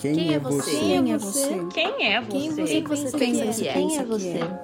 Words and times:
Quem, 0.00 0.32
é 0.34 0.38
você? 0.38 0.70
Quem 0.70 1.12
é 1.12 1.18
você? 1.18 1.66
Quem 1.74 2.06
é 2.06 2.22
Quem 2.22 2.50
você? 2.50 2.62
você 2.62 2.72
Quem 2.72 2.84
você 2.84 3.18
pensa 3.18 3.42
é? 3.42 3.52
que 3.52 3.68
é? 3.68 3.72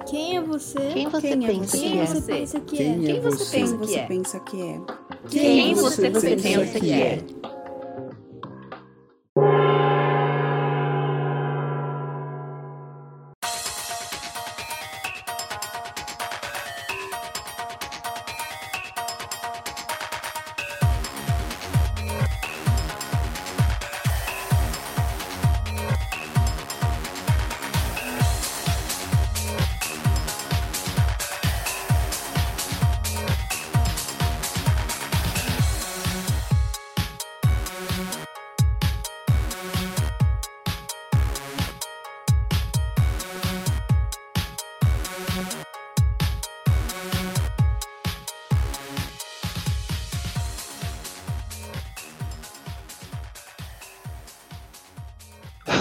Quem 0.07 0.35
é 0.37 0.41
você? 0.41 0.79
Quem 0.93 1.09
você 1.09 1.27
Quem 1.29 1.43
é 1.43 1.47
pensa 1.47 1.77
você? 1.77 1.79
que 1.79 1.85
é? 1.85 1.97
Quem 1.97 2.05
você 2.05 2.21
pensa 2.21 2.59
que 2.59 2.77
Quem 2.77 2.87
é? 2.87 2.89
é 2.89 2.97
Quem 3.05 3.21
você 3.21 3.59
você? 3.59 3.67
você 3.67 3.95
é? 3.99 4.07
pensa 4.07 4.39
que 4.39 4.61
é? 4.61 4.81
Quem 5.29 5.73
você 5.75 6.09
pensa 6.09 6.79
que 6.79 6.91
é? 6.91 7.19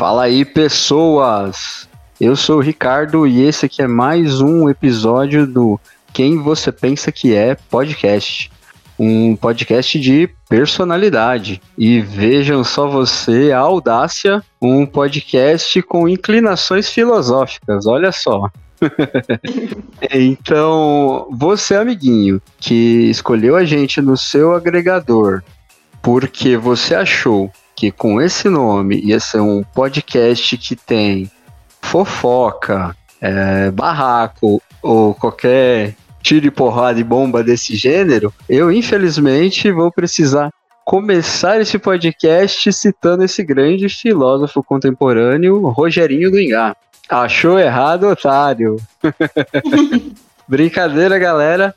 Fala 0.08 0.22
aí, 0.22 0.44
pessoas! 0.44 1.88
Eu 2.20 2.36
sou 2.36 2.58
o 2.58 2.62
Ricardo 2.62 3.26
e 3.26 3.42
esse 3.42 3.66
aqui 3.66 3.82
é 3.82 3.88
mais 3.88 4.40
um 4.40 4.70
episódio 4.70 5.44
do 5.48 5.80
Quem 6.12 6.38
Você 6.38 6.70
Pensa 6.70 7.10
Que 7.10 7.34
É 7.34 7.56
podcast. 7.56 8.48
Um 8.96 9.34
podcast 9.34 9.98
de 9.98 10.30
personalidade. 10.48 11.60
E 11.76 12.00
vejam 12.00 12.62
só 12.62 12.86
você, 12.86 13.50
a 13.50 13.58
audácia, 13.58 14.40
um 14.62 14.86
podcast 14.86 15.82
com 15.82 16.08
inclinações 16.08 16.88
filosóficas, 16.88 17.84
olha 17.84 18.12
só. 18.12 18.48
então, 20.08 21.26
você, 21.32 21.74
amiguinho, 21.74 22.40
que 22.60 23.10
escolheu 23.10 23.56
a 23.56 23.64
gente 23.64 24.00
no 24.00 24.16
seu 24.16 24.54
agregador 24.54 25.42
porque 26.06 26.56
você 26.56 26.94
achou 26.94 27.50
que 27.76 27.90
com 27.90 28.20
esse 28.20 28.48
nome 28.48 28.98
ia 28.98 29.20
ser 29.20 29.40
um 29.40 29.62
podcast 29.62 30.56
que 30.56 30.74
tem 30.74 31.30
fofoca, 31.82 32.96
é, 33.20 33.70
barraco 33.70 34.62
ou 34.82 35.14
qualquer 35.14 35.94
tiro 36.22 36.46
e 36.46 36.50
porrada 36.50 36.98
e 36.98 37.04
bomba 37.04 37.44
desse 37.44 37.76
gênero, 37.76 38.32
eu 38.48 38.72
infelizmente 38.72 39.70
vou 39.70 39.92
precisar 39.92 40.50
começar 40.84 41.60
esse 41.60 41.78
podcast 41.78 42.72
citando 42.72 43.24
esse 43.24 43.44
grande 43.44 43.88
filósofo 43.88 44.62
contemporâneo, 44.62 45.68
Rogerinho 45.68 46.30
do 46.30 46.40
Ingá. 46.40 46.74
Achou 47.08 47.58
errado, 47.58 48.08
otário. 48.08 48.76
Brincadeira, 50.48 51.18
galera. 51.18 51.74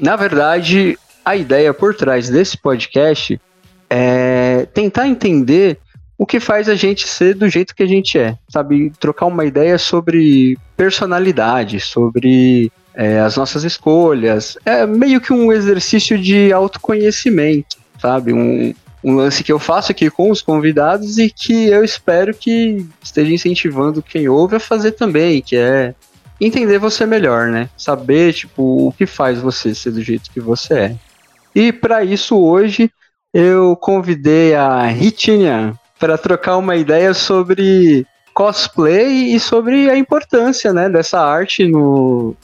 Na 0.00 0.16
verdade, 0.16 0.98
a 1.24 1.36
ideia 1.36 1.72
por 1.72 1.94
trás 1.94 2.28
desse 2.28 2.58
podcast 2.58 3.40
é 3.88 4.66
tentar 4.72 5.08
entender 5.08 5.78
o 6.18 6.24
que 6.24 6.40
faz 6.40 6.68
a 6.68 6.74
gente 6.74 7.06
ser 7.06 7.34
do 7.34 7.48
jeito 7.48 7.74
que 7.74 7.82
a 7.82 7.86
gente 7.86 8.18
é, 8.18 8.36
sabe? 8.48 8.90
Trocar 8.98 9.26
uma 9.26 9.44
ideia 9.44 9.76
sobre 9.78 10.58
personalidade, 10.76 11.78
sobre 11.78 12.72
é, 12.94 13.20
as 13.20 13.36
nossas 13.36 13.64
escolhas. 13.64 14.56
É 14.64 14.86
meio 14.86 15.20
que 15.20 15.32
um 15.32 15.52
exercício 15.52 16.18
de 16.18 16.52
autoconhecimento, 16.52 17.76
sabe? 18.00 18.32
Um, 18.32 18.74
um 19.04 19.14
lance 19.14 19.44
que 19.44 19.52
eu 19.52 19.58
faço 19.58 19.92
aqui 19.92 20.10
com 20.10 20.30
os 20.30 20.40
convidados 20.40 21.18
e 21.18 21.28
que 21.28 21.66
eu 21.66 21.84
espero 21.84 22.34
que 22.34 22.86
esteja 23.02 23.32
incentivando 23.32 24.02
quem 24.02 24.28
ouve 24.28 24.56
a 24.56 24.60
fazer 24.60 24.92
também, 24.92 25.42
que 25.42 25.56
é 25.56 25.94
entender 26.40 26.78
você 26.78 27.04
melhor, 27.04 27.48
né? 27.48 27.68
Saber, 27.76 28.32
tipo, 28.32 28.88
o 28.88 28.92
que 28.92 29.06
faz 29.06 29.38
você 29.38 29.74
ser 29.74 29.90
do 29.90 30.02
jeito 30.02 30.30
que 30.30 30.40
você 30.40 30.74
é. 30.74 30.96
E 31.54 31.72
para 31.72 32.02
isso 32.04 32.38
hoje 32.38 32.90
eu 33.32 33.76
convidei 33.76 34.54
a 34.54 34.86
Ritinha 34.86 35.74
para 35.98 36.16
trocar 36.16 36.56
uma 36.56 36.76
ideia 36.76 37.12
sobre 37.14 38.06
cosplay 38.34 39.34
e 39.34 39.40
sobre 39.40 39.90
a 39.90 39.96
importância 39.96 40.72
né, 40.72 40.88
dessa 40.88 41.20
arte 41.20 41.66
no 41.66 42.34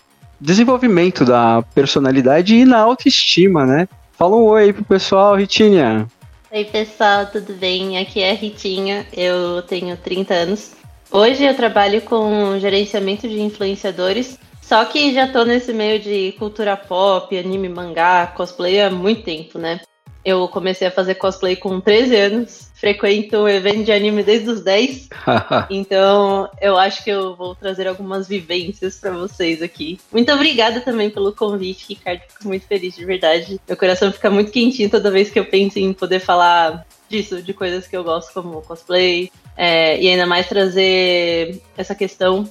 desenvolvimento 0.41 1.25
da 1.25 1.63
personalidade 1.75 2.57
e 2.57 2.65
na 2.65 2.79
autoestima, 2.79 3.65
né? 3.65 3.89
Fala 4.13 4.37
um 4.37 4.45
oi 4.45 4.65
aí 4.65 4.73
pro 4.73 4.85
pessoal, 4.85 5.37
Ritinha. 5.37 6.07
Oi, 6.51 6.65
pessoal, 6.65 7.27
tudo 7.27 7.55
bem? 7.55 7.99
Aqui 7.99 8.21
é 8.21 8.31
a 8.31 8.35
Ritinha, 8.35 9.07
eu 9.13 9.63
tenho 9.63 9.97
30 9.97 10.35
anos. 10.35 10.73
Hoje 11.11 11.45
eu 11.45 11.55
trabalho 11.55 12.01
com 12.03 12.59
gerenciamento 12.59 13.29
de 13.29 13.41
influenciadores, 13.41 14.39
só 14.61 14.85
que 14.85 15.13
já 15.13 15.29
tô 15.29 15.45
nesse 15.45 15.73
meio 15.73 15.99
de 16.01 16.33
cultura 16.39 16.77
pop, 16.77 17.37
anime, 17.39 17.69
mangá, 17.69 18.27
cosplay 18.27 18.81
há 18.81 18.91
muito 18.91 19.23
tempo, 19.23 19.59
né? 19.59 19.81
Eu 20.25 20.47
comecei 20.49 20.87
a 20.87 20.91
fazer 20.91 21.17
cosplay 21.17 21.57
com 21.57 21.81
13 21.81 22.17
anos, 22.17 22.71
frequento 22.75 23.39
o 23.39 23.49
evento 23.49 23.85
de 23.85 23.93
anime 23.93 24.23
desde 24.23 24.51
os 24.51 24.61
10, 24.61 25.09
então 25.71 26.49
eu 26.61 26.79
acho 26.79 27.03
que 27.03 27.11
eu 27.11 27.35
vou 27.35 27.55
trazer 27.55 27.89
algumas 27.89 28.29
vivências 28.29 28.99
para 28.99 29.11
vocês 29.13 29.63
aqui. 29.63 29.99
Muito 30.13 30.33
obrigada 30.33 30.81
também 30.81 31.11
pelo 31.11 31.33
convite, 31.33 31.87
Ricardo, 31.89 32.23
fico 32.29 32.49
muito 32.49 32.67
feliz 32.67 32.95
de 32.95 33.05
verdade. 33.05 33.61
Meu 33.67 33.77
coração 33.77 34.13
fica 34.13 34.31
muito 34.31 34.53
quentinho 34.53 34.91
toda 34.91 35.11
vez 35.11 35.31
que 35.31 35.39
eu 35.39 35.45
penso 35.45 35.79
em 35.79 35.93
poder 35.93 36.21
falar 36.21 36.87
disso, 37.09 37.43
de 37.43 37.53
coisas 37.53 37.87
que 37.87 37.97
eu 37.97 38.03
gosto 38.03 38.33
como 38.33 38.63
cosplay, 38.63 39.31
é, 39.57 40.01
e 40.01 40.09
ainda 40.09 40.27
mais 40.27 40.49
trazer 40.49 41.61
essa 41.77 41.95
questão 41.95 42.49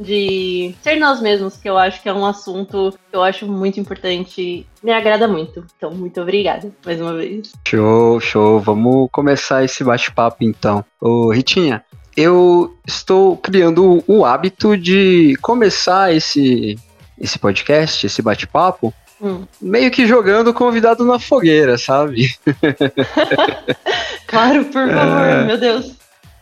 de 0.00 0.74
ser 0.82 0.96
nós 0.96 1.20
mesmos, 1.20 1.56
que 1.56 1.68
eu 1.68 1.76
acho 1.76 2.02
que 2.02 2.08
é 2.08 2.12
um 2.14 2.24
assunto 2.24 2.90
que 3.10 3.14
eu 3.16 3.22
acho 3.22 3.46
muito 3.46 3.78
importante, 3.78 4.66
me 4.82 4.92
agrada 4.92 5.28
muito. 5.28 5.64
Então, 5.76 5.90
muito 5.90 6.20
obrigada 6.20 6.72
mais 6.84 7.00
uma 7.00 7.14
vez. 7.14 7.52
Show, 7.68 8.18
show. 8.20 8.58
Vamos 8.60 9.08
começar 9.12 9.62
esse 9.62 9.84
bate-papo 9.84 10.38
então. 10.42 10.84
Ô, 11.00 11.30
Ritinha, 11.30 11.84
eu 12.16 12.74
estou 12.86 13.36
criando 13.36 14.02
o 14.06 14.24
hábito 14.24 14.76
de 14.76 15.36
começar 15.42 16.14
esse, 16.14 16.78
esse 17.20 17.38
podcast, 17.38 18.06
esse 18.06 18.22
bate-papo, 18.22 18.92
Hum. 19.22 19.44
meio 19.60 19.90
que 19.90 20.06
jogando 20.06 20.48
o 20.48 20.54
convidado 20.54 21.04
na 21.04 21.18
fogueira, 21.18 21.76
sabe? 21.76 22.34
Claro, 24.26 24.64
por 24.64 24.88
favor, 24.88 25.24
É. 25.26 25.44
meu 25.44 25.58
Deus. 25.58 25.92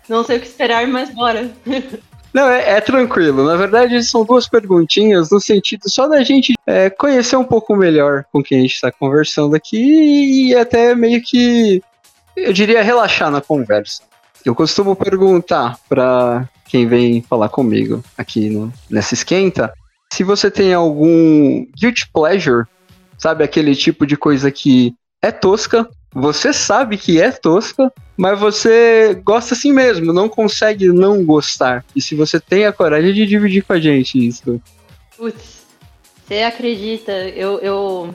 Não 0.08 0.22
sei 0.25 0.36
o 0.38 0.40
que 0.40 0.46
esperar, 0.46 0.86
mas 0.86 1.10
bora. 1.14 1.50
Não, 2.32 2.48
é, 2.48 2.76
é 2.76 2.80
tranquilo. 2.80 3.44
Na 3.44 3.56
verdade, 3.56 4.02
são 4.02 4.24
duas 4.24 4.48
perguntinhas 4.48 5.30
no 5.30 5.40
sentido 5.40 5.82
só 5.88 6.06
da 6.06 6.22
gente 6.22 6.54
é, 6.66 6.90
conhecer 6.90 7.36
um 7.36 7.44
pouco 7.44 7.74
melhor 7.74 8.24
com 8.32 8.42
quem 8.42 8.58
a 8.58 8.62
gente 8.62 8.74
está 8.74 8.92
conversando 8.92 9.56
aqui 9.56 10.48
e 10.48 10.54
até 10.54 10.94
meio 10.94 11.22
que, 11.22 11.82
eu 12.36 12.52
diria, 12.52 12.82
relaxar 12.82 13.30
na 13.30 13.40
conversa. 13.40 14.02
Eu 14.44 14.54
costumo 14.54 14.94
perguntar 14.94 15.78
para 15.88 16.48
quem 16.66 16.86
vem 16.86 17.22
falar 17.22 17.48
comigo 17.48 18.04
aqui 18.16 18.50
no, 18.50 18.72
nessa 18.90 19.14
esquenta 19.14 19.72
se 20.12 20.24
você 20.24 20.50
tem 20.50 20.72
algum 20.72 21.66
guilty 21.78 22.08
pleasure, 22.12 22.66
sabe? 23.18 23.44
Aquele 23.44 23.74
tipo 23.74 24.06
de 24.06 24.16
coisa 24.16 24.50
que 24.50 24.94
é 25.22 25.30
tosca, 25.30 25.88
você 26.12 26.52
sabe 26.52 26.96
que 26.96 27.20
é 27.20 27.30
tosca, 27.30 27.92
mas 28.16 28.38
você 28.38 29.20
gosta 29.24 29.54
assim 29.54 29.72
mesmo, 29.72 30.12
não 30.12 30.28
consegue 30.28 30.88
não 30.88 31.25
gostar. 31.25 31.84
E 31.94 32.00
se 32.00 32.14
você 32.14 32.40
tem 32.40 32.66
a 32.66 32.72
coragem 32.72 33.12
de 33.12 33.26
dividir 33.26 33.64
com 33.64 33.72
a 33.75 33.81
gente 33.81 34.26
isso. 34.26 34.60
Putz, 35.16 35.66
você 36.26 36.43
acredita? 36.43 37.12
Eu, 37.12 37.58
eu, 37.60 38.14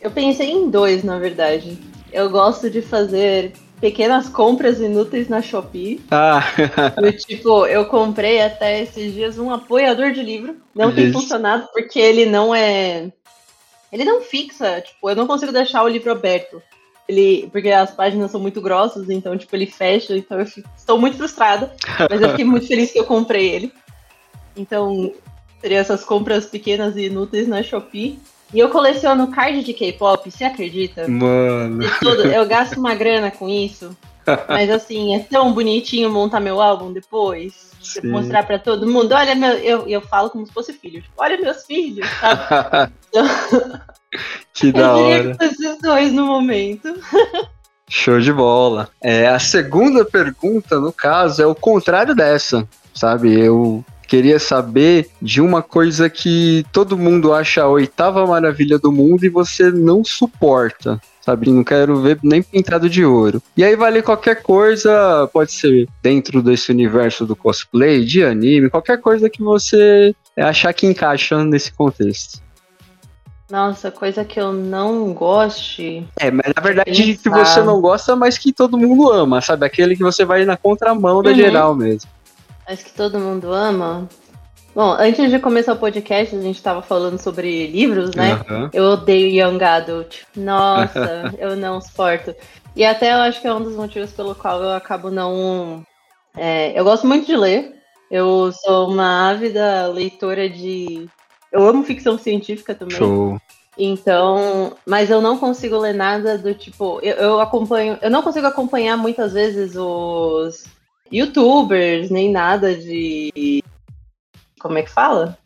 eu 0.00 0.10
pensei 0.10 0.50
em 0.50 0.70
dois, 0.70 1.04
na 1.04 1.18
verdade. 1.18 1.78
Eu 2.12 2.28
gosto 2.28 2.68
de 2.68 2.82
fazer 2.82 3.52
pequenas 3.80 4.28
compras 4.28 4.80
inúteis 4.80 5.28
na 5.28 5.42
Shopee. 5.42 6.00
Ah, 6.10 6.44
Do 6.96 7.12
tipo, 7.12 7.66
eu 7.66 7.86
comprei 7.86 8.40
até 8.40 8.82
esses 8.82 9.12
dias 9.12 9.38
um 9.38 9.50
apoiador 9.50 10.12
de 10.12 10.22
livro. 10.22 10.56
Não 10.74 10.94
tem 10.94 11.06
Isso. 11.06 11.20
funcionado 11.20 11.68
porque 11.72 11.98
ele 11.98 12.26
não 12.26 12.54
é. 12.54 13.10
Ele 13.92 14.04
não 14.04 14.22
fixa, 14.22 14.80
tipo, 14.80 15.10
eu 15.10 15.16
não 15.16 15.26
consigo 15.26 15.52
deixar 15.52 15.82
o 15.82 15.88
livro 15.88 16.12
aberto. 16.12 16.62
Ele, 17.08 17.48
porque 17.52 17.68
as 17.70 17.90
páginas 17.90 18.30
são 18.30 18.40
muito 18.40 18.60
grossas, 18.60 19.10
então, 19.10 19.36
tipo, 19.36 19.54
ele 19.56 19.66
fecha, 19.66 20.16
então 20.16 20.38
eu 20.38 20.46
fico- 20.46 20.68
estou 20.76 20.98
muito 20.98 21.16
frustrada. 21.16 21.72
Mas 22.08 22.20
eu 22.22 22.30
fiquei 22.30 22.44
muito 22.44 22.66
feliz 22.66 22.92
que 22.92 22.98
eu 22.98 23.04
comprei 23.04 23.50
ele. 23.50 23.72
Então, 24.56 25.12
seria 25.60 25.78
essas 25.78 26.04
compras 26.04 26.46
pequenas 26.46 26.96
e 26.96 27.06
inúteis 27.06 27.48
na 27.48 27.62
Shopee. 27.62 28.18
E 28.54 28.58
eu 28.58 28.68
coleciono 28.68 29.28
card 29.32 29.64
de 29.64 29.72
K-pop, 29.72 30.30
você 30.30 30.44
acredita? 30.44 31.08
mano. 31.08 31.82
Tudo. 32.00 32.26
Eu 32.26 32.46
gasto 32.46 32.76
uma 32.78 32.94
grana 32.94 33.30
com 33.30 33.48
isso. 33.48 33.96
Mas 34.48 34.70
assim, 34.70 35.16
é 35.16 35.20
tão 35.20 35.52
bonitinho 35.52 36.10
montar 36.10 36.38
meu 36.38 36.60
álbum 36.60 36.92
depois. 36.92 37.72
Sim. 37.82 38.08
Mostrar 38.08 38.44
pra 38.46 38.58
todo 38.58 38.86
mundo. 38.86 39.12
Olha, 39.12 39.34
meu, 39.34 39.52
eu, 39.54 39.88
eu 39.88 40.00
falo 40.02 40.30
como 40.30 40.46
se 40.46 40.52
fosse 40.52 40.72
filho. 40.72 41.02
Tipo, 41.02 41.14
olha 41.16 41.40
meus 41.40 41.64
filhos, 41.64 42.06
sabe? 42.20 42.92
que 44.54 44.72
da 44.72 44.80
eu 44.80 44.96
diria 44.96 45.18
hora. 45.18 45.36
que 45.36 45.44
esses 45.44 45.78
dois 45.80 46.12
no 46.12 46.26
momento. 46.26 46.94
Show 47.88 48.20
de 48.20 48.32
bola. 48.32 48.88
É, 49.02 49.26
a 49.26 49.38
segunda 49.38 50.04
pergunta, 50.04 50.80
no 50.80 50.92
caso, 50.92 51.42
é 51.42 51.46
o 51.46 51.54
contrário 51.54 52.14
dessa, 52.14 52.66
sabe? 52.94 53.38
Eu 53.38 53.84
queria 54.08 54.38
saber 54.38 55.08
de 55.20 55.40
uma 55.40 55.62
coisa 55.62 56.08
que 56.08 56.64
todo 56.72 56.98
mundo 56.98 57.32
acha 57.32 57.62
a 57.62 57.68
oitava 57.68 58.26
maravilha 58.26 58.78
do 58.78 58.92
mundo 58.92 59.24
e 59.24 59.28
você 59.30 59.70
não 59.70 60.04
suporta. 60.04 61.00
Sabe, 61.20 61.50
não 61.50 61.62
quero 61.62 62.00
ver 62.02 62.18
nem 62.22 62.42
pintado 62.42 62.90
de 62.90 63.04
ouro. 63.04 63.40
E 63.56 63.62
aí 63.62 63.76
vale 63.76 64.02
qualquer 64.02 64.42
coisa, 64.42 65.28
pode 65.32 65.52
ser 65.52 65.88
dentro 66.02 66.42
desse 66.42 66.72
universo 66.72 67.24
do 67.24 67.36
cosplay, 67.36 68.04
de 68.04 68.24
anime, 68.24 68.68
qualquer 68.68 69.00
coisa 69.00 69.30
que 69.30 69.40
você 69.40 70.14
achar 70.36 70.72
que 70.72 70.84
encaixa 70.84 71.44
nesse 71.44 71.72
contexto. 71.72 72.42
Nossa, 73.52 73.90
coisa 73.90 74.24
que 74.24 74.40
eu 74.40 74.50
não 74.50 75.12
goste. 75.12 76.08
É, 76.18 76.30
mas 76.30 76.50
na 76.56 76.62
verdade 76.62 76.90
que 76.90 77.18
Pensar. 77.18 77.44
você 77.44 77.62
não 77.62 77.82
gosta, 77.82 78.16
mas 78.16 78.38
que 78.38 78.50
todo 78.50 78.78
mundo 78.78 79.12
ama, 79.12 79.42
sabe? 79.42 79.66
Aquele 79.66 79.94
que 79.94 80.02
você 80.02 80.24
vai 80.24 80.46
na 80.46 80.56
contramão 80.56 81.22
da 81.22 81.28
Uhum. 81.28 81.36
geral 81.36 81.74
mesmo. 81.74 82.08
Acho 82.66 82.82
que 82.82 82.92
todo 82.92 83.18
mundo 83.18 83.52
ama. 83.52 84.08
Bom, 84.74 84.92
antes 84.98 85.30
de 85.30 85.38
começar 85.38 85.74
o 85.74 85.76
podcast, 85.76 86.34
a 86.34 86.40
gente 86.40 86.62
tava 86.62 86.80
falando 86.80 87.18
sobre 87.18 87.66
livros, 87.66 88.14
né? 88.14 88.40
Aham. 88.48 88.70
Eu 88.72 88.84
odeio 88.84 89.28
Young 89.28 89.62
Adult. 89.62 90.20
Nossa, 90.34 91.30
eu 91.38 91.54
não 91.54 91.78
suporto. 91.78 92.34
E 92.74 92.82
até 92.86 93.12
eu 93.12 93.18
acho 93.18 93.42
que 93.42 93.46
é 93.46 93.52
um 93.52 93.62
dos 93.62 93.76
motivos 93.76 94.12
pelo 94.12 94.34
qual 94.34 94.62
eu 94.62 94.70
acabo 94.72 95.10
não. 95.10 95.82
é, 96.34 96.72
eu 96.74 96.84
gosto 96.84 97.06
muito 97.06 97.26
de 97.26 97.36
ler. 97.36 97.74
Eu 98.10 98.50
sou 98.64 98.88
uma 98.88 99.28
ávida 99.28 99.88
leitora 99.88 100.48
de. 100.48 101.06
Eu 101.52 101.66
amo 101.68 101.84
ficção 101.84 102.16
científica 102.18 102.74
também. 102.74 102.96
Show. 102.96 103.38
Então, 103.78 104.76
mas 104.86 105.10
eu 105.10 105.20
não 105.20 105.38
consigo 105.38 105.78
ler 105.78 105.94
nada 105.94 106.36
do 106.36 106.54
tipo. 106.54 106.98
Eu, 107.02 107.14
eu 107.16 107.40
acompanho. 107.40 107.98
Eu 108.02 108.10
não 108.10 108.22
consigo 108.22 108.46
acompanhar 108.46 108.96
muitas 108.96 109.32
vezes 109.32 109.74
os 109.76 110.64
youtubers, 111.10 112.10
nem 112.10 112.30
nada 112.30 112.74
de. 112.74 113.62
Como 114.60 114.78
é 114.78 114.82
que 114.82 114.90
fala? 114.90 115.38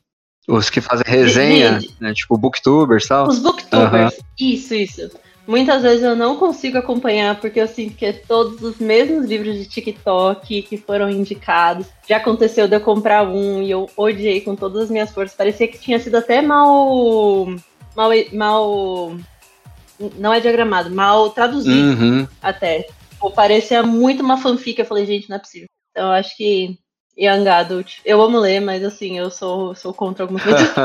Os 0.49 0.71
que 0.71 0.81
fazem 0.81 1.05
resenha, 1.07 1.79
De- 1.79 1.95
né? 2.01 2.13
Tipo 2.15 2.37
booktubers 2.39 3.05
e 3.05 3.09
tal. 3.09 3.29
Os 3.29 3.39
booktubers. 3.41 4.17
Isso, 4.39 4.75
isso. 4.75 5.11
Muitas 5.47 5.83
vezes 5.83 6.03
eu 6.03 6.17
não 6.17 6.37
consigo 6.37 6.77
acompanhar 6.77 7.41
porque 7.41 7.61
eu 7.61 7.69
sinto 7.69 7.95
que 7.95 8.07
é 8.07 8.13
todos 8.13 8.61
os 8.63 8.79
mesmos 8.79 9.27
livros 9.27 9.55
de 9.55 9.65
TikTok 9.67 10.63
que 10.63 10.77
foram 10.77 11.09
indicados. 11.09 11.87
Já 12.09 12.17
aconteceu 12.17 12.67
de 12.67 12.75
eu 12.75 12.81
comprar 12.81 13.27
um 13.29 13.63
e 13.63 13.71
eu 13.71 13.89
odiei 13.97 14.41
com 14.41 14.57
todas 14.57 14.85
as 14.85 14.91
minhas 14.91 15.13
forças. 15.13 15.37
Parecia 15.37 15.69
que 15.69 15.79
tinha 15.79 16.01
sido 16.01 16.17
até 16.17 16.43
mal. 16.43 17.47
mal. 17.95 18.11
mal 18.33 19.17
não 20.19 20.33
é 20.35 20.41
diagramado, 20.41 20.91
mal 20.91 21.31
traduzido 21.31 22.03
Uhum. 22.03 22.29
até. 22.43 22.87
Tipo, 23.11 23.31
parecia 23.31 23.83
muito 23.83 24.23
uma 24.23 24.37
fanfic. 24.37 24.79
Eu 24.81 24.85
falei, 24.85 25.07
gente, 25.07 25.31
não 25.31 25.37
é 25.37 25.41
possível. 25.41 25.69
Então 25.93 26.07
eu 26.07 26.13
acho 26.13 26.37
que 26.37 26.77
Young 27.17 27.49
Adult. 27.49 28.01
Eu 28.05 28.21
amo 28.21 28.39
ler, 28.39 28.61
mas 28.61 28.85
assim, 28.85 29.17
eu 29.17 29.31
sou, 29.31 29.75
sou 29.75 29.95
contra 29.95 30.25
algumas 30.25 30.43
coisas. 30.43 30.75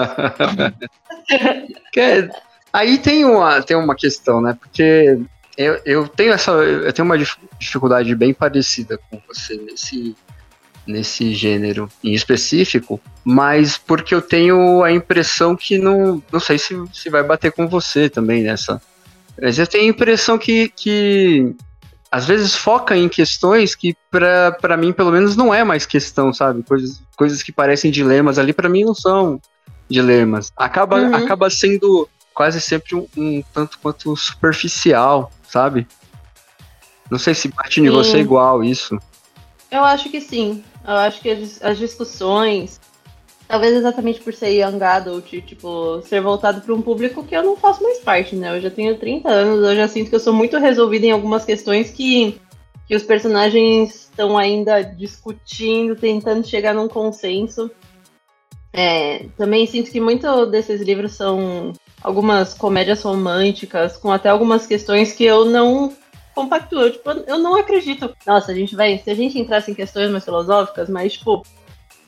Que 1.92 2.30
aí 2.72 2.98
tem 2.98 3.26
uma, 3.26 3.62
tem 3.62 3.76
uma 3.78 3.96
questão, 3.96 4.42
né? 4.42 4.58
Porque 4.60 5.20
eu, 5.58 5.80
eu 5.86 6.08
tenho 6.08 6.34
essa. 6.34 6.52
Eu 6.52 6.92
tenho 6.94 7.06
uma 7.06 7.18
dif- 7.18 7.38
dificuldade 7.60 8.14
bem 8.16 8.34
parecida 8.34 9.00
com 9.10 9.22
você 9.28 9.56
nesse, 9.58 10.16
nesse 10.88 11.34
gênero 11.34 11.90
em 12.04 12.14
específico, 12.14 13.00
mas 13.24 13.78
porque 13.78 14.14
eu 14.16 14.22
tenho 14.22 14.84
a 14.84 14.92
impressão 14.92 15.56
que 15.56 15.78
não. 15.78 16.22
Não 16.32 16.40
sei 16.40 16.58
se, 16.58 16.76
se 16.94 17.10
vai 17.10 17.24
bater 17.24 17.52
com 17.52 17.68
você 17.68 18.10
também 18.10 18.44
nessa. 18.44 18.82
Mas 19.42 19.58
eu 19.58 19.66
tenho 19.68 19.86
a 19.86 19.88
impressão 19.88 20.38
que, 20.38 20.70
que 20.76 21.56
às 22.12 22.26
vezes 22.26 22.56
foca 22.56 22.96
em 22.96 23.08
questões 23.10 23.74
que 23.76 23.96
pra 24.12 24.52
pra 24.52 24.76
mim 24.78 24.92
pelo 24.94 25.12
menos 25.12 25.36
não 25.36 25.54
é 25.54 25.64
mais 25.64 25.86
questão, 25.86 26.34
sabe? 26.34 26.62
Coisas, 26.64 27.02
coisas 27.16 27.42
que 27.42 27.52
parecem 27.52 27.90
dilemas 27.92 28.38
ali 28.38 28.54
pra 28.54 28.70
mim 28.70 28.84
não 28.84 28.94
são 28.94 29.40
dilemas. 29.90 30.52
Acaba, 30.56 30.98
Uhum. 30.98 31.16
acaba 31.16 31.50
sendo 31.50 32.08
quase 32.34 32.62
sempre 32.62 32.96
um, 32.96 33.08
um 33.18 33.44
tanto 33.54 33.80
quanto 33.80 34.16
superficial, 34.16 35.32
sabe? 35.48 35.88
Não 37.10 37.20
sei 37.20 37.34
se 37.34 37.50
bate 37.50 37.82
em 37.82 37.86
Sim. 37.86 37.90
você 37.90 38.20
igual 38.20 38.64
isso. 38.64 38.98
Eu 39.70 39.84
acho 39.84 40.10
que 40.10 40.20
sim. 40.20 40.64
Eu 40.86 40.96
acho 40.96 41.22
que 41.22 41.30
as, 41.30 41.62
as 41.62 41.78
discussões, 41.78 42.80
talvez 43.48 43.76
exatamente 43.76 44.20
por 44.22 44.34
ser 44.34 44.50
young 44.52 44.82
adult, 44.82 45.30
tipo, 45.46 46.02
ser 46.04 46.22
voltado 46.22 46.62
para 46.62 46.74
um 46.74 46.82
público 46.82 47.24
que 47.24 47.36
eu 47.36 47.44
não 47.44 47.56
faço 47.56 47.84
mais 47.84 48.00
parte, 48.00 48.36
né? 48.36 48.58
Eu 48.58 48.62
já 48.62 48.72
tenho 48.72 48.98
30 48.98 49.30
anos, 49.30 49.70
eu 49.70 49.76
já 49.76 49.88
sinto 49.88 50.10
que 50.10 50.16
eu 50.16 50.20
sou 50.20 50.34
muito 50.34 50.58
resolvida 50.58 51.06
em 51.06 51.12
algumas 51.12 51.46
questões 51.46 51.92
que, 51.92 52.40
que 52.88 52.96
os 52.96 53.04
personagens 53.04 53.96
estão 53.96 54.38
ainda 54.38 54.82
discutindo, 54.82 55.96
tentando 55.96 56.48
chegar 56.48 56.74
num 56.74 56.88
consenso. 56.88 57.70
É, 58.74 59.26
também 59.38 59.66
sinto 59.68 59.92
que 59.92 60.00
muito 60.00 60.46
desses 60.46 60.82
livros 60.82 61.14
são 61.14 61.74
algumas 62.02 62.54
comédias 62.54 63.02
românticas, 63.02 63.98
com 63.98 64.12
até 64.12 64.30
algumas 64.30 64.66
questões 64.66 65.14
que 65.14 65.24
eu 65.24 65.46
não 65.46 65.94
compactuou. 66.34 66.90
Tipo, 66.90 67.12
eu 67.28 67.38
não 67.38 67.56
acredito. 67.56 68.16
Nossa, 68.26 68.52
a 68.52 68.56
gente 68.56 68.76
vai. 68.76 68.98
Se 68.98 69.10
a 69.10 69.16
gente 69.16 69.40
entrasse 69.40 69.72
em 69.72 69.76
questões 69.76 70.10
mais 70.10 70.24
filosóficas, 70.24 70.90
mas, 70.90 71.14
tipo, 71.14 71.46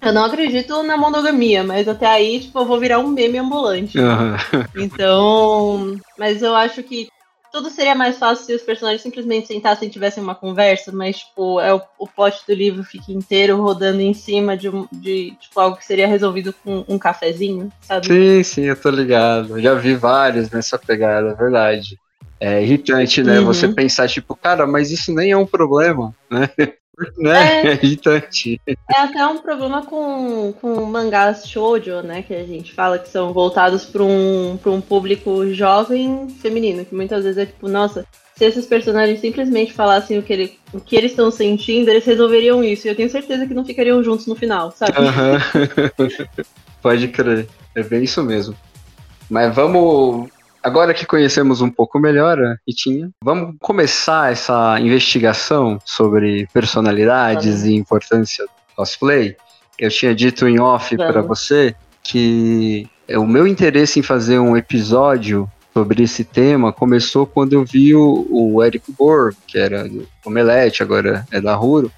eu 0.01 0.13
não 0.13 0.25
acredito 0.25 0.83
na 0.83 0.97
monogamia, 0.97 1.63
mas 1.63 1.87
até 1.87 2.07
aí, 2.07 2.39
tipo, 2.39 2.59
eu 2.59 2.65
vou 2.65 2.79
virar 2.79 2.99
um 2.99 3.07
meme 3.07 3.37
ambulante. 3.37 3.99
Aham. 3.99 4.37
Então. 4.75 5.95
Mas 6.17 6.41
eu 6.41 6.55
acho 6.55 6.83
que 6.83 7.07
tudo 7.53 7.69
seria 7.69 7.93
mais 7.93 8.17
fácil 8.17 8.45
se 8.45 8.55
os 8.55 8.63
personagens 8.63 9.03
simplesmente 9.03 9.47
sentassem 9.47 9.87
e 9.87 9.91
tivessem 9.91 10.23
uma 10.23 10.33
conversa, 10.33 10.91
mas, 10.91 11.19
tipo, 11.19 11.61
é 11.61 11.71
o, 11.71 11.79
o 11.99 12.07
plot 12.07 12.43
do 12.47 12.53
livro 12.55 12.83
fica 12.83 13.11
inteiro 13.11 13.61
rodando 13.61 14.01
em 14.01 14.13
cima 14.13 14.57
de, 14.57 14.67
um- 14.67 14.87
de 14.91 15.35
tipo, 15.39 15.59
algo 15.59 15.77
que 15.77 15.85
seria 15.85 16.07
resolvido 16.07 16.51
com 16.51 16.83
um 16.89 16.97
cafezinho, 16.97 17.71
sabe? 17.81 18.07
Sim, 18.07 18.43
sim, 18.43 18.61
eu 18.63 18.75
tô 18.75 18.89
ligado. 18.89 19.61
Já 19.61 19.75
vi 19.75 19.93
vários 19.93 20.49
nessa 20.49 20.79
pegada, 20.79 21.29
é 21.29 21.35
verdade. 21.35 21.99
É 22.39 22.61
irritante, 22.61 23.21
né? 23.21 23.39
Uhum. 23.39 23.45
Você 23.45 23.67
pensar, 23.67 24.09
tipo, 24.09 24.35
cara, 24.35 24.65
mas 24.65 24.89
isso 24.89 25.13
nem 25.13 25.31
é 25.31 25.37
um 25.37 25.45
problema, 25.45 26.13
né? 26.29 26.49
né? 27.17 27.61
É. 27.61 27.63
É 27.73 27.73
irritante. 27.73 28.61
É 28.67 28.75
até 28.97 29.25
um 29.25 29.39
problema 29.39 29.85
com, 29.85 30.53
com 30.61 30.85
mangás 30.85 31.47
shoujo, 31.47 32.01
né? 32.01 32.21
Que 32.21 32.33
a 32.33 32.45
gente 32.45 32.73
fala 32.73 32.99
que 32.99 33.09
são 33.09 33.33
voltados 33.33 33.85
para 33.85 34.03
um, 34.03 34.57
pra 34.61 34.71
um 34.71 34.81
público 34.81 35.47
jovem 35.53 36.29
feminino. 36.29 36.85
Que 36.85 36.95
muitas 36.95 37.23
vezes 37.23 37.37
é 37.37 37.45
tipo, 37.45 37.67
nossa, 37.67 38.05
se 38.35 38.45
esses 38.45 38.65
personagens 38.65 39.19
simplesmente 39.19 39.73
falassem 39.73 40.17
o 40.17 40.23
que, 40.23 40.33
ele, 40.33 40.59
o 40.73 40.79
que 40.79 40.95
eles 40.95 41.11
estão 41.11 41.29
sentindo, 41.31 41.89
eles 41.89 42.05
resolveriam 42.05 42.63
isso. 42.63 42.87
E 42.87 42.89
eu 42.89 42.95
tenho 42.95 43.09
certeza 43.09 43.47
que 43.47 43.53
não 43.53 43.65
ficariam 43.65 44.03
juntos 44.03 44.27
no 44.27 44.35
final, 44.35 44.71
sabe? 44.71 44.93
Aham. 44.97 45.39
Pode 46.81 47.07
crer. 47.07 47.47
É 47.75 47.81
bem 47.81 48.03
isso 48.03 48.21
mesmo. 48.23 48.55
Mas 49.29 49.53
vamos. 49.55 50.29
Agora 50.63 50.93
que 50.93 51.05
conhecemos 51.05 51.59
um 51.59 51.69
pouco 51.69 51.99
melhor 51.99 52.41
a 52.41 52.55
Ritinha, 52.65 53.11
vamos 53.21 53.55
começar 53.59 54.31
essa 54.31 54.79
investigação 54.79 55.77
sobre 55.83 56.47
personalidades 56.53 57.65
e 57.65 57.73
importância 57.73 58.45
do 58.45 58.75
cosplay. 58.77 59.35
Eu 59.77 59.89
tinha 59.89 60.15
dito 60.15 60.47
em 60.47 60.61
off 60.61 60.95
para 60.95 61.21
você 61.21 61.75
que 62.01 62.87
o 63.09 63.25
meu 63.25 63.45
interesse 63.45 63.99
em 63.99 64.03
fazer 64.03 64.39
um 64.39 64.55
episódio 64.55 65.51
sobre 65.73 66.03
esse 66.03 66.23
tema 66.23 66.71
começou 66.71 67.27
quando 67.27 67.51
eu 67.51 67.65
vi 67.65 67.93
o, 67.93 68.25
o 68.29 68.63
Eric 68.63 68.89
Borg, 68.93 69.35
que 69.45 69.57
era 69.57 69.89
do 69.89 70.07
Omelete, 70.23 70.81
agora 70.81 71.25
é 71.29 71.41
da 71.41 71.55
Ruro, 71.55 71.91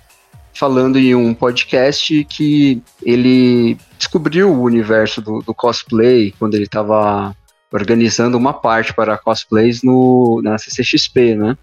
falando 0.56 0.98
em 0.98 1.14
um 1.14 1.36
podcast 1.36 2.24
que 2.24 2.82
ele 3.04 3.78
descobriu 3.96 4.50
o 4.52 4.64
universo 4.64 5.22
do, 5.22 5.42
do 5.42 5.54
cosplay 5.54 6.34
quando 6.40 6.56
ele 6.56 6.64
estava 6.64 7.36
organizando 7.76 8.38
uma 8.38 8.54
parte 8.54 8.94
para 8.94 9.18
cosplays 9.18 9.84
no, 9.84 10.42
na 10.44 10.58
CCXP, 10.58 11.36
né? 11.36 11.58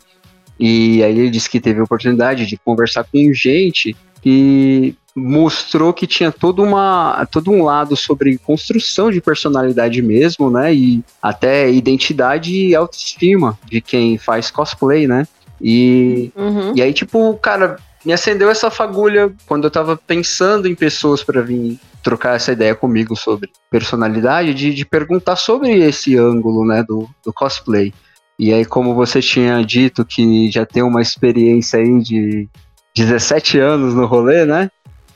E 0.58 1.02
aí 1.02 1.18
ele 1.18 1.30
disse 1.30 1.48
que 1.48 1.60
teve 1.60 1.80
a 1.80 1.84
oportunidade 1.84 2.46
de 2.46 2.56
conversar 2.56 3.04
com 3.04 3.32
gente 3.32 3.96
que 4.20 4.94
mostrou 5.14 5.92
que 5.92 6.06
tinha 6.06 6.30
todo, 6.30 6.62
uma, 6.62 7.26
todo 7.30 7.50
um 7.50 7.64
lado 7.64 7.96
sobre 7.96 8.38
construção 8.38 9.10
de 9.10 9.20
personalidade 9.20 10.00
mesmo, 10.00 10.50
né? 10.50 10.72
E 10.72 11.02
até 11.20 11.70
identidade 11.70 12.54
e 12.54 12.74
autoestima 12.74 13.58
de 13.66 13.80
quem 13.80 14.16
faz 14.18 14.50
cosplay, 14.50 15.06
né? 15.06 15.26
E 15.60 16.32
Uhum. 16.36 16.72
e 16.76 16.82
aí, 16.82 16.92
tipo, 16.92 17.34
cara, 17.34 17.76
me 18.04 18.12
acendeu 18.12 18.50
essa 18.50 18.70
fagulha 18.70 19.32
quando 19.46 19.64
eu 19.64 19.70
tava 19.70 19.96
pensando 19.96 20.68
em 20.68 20.74
pessoas 20.74 21.22
pra 21.22 21.40
vir 21.40 21.78
trocar 22.02 22.36
essa 22.36 22.52
ideia 22.52 22.74
comigo 22.74 23.14
sobre 23.16 23.50
personalidade, 23.70 24.54
de, 24.54 24.74
de 24.74 24.84
perguntar 24.84 25.36
sobre 25.36 25.78
esse 25.78 26.16
ângulo, 26.16 26.66
né, 26.66 26.82
do, 26.82 27.08
do 27.24 27.32
cosplay. 27.32 27.92
E 28.38 28.52
aí, 28.52 28.64
como 28.64 28.94
você 28.94 29.20
tinha 29.20 29.62
dito 29.64 30.04
que 30.04 30.50
já 30.50 30.66
tem 30.66 30.82
uma 30.82 31.00
experiência 31.00 31.78
aí 31.78 32.02
de 32.02 32.48
17 32.94 33.58
anos 33.58 33.94
no 33.94 34.06
rolê, 34.06 34.44
né? 34.44 34.70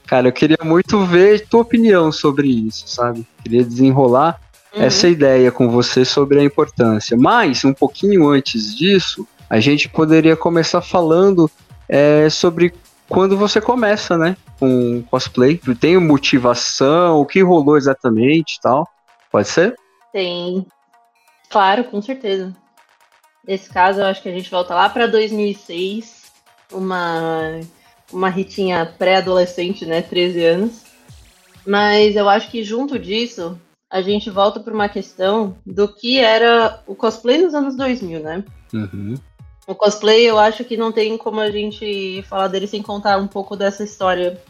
Cara, 0.06 0.28
eu 0.28 0.32
queria 0.32 0.58
muito 0.62 1.04
ver 1.04 1.46
tua 1.48 1.62
opinião 1.62 2.12
sobre 2.12 2.48
isso, 2.48 2.86
sabe? 2.86 3.26
Queria 3.42 3.64
desenrolar 3.64 4.40
uhum. 4.74 4.82
essa 4.82 5.08
ideia 5.08 5.50
com 5.50 5.68
você 5.68 6.04
sobre 6.04 6.38
a 6.38 6.44
importância. 6.44 7.16
Mas, 7.16 7.64
um 7.64 7.74
pouquinho 7.74 8.28
antes 8.28 8.76
disso, 8.76 9.26
a 9.50 9.58
gente 9.58 9.88
poderia 9.88 10.36
começar 10.36 10.80
falando 10.80 11.50
é, 11.88 12.28
sobre 12.30 12.72
quando 13.08 13.36
você 13.36 13.60
começa, 13.60 14.16
né? 14.16 14.36
Com 14.58 15.02
cosplay. 15.02 15.60
Tem 15.80 15.98
motivação, 15.98 17.20
o 17.20 17.26
que 17.26 17.42
rolou 17.42 17.76
exatamente 17.76 18.56
e 18.56 18.60
tal. 18.60 18.88
Pode 19.30 19.48
ser? 19.48 19.76
Tem. 20.12 20.66
Claro, 21.50 21.84
com 21.84 22.00
certeza. 22.02 22.54
Nesse 23.46 23.70
caso, 23.70 24.00
eu 24.00 24.06
acho 24.06 24.22
que 24.22 24.28
a 24.28 24.32
gente 24.32 24.50
volta 24.50 24.74
lá 24.74 24.88
para 24.88 25.06
2006, 25.06 26.32
uma, 26.72 27.60
uma 28.12 28.28
Ritinha 28.28 28.94
pré-adolescente, 28.98 29.86
né? 29.86 30.02
13 30.02 30.44
anos. 30.44 30.82
Mas 31.64 32.16
eu 32.16 32.28
acho 32.28 32.50
que 32.50 32.64
junto 32.64 32.98
disso, 32.98 33.58
a 33.90 34.02
gente 34.02 34.30
volta 34.30 34.58
para 34.60 34.74
uma 34.74 34.88
questão 34.88 35.56
do 35.64 35.86
que 35.88 36.18
era 36.18 36.82
o 36.86 36.94
cosplay 36.94 37.38
nos 37.38 37.54
anos 37.54 37.76
2000, 37.76 38.20
né? 38.20 38.44
Uhum. 38.72 39.14
O 39.66 39.74
cosplay, 39.74 40.24
eu 40.24 40.38
acho 40.38 40.64
que 40.64 40.76
não 40.76 40.92
tem 40.92 41.18
como 41.18 41.40
a 41.40 41.50
gente 41.50 42.22
falar 42.28 42.46
dele 42.46 42.68
sem 42.68 42.80
contar 42.80 43.18
um 43.18 43.26
pouco 43.26 43.56
dessa 43.56 43.82
história, 43.82 44.40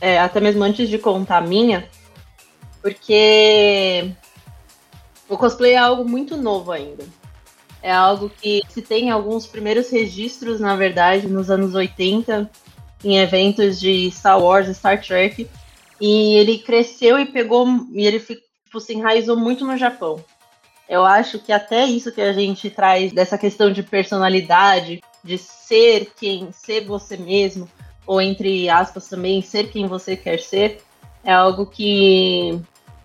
é, 0.00 0.18
até 0.18 0.40
mesmo 0.40 0.64
antes 0.64 0.88
de 0.88 0.98
contar 0.98 1.38
a 1.38 1.46
minha, 1.46 1.88
porque 2.82 4.10
o 5.28 5.36
cosplay 5.36 5.72
é 5.72 5.78
algo 5.78 6.08
muito 6.08 6.36
novo 6.36 6.72
ainda. 6.72 7.04
É 7.80 7.92
algo 7.92 8.28
que 8.28 8.60
se 8.68 8.82
tem 8.82 9.10
alguns 9.10 9.46
primeiros 9.46 9.90
registros, 9.90 10.58
na 10.58 10.74
verdade, 10.74 11.28
nos 11.28 11.48
anos 11.48 11.76
80, 11.76 12.50
em 13.04 13.18
eventos 13.18 13.78
de 13.78 14.10
Star 14.10 14.42
Wars, 14.42 14.76
Star 14.76 15.00
Trek, 15.00 15.48
e 16.00 16.34
ele 16.34 16.58
cresceu 16.58 17.16
e 17.16 17.26
pegou, 17.26 17.66
e 17.92 18.04
ele 18.04 18.18
tipo, 18.18 18.80
se 18.80 18.94
enraizou 18.94 19.36
muito 19.36 19.64
no 19.64 19.76
Japão. 19.76 20.22
Eu 20.88 21.04
acho 21.04 21.38
que 21.38 21.52
até 21.52 21.84
isso 21.84 22.10
que 22.10 22.20
a 22.20 22.32
gente 22.32 22.70
traz 22.70 23.12
dessa 23.12 23.36
questão 23.36 23.70
de 23.70 23.82
personalidade, 23.82 25.02
de 25.22 25.36
ser 25.36 26.12
quem, 26.18 26.50
ser 26.50 26.86
você 26.86 27.16
mesmo, 27.16 27.68
ou 28.06 28.22
entre 28.22 28.70
aspas 28.70 29.06
também, 29.06 29.42
ser 29.42 29.70
quem 29.70 29.86
você 29.86 30.16
quer 30.16 30.40
ser, 30.40 30.80
é 31.22 31.32
algo 31.32 31.66
que 31.66 32.58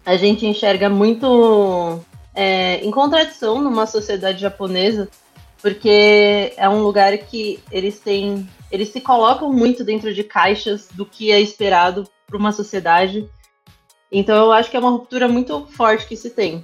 a 0.05 0.15
gente 0.15 0.45
enxerga 0.45 0.89
muito 0.89 1.99
é, 2.33 2.77
em 2.77 2.89
contradição 2.89 3.61
numa 3.61 3.85
sociedade 3.85 4.39
japonesa, 4.39 5.09
porque 5.61 6.53
é 6.55 6.69
um 6.69 6.81
lugar 6.81 7.17
que 7.17 7.59
eles 7.69 7.99
têm. 7.99 8.47
Eles 8.71 8.89
se 8.89 9.01
colocam 9.01 9.51
muito 9.51 9.83
dentro 9.83 10.13
de 10.13 10.23
caixas 10.23 10.87
do 10.91 11.05
que 11.05 11.31
é 11.31 11.39
esperado 11.39 12.07
para 12.25 12.37
uma 12.37 12.51
sociedade. 12.51 13.29
Então 14.11 14.35
eu 14.35 14.51
acho 14.51 14.69
que 14.69 14.77
é 14.77 14.79
uma 14.79 14.89
ruptura 14.89 15.27
muito 15.27 15.65
forte 15.67 16.07
que 16.07 16.15
se 16.15 16.29
tem. 16.29 16.63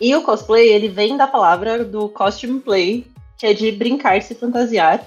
E 0.00 0.14
o 0.14 0.22
cosplay, 0.22 0.70
ele 0.70 0.88
vem 0.88 1.16
da 1.16 1.26
palavra 1.26 1.84
do 1.84 2.08
costume 2.08 2.58
play, 2.58 3.06
que 3.36 3.46
é 3.46 3.52
de 3.52 3.70
brincar, 3.70 4.22
se 4.22 4.34
fantasiar. 4.34 5.04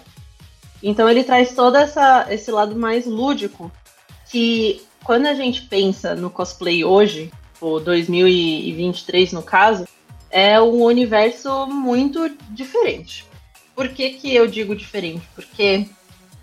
Então 0.83 1.09
ele 1.09 1.23
traz 1.23 1.55
todo 1.55 1.75
essa, 1.77 2.27
esse 2.29 2.51
lado 2.51 2.75
mais 2.75 3.07
lúdico, 3.07 3.71
que 4.29 4.83
quando 5.03 5.25
a 5.25 5.33
gente 5.33 5.63
pensa 5.63 6.13
no 6.13 6.29
cosplay 6.29 6.85
hoje, 6.85 7.31
o 7.59 7.79
2023 7.79 9.33
no 9.33 9.41
caso, 9.41 9.87
é 10.29 10.61
um 10.61 10.83
universo 10.83 11.65
muito 11.65 12.29
diferente. 12.51 13.25
Por 13.75 13.89
que, 13.89 14.11
que 14.11 14.35
eu 14.35 14.45
digo 14.45 14.75
diferente? 14.75 15.27
Porque 15.33 15.87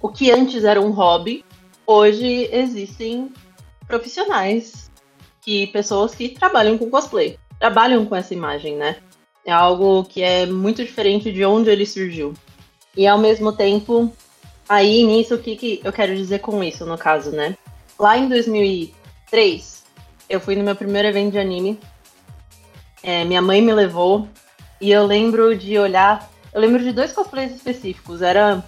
o 0.00 0.08
que 0.08 0.32
antes 0.32 0.64
era 0.64 0.80
um 0.80 0.90
hobby, 0.90 1.44
hoje 1.86 2.48
existem 2.50 3.32
profissionais, 3.86 4.90
que 5.40 5.68
pessoas 5.68 6.14
que 6.14 6.30
trabalham 6.30 6.76
com 6.76 6.90
cosplay 6.90 7.38
trabalham 7.60 8.06
com 8.06 8.16
essa 8.16 8.32
imagem, 8.32 8.74
né? 8.74 8.96
É 9.44 9.52
algo 9.52 10.02
que 10.04 10.22
é 10.22 10.46
muito 10.46 10.82
diferente 10.82 11.30
de 11.30 11.44
onde 11.44 11.70
ele 11.70 11.84
surgiu. 11.84 12.34
E 12.96 13.06
ao 13.06 13.18
mesmo 13.18 13.52
tempo, 13.52 14.10
aí 14.68 15.04
nisso, 15.04 15.34
o 15.34 15.38
que, 15.38 15.54
que 15.54 15.80
eu 15.84 15.92
quero 15.92 16.16
dizer 16.16 16.40
com 16.40 16.64
isso, 16.64 16.84
no 16.86 16.98
caso, 16.98 17.30
né? 17.30 17.56
Lá 17.98 18.16
em 18.16 18.28
2003, 18.28 19.84
eu 20.28 20.40
fui 20.40 20.56
no 20.56 20.64
meu 20.64 20.74
primeiro 20.74 21.08
evento 21.08 21.32
de 21.32 21.38
anime. 21.38 21.78
É, 23.02 23.24
minha 23.24 23.42
mãe 23.42 23.60
me 23.60 23.72
levou 23.72 24.26
e 24.80 24.90
eu 24.90 25.06
lembro 25.06 25.56
de 25.56 25.78
olhar. 25.78 26.28
Eu 26.52 26.60
lembro 26.60 26.82
de 26.82 26.92
dois 26.92 27.12
cosplays 27.12 27.54
específicos. 27.54 28.22
Era 28.22 28.64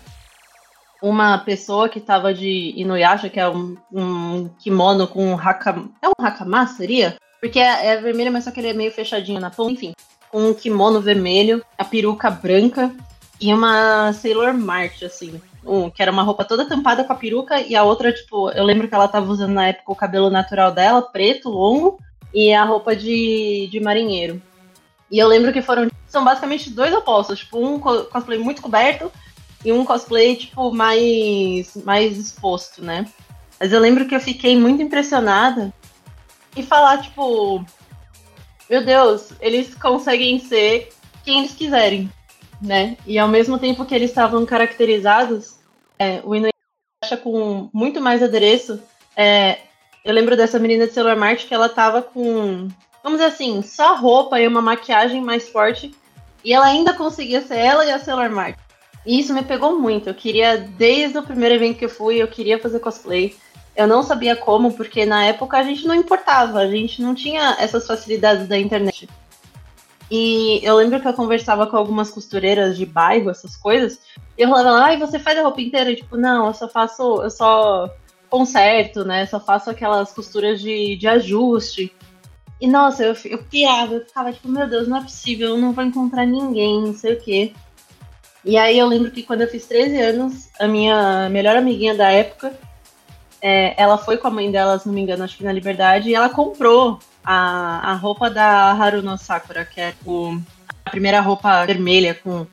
uma 1.02 1.38
pessoa 1.38 1.88
que 1.88 2.00
tava 2.00 2.32
de 2.32 2.74
Inuyasha, 2.76 3.28
que 3.28 3.40
é 3.40 3.48
um, 3.48 3.76
um 3.90 4.48
kimono 4.58 5.08
com 5.08 5.32
um 5.32 5.38
haka. 5.38 5.82
É 6.02 6.08
um 6.08 6.24
hakama, 6.24 6.66
seria? 6.66 7.16
Porque 7.42 7.58
é, 7.58 7.88
é 7.88 7.96
vermelho, 8.00 8.30
mas 8.30 8.44
só 8.44 8.52
que 8.52 8.60
ele 8.60 8.68
é 8.68 8.72
meio 8.72 8.92
fechadinho 8.92 9.40
na 9.40 9.50
ponta. 9.50 9.72
Enfim, 9.72 9.92
com 10.30 10.48
um 10.48 10.54
kimono 10.54 11.00
vermelho, 11.00 11.60
a 11.76 11.84
peruca 11.84 12.30
branca 12.30 12.94
e 13.40 13.52
uma 13.52 14.12
Sailor 14.12 14.54
Mart, 14.54 15.02
assim. 15.02 15.42
Um, 15.66 15.90
que 15.90 16.00
era 16.00 16.12
uma 16.12 16.22
roupa 16.22 16.44
toda 16.44 16.68
tampada 16.68 17.02
com 17.02 17.12
a 17.12 17.16
peruca 17.16 17.60
e 17.60 17.74
a 17.74 17.82
outra, 17.82 18.12
tipo, 18.12 18.48
eu 18.50 18.64
lembro 18.64 18.86
que 18.86 18.94
ela 18.94 19.08
tava 19.08 19.30
usando 19.30 19.54
na 19.54 19.68
época 19.68 19.90
o 19.90 19.96
cabelo 19.96 20.30
natural 20.30 20.70
dela, 20.70 21.02
preto, 21.02 21.48
longo, 21.48 21.98
e 22.32 22.52
a 22.52 22.64
roupa 22.64 22.94
de, 22.94 23.68
de 23.70 23.80
marinheiro. 23.80 24.40
E 25.10 25.18
eu 25.18 25.26
lembro 25.26 25.52
que 25.52 25.60
foram. 25.60 25.88
São 26.06 26.24
basicamente 26.24 26.70
dois 26.70 26.94
opostos, 26.94 27.40
tipo, 27.40 27.58
um 27.58 27.80
cosplay 27.80 28.38
muito 28.38 28.62
coberto 28.62 29.10
e 29.64 29.72
um 29.72 29.84
cosplay, 29.84 30.36
tipo, 30.36 30.72
mais, 30.72 31.76
mais 31.84 32.16
exposto, 32.16 32.84
né? 32.84 33.06
Mas 33.58 33.72
eu 33.72 33.80
lembro 33.80 34.06
que 34.06 34.14
eu 34.14 34.20
fiquei 34.20 34.56
muito 34.56 34.82
impressionada 34.82 35.72
e 36.56 36.62
falar, 36.62 37.02
tipo, 37.02 37.64
meu 38.68 38.84
Deus, 38.84 39.32
eles 39.40 39.74
conseguem 39.74 40.38
ser 40.38 40.90
quem 41.24 41.40
eles 41.40 41.54
quiserem, 41.54 42.10
né? 42.60 42.96
E 43.06 43.18
ao 43.18 43.28
mesmo 43.28 43.58
tempo 43.58 43.84
que 43.84 43.94
eles 43.94 44.10
estavam 44.10 44.44
caracterizados, 44.44 45.56
é, 45.98 46.20
o 46.24 46.34
Inuyasha 46.34 47.16
com 47.22 47.68
muito 47.72 48.00
mais 48.00 48.22
adereço, 48.22 48.82
é, 49.16 49.58
eu 50.04 50.12
lembro 50.12 50.36
dessa 50.36 50.58
menina 50.58 50.86
de 50.86 50.92
Sailor 50.92 51.16
Mart 51.16 51.46
que 51.46 51.54
ela 51.54 51.68
tava 51.68 52.02
com, 52.02 52.68
vamos 53.02 53.18
dizer 53.18 53.32
assim, 53.32 53.62
só 53.62 53.96
roupa 53.96 54.40
e 54.40 54.46
uma 54.46 54.62
maquiagem 54.62 55.20
mais 55.20 55.48
forte, 55.48 55.94
e 56.44 56.52
ela 56.52 56.66
ainda 56.66 56.92
conseguia 56.92 57.40
ser 57.40 57.58
ela 57.58 57.84
e 57.84 57.90
a 57.90 57.98
Sailor 57.98 58.30
Mart. 58.30 58.58
E 59.04 59.18
isso 59.18 59.34
me 59.34 59.42
pegou 59.42 59.78
muito. 59.78 60.08
Eu 60.08 60.14
queria, 60.14 60.56
desde 60.56 61.18
o 61.18 61.22
primeiro 61.22 61.54
evento 61.54 61.78
que 61.78 61.84
eu 61.84 61.88
fui, 61.88 62.22
eu 62.22 62.28
queria 62.28 62.58
fazer 62.58 62.78
cosplay. 62.78 63.36
Eu 63.74 63.86
não 63.86 64.02
sabia 64.02 64.36
como, 64.36 64.72
porque 64.72 65.06
na 65.06 65.24
época 65.24 65.56
a 65.56 65.62
gente 65.62 65.86
não 65.86 65.94
importava, 65.94 66.58
a 66.60 66.66
gente 66.66 67.00
não 67.00 67.14
tinha 67.14 67.56
essas 67.58 67.86
facilidades 67.86 68.46
da 68.46 68.58
internet. 68.58 69.08
E 70.10 70.60
eu 70.62 70.76
lembro 70.76 71.00
que 71.00 71.08
eu 71.08 71.14
conversava 71.14 71.66
com 71.66 71.76
algumas 71.76 72.10
costureiras 72.10 72.76
de 72.76 72.84
bairro, 72.84 73.30
essas 73.30 73.56
coisas, 73.56 73.98
e 74.36 74.42
eu 74.42 74.48
falava, 74.50 74.84
ai, 74.84 74.98
você 74.98 75.18
faz 75.18 75.38
a 75.38 75.42
roupa 75.42 75.62
inteira? 75.62 75.96
Tipo, 75.96 76.18
não, 76.18 76.48
eu 76.48 76.54
só 76.54 76.68
faço, 76.68 77.22
eu 77.22 77.30
só 77.30 77.90
conserto, 78.28 79.04
né? 79.04 79.24
Só 79.24 79.40
faço 79.40 79.70
aquelas 79.70 80.12
costuras 80.12 80.60
de, 80.60 80.96
de 80.96 81.08
ajuste. 81.08 81.94
E 82.60 82.68
nossa, 82.68 83.04
eu, 83.04 83.16
eu 83.24 83.42
piava, 83.44 83.94
eu 83.94 84.04
ficava 84.04 84.32
tipo, 84.32 84.48
meu 84.48 84.68
Deus, 84.68 84.86
não 84.86 84.98
é 84.98 85.02
possível, 85.02 85.48
eu 85.50 85.58
não 85.58 85.72
vou 85.72 85.82
encontrar 85.82 86.26
ninguém, 86.26 86.80
não 86.80 86.94
sei 86.94 87.14
o 87.14 87.20
quê. 87.20 87.52
E 88.44 88.56
aí 88.56 88.78
eu 88.78 88.86
lembro 88.86 89.10
que 89.10 89.22
quando 89.22 89.42
eu 89.42 89.48
fiz 89.48 89.66
13 89.66 90.00
anos, 90.00 90.50
a 90.58 90.68
minha 90.68 91.28
melhor 91.30 91.56
amiguinha 91.56 91.94
da 91.94 92.10
época, 92.10 92.52
é, 93.42 93.74
ela 93.76 93.98
foi 93.98 94.16
com 94.16 94.28
a 94.28 94.30
mãe 94.30 94.50
dela, 94.50 94.78
se 94.78 94.86
não 94.86 94.94
me 94.94 95.00
engano, 95.00 95.24
acho 95.24 95.36
que 95.36 95.44
na 95.44 95.52
Liberdade, 95.52 96.08
e 96.08 96.14
ela 96.14 96.28
comprou 96.28 97.00
a, 97.24 97.90
a 97.90 97.94
roupa 97.94 98.30
da 98.30 98.70
Haruno 98.70 99.18
Sakura, 99.18 99.64
que 99.64 99.80
é 99.80 99.94
o, 100.06 100.38
a 100.84 100.90
primeira 100.90 101.20
roupa 101.20 101.66
vermelha 101.66 102.14
com. 102.14 102.46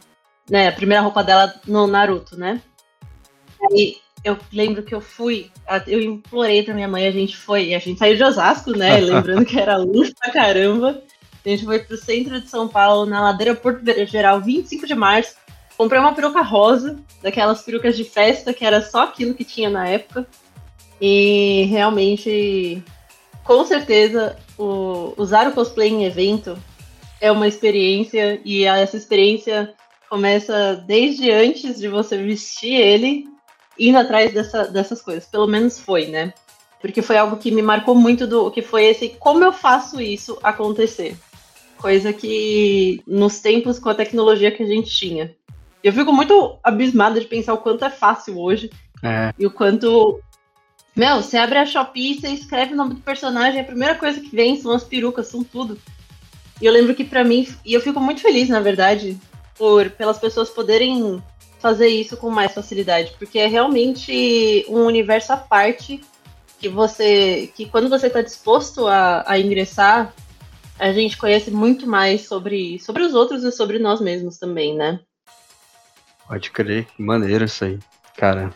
Né, 0.50 0.68
a 0.68 0.72
primeira 0.72 1.04
roupa 1.04 1.24
dela 1.24 1.54
no 1.68 1.86
Naruto, 1.86 2.36
né? 2.36 2.60
Aí 3.70 3.98
eu 4.24 4.36
lembro 4.52 4.82
que 4.82 4.96
eu 4.96 5.00
fui, 5.00 5.52
eu 5.86 6.02
implorei 6.02 6.64
pra 6.64 6.74
minha 6.74 6.88
mãe, 6.88 7.06
a 7.06 7.12
gente 7.12 7.38
foi, 7.38 7.76
a 7.76 7.80
gente 7.80 8.00
saiu 8.00 8.18
de 8.18 8.24
Osasco, 8.24 8.72
né? 8.72 8.98
lembrando 9.00 9.46
que 9.46 9.60
era 9.60 9.78
luz 9.78 10.12
pra 10.12 10.32
caramba. 10.32 11.04
A 11.46 11.50
gente 11.50 11.66
foi 11.66 11.80
pro 11.80 11.96
centro 11.98 12.42
de 12.42 12.50
São 12.50 12.68
Paulo, 12.68 13.06
na 13.06 13.22
ladeira 13.22 13.56
Porto 13.56 13.82
Geral, 14.08 14.42
25 14.42 14.88
de 14.88 14.96
março. 14.96 15.36
Comprei 15.78 16.00
uma 16.00 16.14
peruca 16.14 16.42
rosa, 16.42 17.00
daquelas 17.22 17.62
perucas 17.62 17.96
de 17.96 18.04
festa, 18.04 18.54
que 18.54 18.66
era 18.66 18.82
só 18.82 19.04
aquilo 19.04 19.34
que 19.34 19.46
tinha 19.46 19.70
na 19.70 19.88
época. 19.88 20.28
E 21.02 21.64
realmente, 21.70 22.84
com 23.44 23.66
certeza, 23.66 24.38
o, 24.58 25.14
usar 25.18 25.48
o 25.48 25.54
cosplay 25.54 25.90
em 25.90 26.06
evento 26.06 26.58
é 27.22 27.32
uma 27.32 27.48
experiência 27.48 28.40
e 28.44 28.66
essa 28.66 28.98
experiência 28.98 29.74
começa 30.10 30.76
desde 30.88 31.32
antes 31.32 31.80
de 31.80 31.88
você 31.88 32.18
vestir 32.18 32.74
ele, 32.74 33.26
indo 33.78 33.98
atrás 33.98 34.34
dessa, 34.34 34.66
dessas 34.66 35.02
coisas. 35.02 35.26
Pelo 35.26 35.48
menos 35.48 35.80
foi, 35.80 36.08
né? 36.08 36.34
Porque 36.82 37.02
foi 37.02 37.18
algo 37.18 37.38
que 37.38 37.52
me 37.52 37.62
marcou 37.62 37.94
muito 37.94 38.26
do 38.26 38.50
que 38.50 38.62
foi 38.62 38.86
esse 38.86 39.10
como 39.20 39.44
eu 39.44 39.54
faço 39.54 40.02
isso 40.02 40.38
acontecer. 40.42 41.16
Coisa 41.78 42.12
que 42.12 43.02
nos 43.08 43.40
tempos 43.40 43.80
com 43.80 43.90
a 43.90 43.96
tecnologia 43.96 44.52
que 44.52 44.64
a 44.64 44.68
gente 44.68 44.90
tinha. 44.90 45.36
Eu 45.84 45.94
fico 45.94 46.12
muito 46.12 46.58
abismada 46.64 47.20
de 47.20 47.26
pensar 47.26 47.54
o 47.54 47.60
quanto 47.60 47.86
é 47.86 47.90
fácil 47.90 48.38
hoje 48.38 48.70
É, 49.04 49.34
e 49.40 49.46
o 49.46 49.52
quanto. 49.52 50.20
Meu, 51.00 51.24
você 51.24 51.38
abre 51.38 51.58
a 51.58 51.66
Shopee, 51.66 52.20
você 52.20 52.28
escreve 52.28 52.74
o 52.74 52.76
nome 52.76 52.96
do 52.96 53.00
personagem, 53.00 53.62
a 53.62 53.64
primeira 53.64 53.96
coisa 53.96 54.20
que 54.20 54.36
vem 54.36 54.60
são 54.60 54.74
as 54.74 54.84
perucas, 54.84 55.28
são 55.28 55.46
tudo. 55.46 55.80
E 56.62 56.66
eu 56.66 56.74
lembro 56.74 56.94
que 56.94 57.06
pra 57.06 57.24
mim, 57.24 57.48
e 57.64 57.74
eu 57.74 57.80
fico 57.80 58.02
muito 58.02 58.20
feliz, 58.20 58.50
na 58.50 58.60
verdade, 58.60 59.18
por 59.58 59.90
pelas 59.92 60.20
pessoas 60.20 60.50
poderem 60.50 61.24
fazer 61.58 61.88
isso 61.88 62.18
com 62.18 62.30
mais 62.30 62.54
facilidade, 62.54 63.16
porque 63.18 63.40
é 63.40 63.48
realmente 63.48 64.66
um 64.68 64.84
universo 64.84 65.32
à 65.32 65.38
parte 65.38 66.02
que 66.60 66.68
você, 66.68 67.50
que 67.56 67.66
quando 67.66 67.88
você 67.88 68.08
está 68.08 68.22
disposto 68.22 68.86
a, 68.86 69.24
a 69.26 69.40
ingressar, 69.40 70.14
a 70.78 70.92
gente 70.92 71.18
conhece 71.18 71.50
muito 71.50 71.88
mais 71.88 72.28
sobre, 72.28 72.78
sobre 72.80 73.04
os 73.04 73.14
outros 73.14 73.46
e 73.46 73.54
sobre 73.54 73.80
nós 73.80 74.02
mesmos 74.02 74.38
também, 74.38 74.76
né? 74.76 75.00
pode 76.28 76.52
crer, 76.52 76.88
que 76.88 77.02
maneiro 77.02 77.46
isso 77.46 77.64
aí. 77.64 77.80
Cara, 78.18 78.54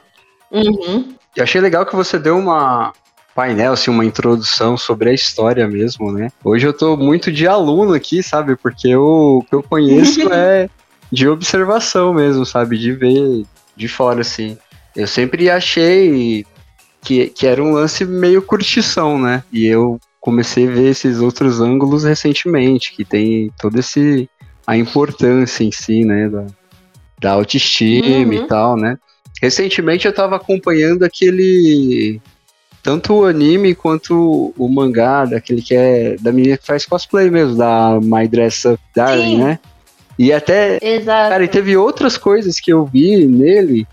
Uhum. 0.53 1.15
Eu 1.35 1.43
achei 1.43 1.59
legal 1.61 1.85
que 1.85 1.95
você 1.95 2.17
deu 2.19 2.37
uma 2.37 2.93
painel, 3.35 3.73
assim, 3.73 3.89
uma 3.89 4.05
introdução 4.05 4.77
sobre 4.77 5.09
a 5.09 5.13
história 5.13 5.67
mesmo, 5.67 6.11
né? 6.11 6.29
Hoje 6.43 6.67
eu 6.67 6.73
tô 6.73 6.95
muito 6.95 7.31
de 7.31 7.47
aluno 7.47 7.93
aqui, 7.93 8.21
sabe? 8.21 8.55
Porque 8.55 8.89
eu- 8.89 9.39
o 9.39 9.43
que 9.43 9.55
eu 9.55 9.63
conheço 9.63 10.19
é 10.31 10.69
de 11.11 11.27
observação 11.27 12.13
mesmo, 12.13 12.45
sabe? 12.45 12.77
De 12.77 12.91
ver 12.91 13.43
de 13.75 13.87
fora, 13.87 14.21
assim. 14.21 14.57
Eu 14.95 15.07
sempre 15.07 15.49
achei 15.49 16.45
que, 17.01 17.27
que 17.27 17.47
era 17.47 17.61
um 17.63 17.73
lance 17.73 18.05
meio 18.05 18.41
curtição, 18.41 19.17
né? 19.19 19.43
E 19.51 19.65
eu 19.65 19.99
comecei 20.21 20.67
a 20.67 20.71
ver 20.71 20.89
esses 20.91 21.19
outros 21.19 21.59
ângulos 21.59 22.03
recentemente, 22.03 22.95
que 22.95 23.03
tem 23.03 23.51
todo 23.59 23.79
esse 23.79 24.29
a 24.65 24.77
importância 24.77 25.63
em 25.63 25.71
si, 25.71 26.05
né? 26.05 26.29
Da, 26.29 26.45
da 27.19 27.31
autoestima 27.31 28.27
Uhum. 28.27 28.33
e 28.33 28.47
tal, 28.47 28.77
né? 28.77 28.97
Recentemente 29.41 30.05
eu 30.07 30.13
tava 30.13 30.35
acompanhando 30.35 31.03
aquele. 31.03 32.21
Tanto 32.81 33.13
o 33.13 33.25
anime 33.25 33.73
quanto 33.73 34.53
o 34.57 34.67
mangá, 34.69 35.25
daquele 35.25 35.61
que 35.61 35.73
é. 35.75 36.15
Da 36.19 36.31
menina 36.31 36.57
que 36.57 36.65
faz 36.65 36.85
cosplay 36.85 37.29
mesmo, 37.29 37.55
da 37.55 37.99
My 38.01 38.27
Dress 38.27 38.67
Up 38.67 38.79
Darling, 38.95 39.37
Sim. 39.37 39.43
né? 39.43 39.59
E 40.19 40.31
até. 40.33 40.79
Exato. 40.81 41.29
Cara, 41.29 41.43
e 41.43 41.47
teve 41.47 41.75
outras 41.77 42.17
coisas 42.17 42.59
que 42.59 42.71
eu 42.71 42.85
vi 42.85 43.25
nele 43.25 43.87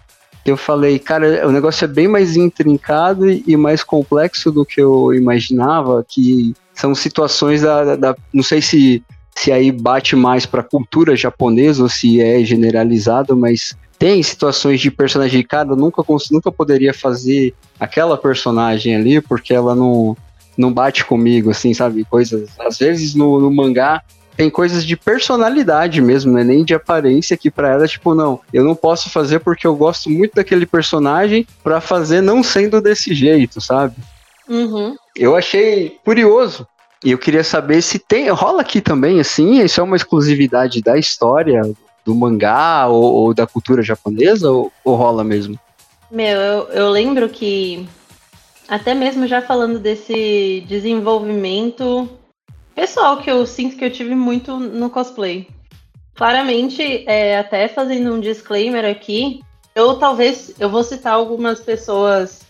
que 0.45 0.51
eu 0.51 0.57
falei, 0.57 0.99
cara, 0.99 1.47
o 1.47 1.53
negócio 1.53 1.85
é 1.85 1.89
bem 1.89 2.09
mais 2.09 2.35
intrincado 2.35 3.31
e 3.31 3.57
mais 3.59 3.83
complexo 3.85 4.51
do 4.51 4.65
que 4.65 4.81
eu 4.81 5.13
imaginava, 5.13 6.05
que 6.09 6.55
são 6.75 6.95
situações 6.95 7.61
da. 7.63 7.85
da- 7.85 7.97
da- 7.97 8.17
não 8.33 8.43
sei 8.43 8.61
se, 8.63 9.03
se 9.35 9.53
aí 9.53 9.71
bate 9.71 10.17
mais 10.17 10.47
pra 10.47 10.63
cultura 10.63 11.15
japonesa 11.15 11.83
ou 11.83 11.89
se 11.89 12.21
é 12.21 12.43
generalizado, 12.45 13.37
mas 13.37 13.77
tem 14.01 14.23
situações 14.23 14.81
de 14.81 14.91
personagem, 14.91 15.43
cara, 15.43 15.69
eu 15.69 15.77
nunca, 15.77 16.03
nunca 16.31 16.51
poderia 16.51 16.95
fazer 16.95 17.55
aquela 17.79 18.17
personagem 18.17 18.97
ali 18.97 19.21
porque 19.21 19.53
ela 19.53 19.75
não, 19.75 20.17
não 20.57 20.73
bate 20.73 21.05
comigo, 21.05 21.51
assim, 21.51 21.75
sabe? 21.75 22.03
Coisas. 22.07 22.49
Às 22.59 22.79
vezes 22.79 23.15
no, 23.15 23.39
no 23.39 23.51
mangá 23.51 24.03
tem 24.39 24.49
coisas 24.49 24.87
de 24.87 24.97
personalidade 24.97 26.01
mesmo, 26.01 26.33
não 26.33 26.39
é 26.39 26.45
nem 26.45 26.65
de 26.65 26.73
aparência 26.73 27.37
que 27.37 27.51
pra 27.51 27.73
ela, 27.73 27.87
tipo, 27.87 28.15
não, 28.15 28.41
eu 28.55 28.65
não 28.65 28.75
posso 28.75 29.11
fazer 29.11 29.41
porque 29.41 29.67
eu 29.67 29.77
gosto 29.77 30.09
muito 30.09 30.35
daquele 30.35 30.65
personagem 30.65 31.47
pra 31.63 31.79
fazer 31.79 32.23
não 32.23 32.43
sendo 32.43 32.81
desse 32.81 33.15
jeito, 33.15 33.61
sabe? 33.61 33.97
Uhum. 34.49 34.97
Eu 35.15 35.37
achei 35.37 35.99
curioso. 36.03 36.67
E 37.05 37.11
eu 37.11 37.19
queria 37.19 37.45
saber 37.45 37.83
se 37.83 37.99
tem. 37.99 38.31
Rola 38.31 38.63
aqui 38.63 38.81
também, 38.81 39.21
assim? 39.21 39.63
Isso 39.63 39.79
é 39.79 39.85
uma 39.85 39.97
exclusividade 39.97 40.81
da 40.81 40.97
história, 40.97 41.63
do 42.11 42.15
mangá 42.15 42.89
ou, 42.89 43.03
ou 43.03 43.35
da 43.35 43.47
cultura 43.47 43.83
japonesa? 43.83 44.51
Ou, 44.51 44.73
ou 44.85 44.97
rola 44.97 45.23
mesmo? 45.23 45.59
Meu, 46.11 46.37
eu, 46.37 46.69
eu 46.71 46.91
lembro 46.91 47.29
que, 47.29 47.89
até 48.69 48.95
mesmo 48.95 49.29
já 49.29 49.41
falando 49.41 49.79
desse 49.79 50.65
desenvolvimento 50.67 52.09
pessoal 52.75 53.19
que 53.19 53.31
eu 53.31 53.47
sinto 53.47 53.77
que 53.77 53.85
eu 53.85 53.93
tive 53.93 54.15
muito 54.15 54.57
no 54.57 54.91
cosplay. 54.91 55.49
Claramente, 56.15 57.05
é, 57.07 57.39
até 57.39 57.69
fazendo 57.69 58.13
um 58.13 58.21
disclaimer 58.21 58.85
aqui, 58.85 59.41
eu 59.75 59.95
talvez, 59.95 60.55
eu 60.59 60.69
vou 60.69 60.83
citar 60.83 61.15
algumas 61.15 61.61
pessoas 61.61 62.41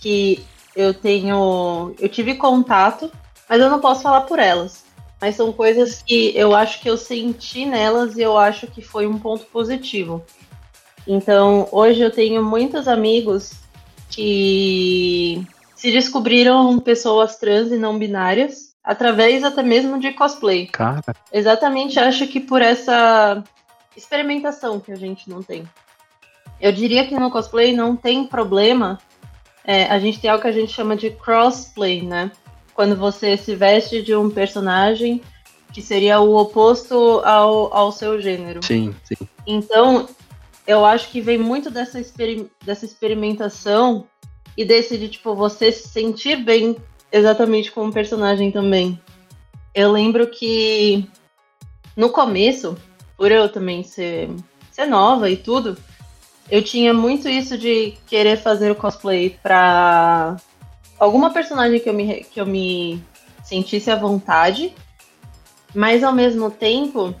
que 0.00 0.44
eu 0.74 0.92
tenho, 0.92 1.94
eu 1.98 2.08
tive 2.08 2.34
contato, 2.34 3.10
mas 3.48 3.60
eu 3.60 3.70
não 3.70 3.80
posso 3.80 4.02
falar 4.02 4.22
por 4.22 4.38
elas. 4.38 4.84
Mas 5.20 5.36
são 5.36 5.52
coisas 5.52 6.02
que 6.02 6.32
eu 6.34 6.54
acho 6.54 6.80
que 6.80 6.88
eu 6.88 6.96
senti 6.96 7.66
nelas 7.66 8.16
e 8.16 8.22
eu 8.22 8.38
acho 8.38 8.66
que 8.66 8.80
foi 8.80 9.06
um 9.06 9.18
ponto 9.18 9.44
positivo. 9.46 10.24
Então, 11.06 11.68
hoje 11.70 12.00
eu 12.00 12.10
tenho 12.10 12.42
muitos 12.42 12.88
amigos 12.88 13.52
que 14.08 15.46
se 15.74 15.90
descobriram 15.90 16.78
pessoas 16.78 17.36
trans 17.36 17.70
e 17.70 17.76
não 17.76 17.98
binárias 17.98 18.70
através 18.82 19.44
até 19.44 19.62
mesmo 19.62 19.98
de 19.98 20.12
cosplay. 20.12 20.66
Cara, 20.66 21.02
Exatamente, 21.32 21.98
acho 21.98 22.26
que 22.26 22.40
por 22.40 22.62
essa 22.62 23.42
experimentação 23.96 24.80
que 24.80 24.92
a 24.92 24.96
gente 24.96 25.28
não 25.28 25.42
tem. 25.42 25.68
Eu 26.60 26.72
diria 26.72 27.06
que 27.06 27.14
no 27.14 27.30
cosplay 27.30 27.74
não 27.74 27.96
tem 27.96 28.26
problema. 28.26 28.98
é, 29.64 29.84
a 29.84 29.98
gente 29.98 30.20
tem 30.20 30.30
algo 30.30 30.42
que 30.42 30.48
a 30.48 30.52
gente 30.52 30.72
chama 30.72 30.96
de 30.96 31.10
crossplay, 31.10 32.02
né? 32.02 32.30
Quando 32.74 32.96
você 32.96 33.36
se 33.36 33.54
veste 33.54 34.02
de 34.02 34.14
um 34.14 34.30
personagem 34.30 35.20
que 35.72 35.80
seria 35.82 36.20
o 36.20 36.36
oposto 36.36 37.20
ao, 37.24 37.72
ao 37.74 37.92
seu 37.92 38.20
gênero. 38.20 38.60
sim, 38.64 38.94
sim. 39.04 39.16
Então, 39.46 40.08
eu 40.66 40.84
acho 40.84 41.08
que 41.10 41.20
vem 41.20 41.38
muito 41.38 41.70
dessa, 41.70 42.00
experi- 42.00 42.50
dessa 42.64 42.84
experimentação 42.84 44.06
e 44.56 44.64
desse 44.64 44.98
de, 44.98 45.08
tipo, 45.08 45.34
você 45.34 45.70
se 45.72 45.88
sentir 45.88 46.36
bem 46.36 46.76
exatamente 47.12 47.70
como 47.72 47.92
personagem 47.92 48.50
também. 48.50 49.00
Eu 49.74 49.92
lembro 49.92 50.26
que 50.26 51.08
no 51.96 52.10
começo, 52.10 52.76
por 53.16 53.30
eu 53.30 53.48
também 53.48 53.82
ser, 53.82 54.30
ser 54.70 54.86
nova 54.86 55.30
e 55.30 55.36
tudo, 55.36 55.76
eu 56.50 56.62
tinha 56.62 56.92
muito 56.92 57.28
isso 57.28 57.56
de 57.56 57.94
querer 58.06 58.36
fazer 58.36 58.70
o 58.72 58.74
cosplay 58.76 59.38
pra 59.42 60.36
alguma 61.00 61.32
personagem 61.32 61.80
que 61.80 61.88
eu 61.88 61.94
me, 61.94 62.22
que 62.24 62.40
eu 62.40 62.46
me 62.46 63.02
sentisse 63.42 63.90
à 63.90 63.96
vontade, 63.96 64.72
mas 65.74 66.04
ao 66.04 66.12
mesmo 66.12 66.50
tempo 66.50 67.14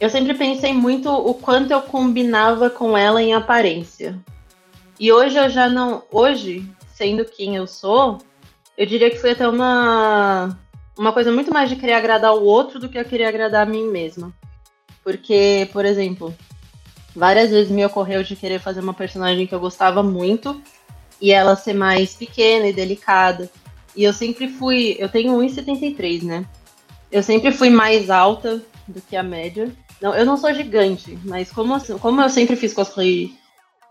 eu 0.00 0.10
sempre 0.10 0.34
pensei 0.34 0.74
muito 0.74 1.08
o 1.10 1.32
quanto 1.32 1.70
eu 1.70 1.80
combinava 1.80 2.68
com 2.68 2.98
ela 2.98 3.22
em 3.22 3.32
aparência. 3.32 4.18
E 4.98 5.12
hoje 5.12 5.38
eu 5.38 5.48
já 5.48 5.68
não. 5.68 6.02
Hoje, 6.10 6.68
sendo 6.92 7.24
quem 7.24 7.56
eu 7.56 7.66
sou, 7.66 8.18
eu 8.76 8.84
diria 8.84 9.10
que 9.10 9.18
foi 9.18 9.30
até 9.30 9.48
uma, 9.48 10.58
uma 10.98 11.12
coisa 11.12 11.32
muito 11.32 11.52
mais 11.52 11.70
de 11.70 11.76
querer 11.76 11.94
agradar 11.94 12.34
o 12.34 12.44
outro 12.44 12.78
do 12.78 12.88
que 12.88 12.98
eu 12.98 13.04
querer 13.04 13.24
agradar 13.24 13.66
a 13.66 13.70
mim 13.70 13.86
mesma. 13.88 14.32
Porque, 15.02 15.68
por 15.72 15.84
exemplo, 15.84 16.34
várias 17.14 17.50
vezes 17.50 17.70
me 17.70 17.84
ocorreu 17.84 18.22
de 18.22 18.34
querer 18.34 18.58
fazer 18.58 18.80
uma 18.80 18.94
personagem 18.94 19.46
que 19.46 19.54
eu 19.54 19.60
gostava 19.60 20.02
muito 20.02 20.60
e 21.20 21.32
ela 21.32 21.56
ser 21.56 21.72
mais 21.72 22.14
pequena 22.14 22.66
e 22.68 22.72
delicada. 22.72 23.50
E 23.94 24.04
eu 24.04 24.12
sempre 24.12 24.48
fui. 24.48 24.96
Eu 24.98 25.08
tenho 25.08 25.32
1,73, 25.34 26.22
né? 26.22 26.44
Eu 27.10 27.22
sempre 27.22 27.50
fui 27.52 27.70
mais 27.70 28.10
alta 28.10 28.62
do 28.86 29.00
que 29.00 29.16
a 29.16 29.22
média. 29.22 29.70
Não, 30.00 30.14
eu 30.14 30.26
não 30.26 30.36
sou 30.36 30.52
gigante, 30.52 31.18
mas 31.24 31.50
como, 31.50 31.74
assim- 31.74 31.98
como 31.98 32.20
eu 32.20 32.28
sempre 32.28 32.56
fiz 32.56 32.74
cosplay, 32.74 33.32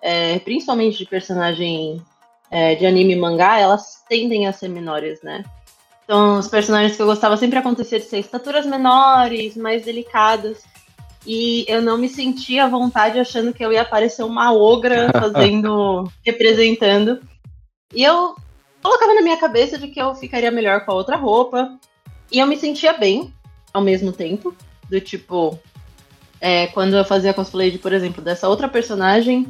é, 0.01 0.37
principalmente 0.39 0.99
de 0.99 1.05
personagem 1.05 2.01
é, 2.51 2.75
de 2.75 2.85
anime 2.85 3.13
e 3.13 3.15
mangá, 3.15 3.57
elas 3.59 4.03
tendem 4.07 4.47
a 4.47 4.53
ser 4.53 4.67
menores, 4.69 5.21
né? 5.23 5.43
Então, 6.03 6.37
os 6.37 6.47
personagens 6.47 6.95
que 6.95 7.01
eu 7.01 7.07
gostava 7.07 7.35
sempre 7.35 7.57
acontecia 7.57 7.99
de 7.99 8.05
ser 8.05 8.19
estaturas 8.19 8.65
menores, 8.65 9.57
mais 9.57 9.83
delicadas. 9.83 10.63
E 11.25 11.65
eu 11.67 11.81
não 11.81 11.97
me 11.97 12.07
sentia 12.07 12.65
à 12.65 12.67
vontade 12.67 13.19
achando 13.19 13.53
que 13.53 13.65
eu 13.65 13.71
ia 13.71 13.81
aparecer 13.81 14.23
uma 14.23 14.53
ogra 14.53 15.09
fazendo, 15.17 16.09
representando. 16.23 17.19
E 17.93 18.03
eu 18.03 18.35
colocava 18.81 19.13
na 19.13 19.21
minha 19.21 19.37
cabeça 19.37 19.77
de 19.77 19.87
que 19.87 19.99
eu 19.99 20.13
ficaria 20.13 20.51
melhor 20.51 20.85
com 20.85 20.91
a 20.91 20.95
outra 20.95 21.15
roupa. 21.15 21.77
E 22.31 22.39
eu 22.39 22.47
me 22.47 22.57
sentia 22.57 22.93
bem 22.93 23.33
ao 23.73 23.81
mesmo 23.81 24.11
tempo. 24.11 24.55
Do 24.89 25.01
tipo, 25.01 25.57
é, 26.39 26.67
quando 26.67 26.95
eu 26.95 27.03
fazia 27.03 27.33
cosplay 27.33 27.71
de, 27.71 27.79
por 27.79 27.91
exemplo, 27.91 28.23
dessa 28.23 28.47
outra 28.47 28.67
personagem, 28.67 29.47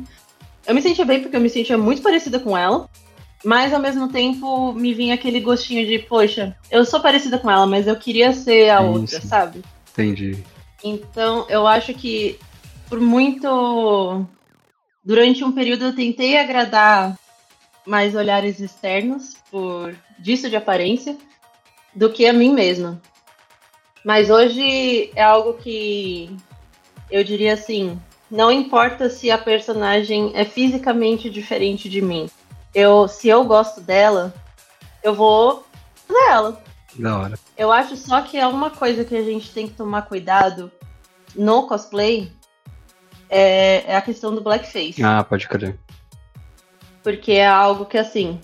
eu 0.65 0.73
me 0.73 0.81
sentia 0.81 1.03
bem 1.03 1.21
porque 1.21 1.35
eu 1.35 1.41
me 1.41 1.49
sentia 1.49 1.77
muito 1.77 2.01
parecida 2.01 2.39
com 2.39 2.57
ela. 2.57 2.89
Mas 3.43 3.73
ao 3.73 3.79
mesmo 3.79 4.07
tempo 4.07 4.73
me 4.73 4.93
vinha 4.93 5.13
aquele 5.13 5.39
gostinho 5.39 5.85
de, 5.85 5.99
poxa, 5.99 6.55
eu 6.71 6.83
sou 6.83 6.99
parecida 6.99 7.37
com 7.37 7.51
ela, 7.51 7.67
mas 7.67 7.85
eu 7.85 7.95
queria 7.95 8.33
ser 8.33 8.69
a 8.69 8.81
outra, 8.81 9.21
sabe? 9.21 9.61
Entendi. 9.91 10.43
Então, 10.85 11.47
eu 11.49 11.65
acho 11.65 11.95
que 11.95 12.39
por 12.87 12.99
muito. 12.99 14.23
Durante 15.03 15.43
um 15.43 15.51
período 15.51 15.85
eu 15.85 15.95
tentei 15.95 16.37
agradar 16.37 17.17
mais 17.85 18.15
olhares 18.15 18.59
externos, 18.59 19.35
por 19.49 19.95
disso 20.19 20.49
de 20.49 20.55
aparência, 20.55 21.17
do 21.93 22.11
que 22.11 22.27
a 22.27 22.33
mim 22.33 22.53
mesma. 22.53 23.01
Mas 24.03 24.29
hoje 24.29 25.11
é 25.15 25.23
algo 25.23 25.53
que 25.55 26.35
eu 27.09 27.23
diria 27.23 27.53
assim, 27.53 27.99
não 28.29 28.51
importa 28.51 29.09
se 29.09 29.29
a 29.29 29.37
personagem 29.37 30.31
é 30.35 30.45
fisicamente 30.45 31.29
diferente 31.29 31.89
de 31.89 32.01
mim. 32.01 32.29
Eu, 32.73 33.07
se 33.07 33.27
eu 33.27 33.43
gosto 33.43 33.81
dela, 33.81 34.33
eu 35.03 35.13
vou 35.13 35.65
fazer 36.07 36.29
ela. 36.29 36.63
Da 36.95 37.17
hora. 37.19 37.44
Eu 37.57 37.71
acho 37.71 37.95
só 37.95 38.21
que 38.21 38.37
é 38.37 38.45
uma 38.45 38.69
coisa 38.69 39.05
que 39.05 39.15
a 39.15 39.23
gente 39.23 39.51
tem 39.51 39.67
que 39.67 39.73
tomar 39.73 40.03
cuidado 40.03 40.71
no 41.35 41.67
cosplay 41.67 42.31
é, 43.29 43.83
é 43.91 43.95
a 43.95 44.01
questão 44.01 44.33
do 44.33 44.41
blackface. 44.41 45.03
Ah, 45.03 45.23
pode 45.23 45.47
crer. 45.47 45.77
Porque 47.01 47.33
é 47.33 47.47
algo 47.47 47.85
que, 47.85 47.97
assim, 47.97 48.39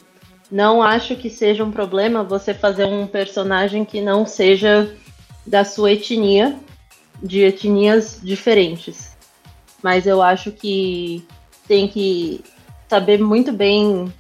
não 0.52 0.82
acho 0.82 1.16
que 1.16 1.30
seja 1.30 1.64
um 1.64 1.72
problema 1.72 2.24
você 2.24 2.54
fazer 2.54 2.86
um 2.86 3.08
personagem 3.08 3.84
que 3.84 4.02
não 4.02 4.26
seja 4.26 4.96
da 5.46 5.64
sua 5.64 5.94
etnia, 5.94 6.58
de 7.22 7.42
etnias 7.42 8.20
diferentes. 8.22 9.18
Mas 9.82 10.06
eu 10.06 10.22
acho 10.22 10.52
que 10.52 11.26
tem 11.68 11.88
que 11.88 12.44
saber 12.90 13.20
muito 13.20 13.52
bem 13.52 14.12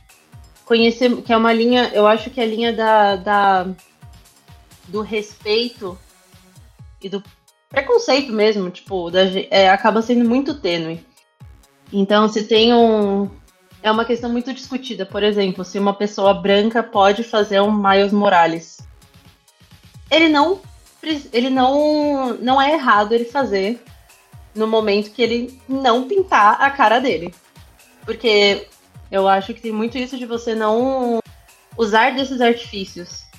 conhecer, 0.65 1.21
que 1.21 1.33
é 1.33 1.37
uma 1.37 1.51
linha, 1.51 1.91
eu 1.93 2.07
acho 2.07 2.29
que 2.29 2.39
é 2.39 2.43
a 2.43 2.47
linha 2.47 2.73
da, 2.73 3.15
da 3.17 3.67
do 4.91 5.01
respeito 5.01 5.97
e 7.01 7.09
do 7.09 7.23
preconceito 7.69 8.31
mesmo, 8.33 8.69
tipo, 8.69 9.09
da, 9.09 9.21
é, 9.49 9.69
acaba 9.69 10.01
sendo 10.01 10.27
muito 10.27 10.59
tênue. 10.59 11.03
Então, 11.91 12.27
se 12.27 12.43
tem 12.43 12.73
um. 12.73 13.29
É 13.81 13.91
uma 13.91 14.05
questão 14.05 14.29
muito 14.29 14.53
discutida. 14.53 15.05
Por 15.05 15.23
exemplo, 15.23 15.65
se 15.65 15.79
uma 15.79 15.93
pessoa 15.93 16.33
branca 16.33 16.83
pode 16.83 17.23
fazer 17.23 17.59
um 17.61 17.71
Miles 17.71 18.13
Morales. 18.13 18.79
Ele 20.09 20.29
não. 20.29 20.59
Ele 21.33 21.49
não. 21.49 22.35
Não 22.35 22.61
é 22.61 22.73
errado 22.73 23.13
ele 23.13 23.25
fazer 23.25 23.81
no 24.53 24.67
momento 24.67 25.11
que 25.11 25.21
ele 25.21 25.59
não 25.67 26.07
pintar 26.07 26.61
a 26.61 26.69
cara 26.69 26.99
dele. 26.99 27.33
Porque 28.05 28.67
eu 29.09 29.27
acho 29.27 29.53
que 29.53 29.61
tem 29.61 29.71
muito 29.71 29.97
isso 29.97 30.17
de 30.17 30.25
você 30.25 30.53
não 30.53 31.19
usar 31.77 32.11
desses 32.11 32.41
artifícios. 32.41 33.30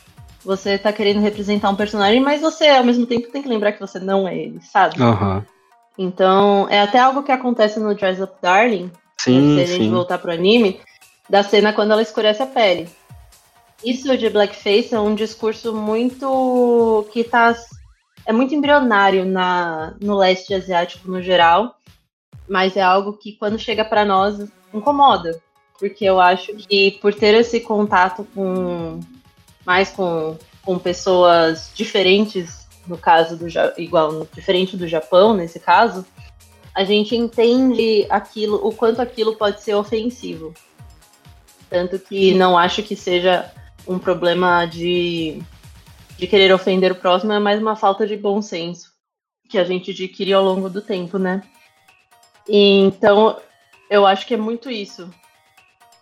Você 0.44 0.76
tá 0.76 0.92
querendo 0.92 1.20
representar 1.20 1.70
um 1.70 1.76
personagem, 1.76 2.20
mas 2.20 2.40
você, 2.40 2.68
ao 2.68 2.84
mesmo 2.84 3.06
tempo, 3.06 3.30
tem 3.30 3.42
que 3.42 3.48
lembrar 3.48 3.72
que 3.72 3.80
você 3.80 3.98
não 3.98 4.26
é 4.26 4.36
ele, 4.36 4.60
sabe? 4.60 5.00
Aham. 5.00 5.44
Então, 5.96 6.66
é 6.68 6.80
até 6.80 6.98
algo 6.98 7.22
que 7.22 7.30
acontece 7.30 7.78
no 7.78 7.94
Dress 7.94 8.20
Up 8.20 8.34
Darling, 8.40 8.90
Sim, 9.18 9.54
se 9.54 9.60
a 9.60 9.66
gente 9.66 9.84
sim. 9.84 9.90
voltar 9.90 10.18
pro 10.18 10.32
anime, 10.32 10.80
da 11.28 11.42
cena 11.42 11.72
quando 11.72 11.92
ela 11.92 12.02
escurece 12.02 12.42
a 12.42 12.46
pele. 12.46 12.88
Isso 13.84 14.16
de 14.16 14.30
blackface 14.30 14.94
é 14.94 15.00
um 15.00 15.14
discurso 15.14 15.74
muito 15.74 17.06
que 17.12 17.24
tá 17.24 17.54
é 18.24 18.32
muito 18.32 18.54
embrionário 18.54 19.24
na 19.24 19.94
no 20.00 20.16
leste 20.16 20.54
asiático 20.54 21.10
no 21.10 21.20
geral, 21.20 21.76
mas 22.48 22.76
é 22.76 22.82
algo 22.82 23.14
que 23.14 23.32
quando 23.32 23.58
chega 23.58 23.84
pra 23.84 24.04
nós 24.04 24.38
incomoda, 24.72 25.40
porque 25.78 26.04
eu 26.04 26.20
acho 26.20 26.54
que 26.54 26.92
por 27.02 27.12
ter 27.12 27.34
esse 27.34 27.60
contato 27.60 28.26
com 28.34 29.00
mais 29.64 29.90
com, 29.90 30.36
com 30.62 30.78
pessoas 30.78 31.70
diferentes, 31.74 32.66
no 32.86 32.98
caso 32.98 33.36
do 33.36 33.46
igual 33.78 34.26
diferente 34.34 34.76
do 34.76 34.88
Japão 34.88 35.34
nesse 35.34 35.60
caso, 35.60 36.04
a 36.74 36.84
gente 36.84 37.14
entende 37.14 38.06
aquilo, 38.08 38.66
o 38.66 38.74
quanto 38.74 39.00
aquilo 39.00 39.36
pode 39.36 39.62
ser 39.62 39.74
ofensivo. 39.74 40.54
Tanto 41.68 41.98
que 41.98 42.34
não 42.34 42.56
acho 42.56 42.82
que 42.82 42.96
seja 42.96 43.50
um 43.86 43.98
problema 43.98 44.66
de, 44.66 45.42
de 46.18 46.26
querer 46.26 46.52
ofender 46.52 46.92
o 46.92 46.96
próximo, 46.96 47.32
é 47.32 47.38
mais 47.38 47.60
uma 47.60 47.76
falta 47.76 48.06
de 48.06 48.16
bom 48.16 48.40
senso 48.40 48.92
que 49.48 49.58
a 49.58 49.64
gente 49.64 49.90
adquire 49.90 50.32
ao 50.32 50.42
longo 50.42 50.70
do 50.70 50.80
tempo, 50.80 51.18
né? 51.18 51.42
E, 52.48 52.78
então, 52.78 53.38
eu 53.90 54.06
acho 54.06 54.26
que 54.26 54.32
é 54.32 54.38
muito 54.38 54.70
isso. 54.70 55.10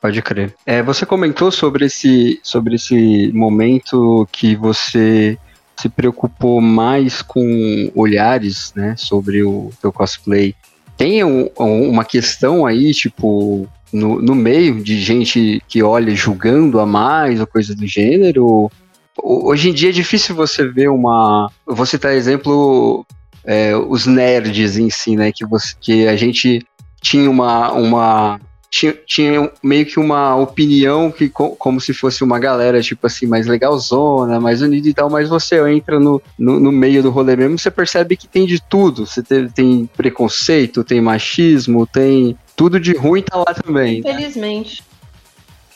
Pode 0.01 0.23
crer. 0.23 0.55
É, 0.65 0.83
você 0.83 1.05
comentou 1.05 1.51
sobre 1.51 1.85
esse, 1.85 2.41
sobre 2.43 2.77
esse 2.77 3.31
momento 3.35 4.27
que 4.33 4.57
você 4.57 5.37
se 5.77 5.89
preocupou 5.89 6.61
mais 6.61 7.21
com 7.23 7.91
olhares, 7.95 8.73
né, 8.75 8.95
sobre 8.97 9.43
o 9.43 9.71
teu 9.81 9.93
cosplay. 9.93 10.55
Tem 10.97 11.23
um- 11.25 11.49
um- 11.59 11.89
uma 11.91 12.05
questão 12.05 12.65
aí, 12.67 12.93
tipo, 12.93 13.67
no, 13.93 14.21
no 14.23 14.35
meio 14.35 14.83
de 14.83 15.01
gente 15.01 15.63
que 15.69 15.83
olha 15.83 16.15
julgando 16.15 16.79
a 16.81 16.87
mais 16.87 17.41
ou 17.41 17.47
coisa 17.47 17.75
do 17.75 17.87
gênero? 17.87 18.71
Ho- 19.19 19.49
Hoje 19.51 19.71
em 19.71 19.73
dia 19.75 19.89
é 19.89 19.93
difícil 19.93 20.35
você 20.35 20.67
ver 20.67 20.89
uma. 20.89 21.51
Vou 21.67 21.87
citar 21.87 22.13
exemplo, 22.15 23.05
é, 23.45 23.75
os 23.77 24.07
nerds 24.07 24.77
em 24.79 24.89
si, 24.91 25.17
né, 25.17 25.31
que, 25.35 25.45
você, 25.47 25.75
que 25.81 26.07
a 26.07 26.17
gente 26.17 26.61
tinha 27.03 27.31
uma, 27.31 27.73
uma 27.73 28.41
tinha, 28.71 28.93
tinha 29.05 29.53
meio 29.63 29.85
que 29.85 29.99
uma 29.99 30.37
opinião 30.37 31.11
que 31.11 31.29
co- 31.29 31.57
como 31.57 31.81
se 31.81 31.93
fosse 31.93 32.23
uma 32.23 32.39
galera, 32.39 32.81
tipo 32.81 33.05
assim, 33.07 33.27
mais 33.27 33.47
legalzona, 33.49 34.39
mais 34.39 34.63
unida 34.63 34.89
e 34.89 34.95
tal, 34.95 35.11
mas 35.11 35.29
você 35.29 35.57
entra 35.69 35.99
no, 35.99 36.23
no, 36.39 36.61
no 36.61 36.71
meio 36.71 37.03
do 37.03 37.11
rolê 37.11 37.35
mesmo, 37.35 37.59
você 37.59 37.71
percebe 37.71 38.17
que 38.17 38.29
tem 38.29 38.47
de 38.47 38.63
tudo. 38.63 39.05
Você 39.07 39.23
te- 39.23 39.49
tem 39.53 39.91
preconceito, 39.97 40.85
tem 40.85 41.01
machismo, 41.01 41.85
tem 41.85 42.39
tudo 42.55 42.79
de 42.79 42.95
ruim 42.97 43.23
tá 43.23 43.39
lá 43.39 43.53
também. 43.53 44.03
né? 44.03 44.11
Infelizmente. 44.13 44.85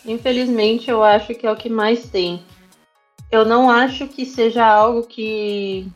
Infelizmente, 0.06 0.88
eu 0.88 1.02
acho 1.02 1.34
que 1.34 1.46
é 1.46 1.50
o 1.50 1.56
que 1.56 1.68
mais 1.68 2.08
tem. 2.08 2.42
Eu 3.30 3.44
não 3.44 3.68
acho 3.68 4.06
que 4.06 4.24
seja 4.24 4.64
algo 4.64 5.02
que 5.02 5.88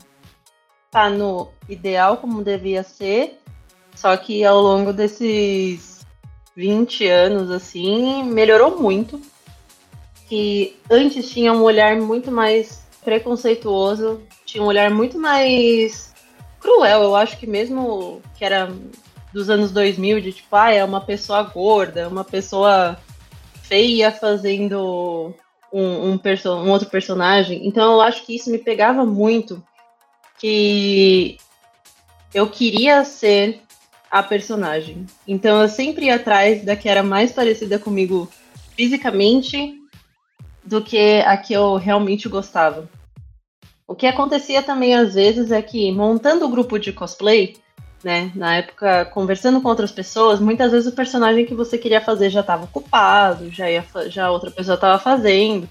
tá 0.91 1.09
no 1.09 1.47
ideal 1.69 2.17
como 2.17 2.43
devia 2.43 2.83
ser, 2.83 3.39
só 3.95 4.17
que 4.17 4.43
ao 4.43 4.59
longo 4.59 4.91
desses 4.91 5.88
20 6.59 7.07
anos, 7.07 7.49
assim, 7.51 8.21
melhorou 8.21 8.77
muito. 8.77 9.21
Que 10.27 10.77
antes 10.91 11.31
tinha 11.31 11.53
um 11.53 11.63
olhar 11.63 11.95
muito 11.95 12.29
mais 12.29 12.85
preconceituoso, 13.01 14.21
tinha 14.45 14.61
um 14.61 14.67
olhar 14.67 14.91
muito 14.91 15.17
mais 15.17 16.13
cruel. 16.59 17.01
Eu 17.01 17.15
acho 17.15 17.37
que 17.37 17.47
mesmo 17.47 18.21
que 18.37 18.43
era 18.43 18.69
dos 19.31 19.49
anos 19.49 19.71
2000, 19.71 20.19
de 20.19 20.33
tipo, 20.33 20.53
ah, 20.53 20.69
é 20.69 20.83
uma 20.83 20.99
pessoa 20.99 21.41
gorda, 21.43 22.09
uma 22.09 22.25
pessoa 22.25 22.99
feia 23.63 24.11
fazendo 24.11 25.33
um, 25.71 26.11
um, 26.11 26.17
perso 26.17 26.51
um 26.51 26.69
outro 26.69 26.89
personagem. 26.89 27.65
Então 27.65 27.93
eu 27.93 28.01
acho 28.01 28.25
que 28.25 28.35
isso 28.35 28.51
me 28.51 28.57
pegava 28.57 29.05
muito, 29.05 29.63
que 30.37 31.37
eu 32.33 32.47
queria 32.49 33.05
ser 33.05 33.61
a 34.09 34.23
personagem. 34.23 35.05
Então 35.27 35.61
eu 35.61 35.69
sempre 35.69 36.05
ia 36.05 36.15
atrás 36.15 36.63
da 36.63 36.75
que 36.75 36.89
era 36.89 37.03
mais 37.03 37.31
parecida 37.31 37.77
comigo 37.77 38.29
fisicamente 38.75 39.75
do 40.63 40.81
que 40.81 41.21
a 41.25 41.35
que 41.37 41.53
eu 41.53 41.75
realmente 41.75 42.27
gostava. 42.27 42.89
O 43.87 43.95
que 43.95 44.05
acontecia 44.05 44.61
também 44.61 44.95
às 44.95 45.15
vezes 45.15 45.51
é 45.51 45.61
que 45.61 45.91
montando 45.91 46.45
o 46.45 46.49
grupo 46.49 46.77
de 46.77 46.93
cosplay, 46.93 47.57
né, 48.03 48.31
na 48.35 48.57
época 48.57 49.05
conversando 49.05 49.61
com 49.61 49.67
outras 49.67 49.91
pessoas, 49.91 50.39
muitas 50.39 50.71
vezes 50.71 50.87
o 50.87 50.95
personagem 50.95 51.45
que 51.45 51.55
você 51.55 51.77
queria 51.77 51.99
fazer 51.99 52.29
já 52.29 52.41
estava 52.41 52.65
ocupado, 52.65 53.49
já 53.49 53.69
ia 53.69 53.83
já 54.07 54.29
outra 54.31 54.51
pessoa 54.51 54.75
estava 54.75 54.99
fazendo. 54.99 55.67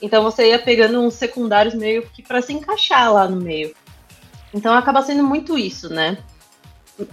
Então 0.00 0.22
você 0.22 0.48
ia 0.48 0.58
pegando 0.58 1.00
uns 1.00 1.14
secundários 1.14 1.74
meio 1.74 2.02
que 2.02 2.22
para 2.22 2.42
se 2.42 2.52
encaixar 2.52 3.12
lá 3.12 3.28
no 3.28 3.40
meio. 3.40 3.74
Então 4.52 4.74
acaba 4.74 5.02
sendo 5.02 5.22
muito 5.22 5.56
isso, 5.56 5.88
né? 5.88 6.18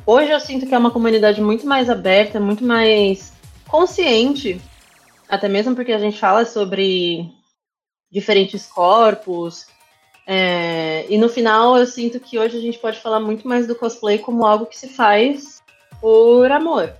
Hoje 0.05 0.31
eu 0.31 0.39
sinto 0.39 0.65
que 0.65 0.73
é 0.73 0.77
uma 0.77 0.91
comunidade 0.91 1.41
muito 1.41 1.65
mais 1.65 1.89
aberta, 1.89 2.39
muito 2.39 2.63
mais 2.63 3.33
consciente, 3.67 4.59
até 5.27 5.47
mesmo 5.47 5.75
porque 5.75 5.91
a 5.91 5.99
gente 5.99 6.19
fala 6.19 6.45
sobre 6.45 7.31
diferentes 8.11 8.65
corpos. 8.65 9.67
é, 10.25 11.05
e 11.09 11.17
no 11.17 11.29
final 11.29 11.77
eu 11.77 11.85
sinto 11.85 12.19
que 12.19 12.37
hoje 12.37 12.57
a 12.57 12.61
gente 12.61 12.79
pode 12.79 12.99
falar 12.99 13.19
muito 13.19 13.47
mais 13.47 13.67
do 13.67 13.75
cosplay 13.75 14.17
como 14.19 14.45
algo 14.45 14.65
que 14.65 14.77
se 14.77 14.89
faz 14.89 15.61
por 16.01 16.51
amor, 16.51 16.93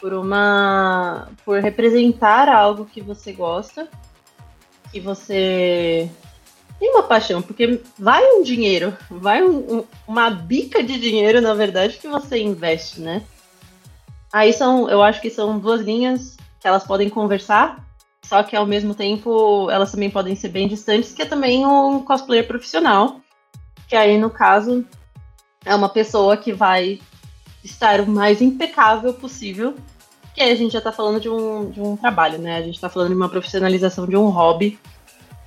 por 0.00 0.12
uma, 0.12 1.28
por 1.44 1.60
representar 1.60 2.48
algo 2.48 2.86
que 2.86 3.00
você 3.00 3.32
gosta, 3.32 3.88
que 4.92 5.00
você 5.00 6.10
tem 6.78 6.90
uma 6.90 7.02
paixão, 7.02 7.40
porque 7.40 7.80
vai 7.98 8.22
um 8.22 8.42
dinheiro, 8.42 8.96
vai 9.10 9.42
um- 9.42 9.78
um- 9.78 9.84
uma 10.06 10.30
bica 10.30 10.82
de 10.82 10.98
dinheiro, 11.00 11.40
na 11.40 11.54
verdade, 11.54 11.96
que 11.98 12.08
você 12.08 12.38
investe, 12.38 13.00
né? 13.00 13.22
Aí 14.32 14.52
são, 14.52 14.88
eu 14.90 15.02
acho 15.02 15.20
que 15.20 15.30
são 15.30 15.58
duas 15.58 15.80
linhas 15.80 16.36
que 16.60 16.68
elas 16.68 16.84
podem 16.84 17.08
conversar, 17.08 17.84
só 18.22 18.42
que 18.42 18.54
ao 18.56 18.66
mesmo 18.66 18.94
tempo 18.94 19.70
elas 19.70 19.92
também 19.92 20.10
podem 20.10 20.36
ser 20.36 20.48
bem 20.48 20.68
distantes, 20.68 21.12
que 21.12 21.22
é 21.22 21.26
também 21.26 21.64
um 21.64 22.02
cosplayer 22.02 22.46
profissional, 22.46 23.20
que 23.88 23.96
aí 23.96 24.18
no 24.18 24.28
caso 24.28 24.84
é 25.64 25.74
uma 25.74 25.88
pessoa 25.88 26.36
que 26.36 26.52
vai 26.52 27.00
estar 27.64 28.00
o 28.00 28.06
mais 28.06 28.42
impecável 28.42 29.14
possível, 29.14 29.74
que 30.34 30.42
a 30.42 30.54
gente 30.54 30.72
já 30.72 30.80
tá 30.80 30.92
falando 30.92 31.18
de 31.20 31.28
um, 31.30 31.70
de 31.70 31.80
um 31.80 31.96
trabalho, 31.96 32.38
né? 32.38 32.58
A 32.58 32.62
gente 32.62 32.78
tá 32.78 32.90
falando 32.90 33.08
de 33.08 33.14
uma 33.14 33.28
profissionalização 33.28 34.06
de 34.06 34.16
um 34.16 34.28
hobby 34.28 34.78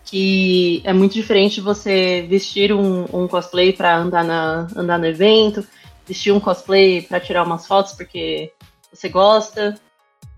que 0.09 0.81
é 0.83 0.91
muito 0.91 1.13
diferente 1.13 1.61
você 1.61 2.25
vestir 2.27 2.73
um, 2.73 3.05
um 3.13 3.27
cosplay 3.27 3.71
para 3.71 3.95
andar, 3.95 4.67
andar 4.75 4.97
no 4.97 5.05
evento, 5.05 5.65
vestir 6.07 6.33
um 6.33 6.39
cosplay 6.39 7.03
para 7.03 7.19
tirar 7.19 7.43
umas 7.43 7.67
fotos 7.67 7.93
porque 7.93 8.51
você 8.91 9.07
gosta. 9.07 9.79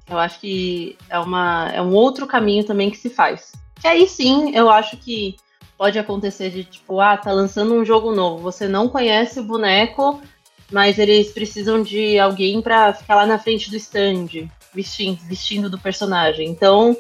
Eu 0.10 0.18
acho 0.18 0.42
que 0.42 0.98
é, 1.10 1.18
uma, 1.18 1.72
é 1.74 1.82
um 1.82 1.94
outro 1.94 2.28
caminho 2.28 2.66
também 2.66 2.90
que 2.90 2.98
se 2.98 3.10
faz. 3.10 3.54
Que 3.80 3.88
aí 3.88 4.08
sim, 4.10 4.54
eu 4.54 4.70
acho 4.70 4.98
que 4.98 5.38
pode 5.78 5.98
acontecer 5.98 6.50
de 6.50 6.66
tipo, 6.66 7.00
ah, 7.00 7.16
tá 7.16 7.32
lançando 7.32 7.74
um 7.74 7.86
jogo 7.86 8.14
novo, 8.14 8.44
você 8.44 8.68
não 8.68 8.90
conhece 8.90 9.40
o 9.40 9.44
boneco, 9.44 10.22
mas 10.70 11.00
eles 11.00 11.32
precisam 11.32 11.82
de 11.82 12.20
alguém 12.20 12.62
para 12.62 12.94
ficar 12.94 13.16
lá 13.16 13.26
na 13.26 13.40
frente 13.40 13.70
do 13.70 13.78
stand, 13.78 14.50
vestindo, 14.74 15.20
vestindo 15.24 15.70
do 15.70 15.80
personagem. 15.80 16.50
Então, 16.50 16.96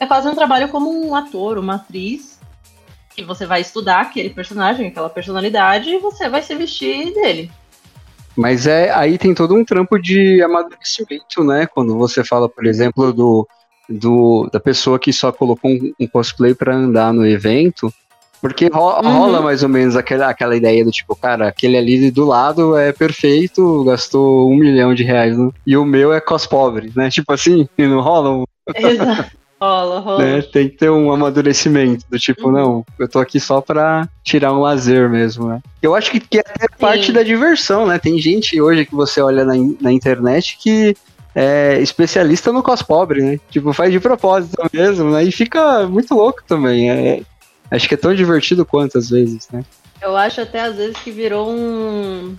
é 0.00 0.06
quase 0.06 0.26
um 0.26 0.34
trabalho 0.34 0.68
como 0.70 0.90
um 0.90 1.14
ator, 1.14 1.58
uma 1.58 1.74
atriz, 1.74 2.40
que 3.14 3.22
você 3.22 3.44
vai 3.44 3.60
estudar 3.60 4.00
aquele 4.00 4.30
personagem, 4.30 4.88
aquela 4.88 5.10
personalidade, 5.10 5.90
e 5.90 5.98
você 5.98 6.28
vai 6.28 6.42
se 6.42 6.54
vestir 6.54 7.12
dele. 7.12 7.50
Mas 8.34 8.66
é 8.66 8.90
aí 8.92 9.18
tem 9.18 9.34
todo 9.34 9.54
um 9.54 9.64
trampo 9.64 9.98
de 9.98 10.42
amadurecimento, 10.42 11.44
né? 11.44 11.66
Quando 11.66 11.98
você 11.98 12.24
fala, 12.24 12.48
por 12.48 12.64
exemplo, 12.64 13.12
do, 13.12 13.46
do 13.88 14.48
da 14.50 14.58
pessoa 14.58 14.98
que 14.98 15.12
só 15.12 15.30
colocou 15.30 15.70
um, 15.70 15.92
um 16.00 16.06
cosplay 16.06 16.54
para 16.54 16.74
andar 16.74 17.12
no 17.12 17.26
evento, 17.26 17.92
porque 18.40 18.68
rola, 18.68 19.06
uhum. 19.06 19.18
rola, 19.18 19.42
mais 19.42 19.62
ou 19.62 19.68
menos 19.68 19.96
aquela, 19.96 20.30
aquela 20.30 20.56
ideia 20.56 20.82
do 20.82 20.90
tipo, 20.90 21.14
cara, 21.14 21.48
aquele 21.48 21.76
ali 21.76 22.10
do 22.10 22.24
lado 22.24 22.74
é 22.78 22.92
perfeito, 22.92 23.84
gastou 23.84 24.50
um 24.50 24.56
milhão 24.56 24.94
de 24.94 25.02
reais, 25.02 25.36
né? 25.36 25.50
e 25.66 25.76
o 25.76 25.84
meu 25.84 26.14
é 26.14 26.20
cos 26.20 26.46
pobre, 26.46 26.90
né? 26.96 27.10
Tipo 27.10 27.34
assim, 27.34 27.68
não 27.76 28.00
rola? 28.00 28.44
Exato. 28.74 29.40
Rola, 29.60 30.00
rola. 30.00 30.24
Né? 30.24 30.42
Tem 30.42 30.68
que 30.70 30.76
ter 30.76 30.90
um 30.90 31.12
amadurecimento 31.12 32.06
do 32.08 32.18
tipo, 32.18 32.46
uhum. 32.46 32.52
não, 32.52 32.86
eu 32.98 33.06
tô 33.06 33.18
aqui 33.18 33.38
só 33.38 33.60
pra 33.60 34.08
tirar 34.24 34.54
um 34.54 34.60
lazer 34.60 35.10
mesmo, 35.10 35.48
né? 35.48 35.60
Eu 35.82 35.94
acho 35.94 36.10
que, 36.10 36.18
que 36.18 36.38
é 36.38 36.40
até 36.40 36.66
parte 36.78 37.12
da 37.12 37.22
diversão, 37.22 37.86
né? 37.86 37.98
Tem 37.98 38.18
gente 38.18 38.58
hoje 38.58 38.86
que 38.86 38.94
você 38.94 39.20
olha 39.20 39.44
na, 39.44 39.52
na 39.78 39.92
internet 39.92 40.56
que 40.58 40.96
é 41.34 41.78
especialista 41.80 42.50
no 42.50 42.62
cos 42.62 42.82
pobre, 42.82 43.22
né? 43.22 43.40
Tipo, 43.50 43.74
faz 43.74 43.92
de 43.92 44.00
propósito 44.00 44.56
mesmo, 44.72 45.10
né? 45.10 45.24
E 45.24 45.30
fica 45.30 45.86
muito 45.86 46.14
louco 46.14 46.42
também. 46.46 46.90
É, 46.90 47.20
acho 47.70 47.86
que 47.86 47.94
é 47.94 47.98
tão 47.98 48.14
divertido 48.14 48.64
quanto 48.64 48.96
às 48.96 49.10
vezes, 49.10 49.46
né? 49.52 49.62
Eu 50.00 50.16
acho 50.16 50.40
até 50.40 50.60
às 50.60 50.76
vezes 50.76 50.96
que 50.96 51.10
virou 51.10 51.50
um, 51.50 52.34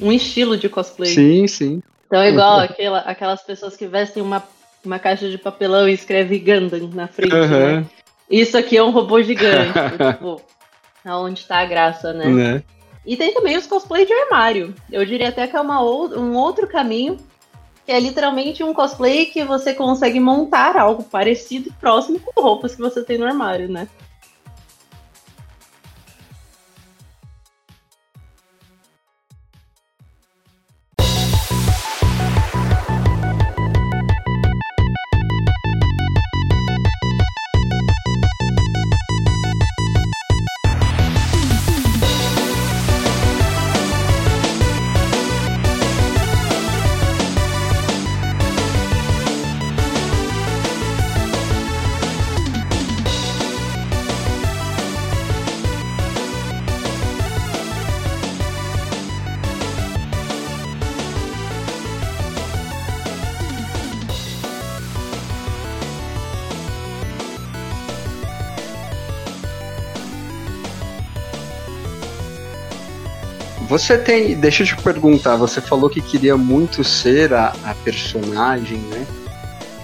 um 0.00 0.12
estilo 0.12 0.56
de 0.56 0.68
cosplay. 0.68 1.12
Sim, 1.12 1.48
sim. 1.48 1.82
Então, 2.06 2.20
é 2.20 2.30
igual 2.30 2.60
aquela, 2.62 3.00
aquelas 3.00 3.42
pessoas 3.42 3.76
que 3.76 3.88
vestem 3.88 4.22
uma 4.22 4.42
uma 4.84 4.98
caixa 4.98 5.28
de 5.28 5.38
papelão 5.38 5.88
e 5.88 5.92
escreve 5.92 6.38
Gundam 6.38 6.90
na 6.92 7.08
frente, 7.08 7.34
uhum. 7.34 7.48
né? 7.48 7.86
Isso 8.30 8.56
aqui 8.56 8.76
é 8.76 8.82
um 8.82 8.90
robô 8.90 9.22
gigante. 9.22 9.72
tipo, 10.12 10.40
aonde 11.04 11.46
tá 11.46 11.58
a 11.58 11.66
graça, 11.66 12.12
né? 12.12 12.26
né? 12.26 12.62
E 13.04 13.16
tem 13.16 13.34
também 13.34 13.56
os 13.56 13.66
cosplay 13.66 14.06
de 14.06 14.12
armário. 14.12 14.74
Eu 14.90 15.04
diria 15.04 15.28
até 15.28 15.46
que 15.46 15.56
é 15.56 15.60
uma, 15.60 15.82
um 15.82 16.34
outro 16.34 16.66
caminho, 16.68 17.16
que 17.84 17.92
é 17.92 17.98
literalmente 17.98 18.62
um 18.62 18.72
cosplay 18.72 19.26
que 19.26 19.44
você 19.44 19.74
consegue 19.74 20.20
montar 20.20 20.76
algo 20.76 21.02
parecido 21.02 21.68
e 21.68 21.72
próximo 21.72 22.20
com 22.20 22.40
roupas 22.40 22.74
que 22.74 22.80
você 22.80 23.02
tem 23.02 23.18
no 23.18 23.26
armário, 23.26 23.68
né? 23.68 23.88
Você 73.72 73.96
tem. 73.96 74.34
Deixa 74.34 74.64
eu 74.64 74.66
te 74.66 74.76
perguntar, 74.76 75.36
você 75.36 75.58
falou 75.58 75.88
que 75.88 76.02
queria 76.02 76.36
muito 76.36 76.84
ser 76.84 77.32
a, 77.32 77.54
a 77.64 77.74
personagem, 77.76 78.76
né? 78.76 79.06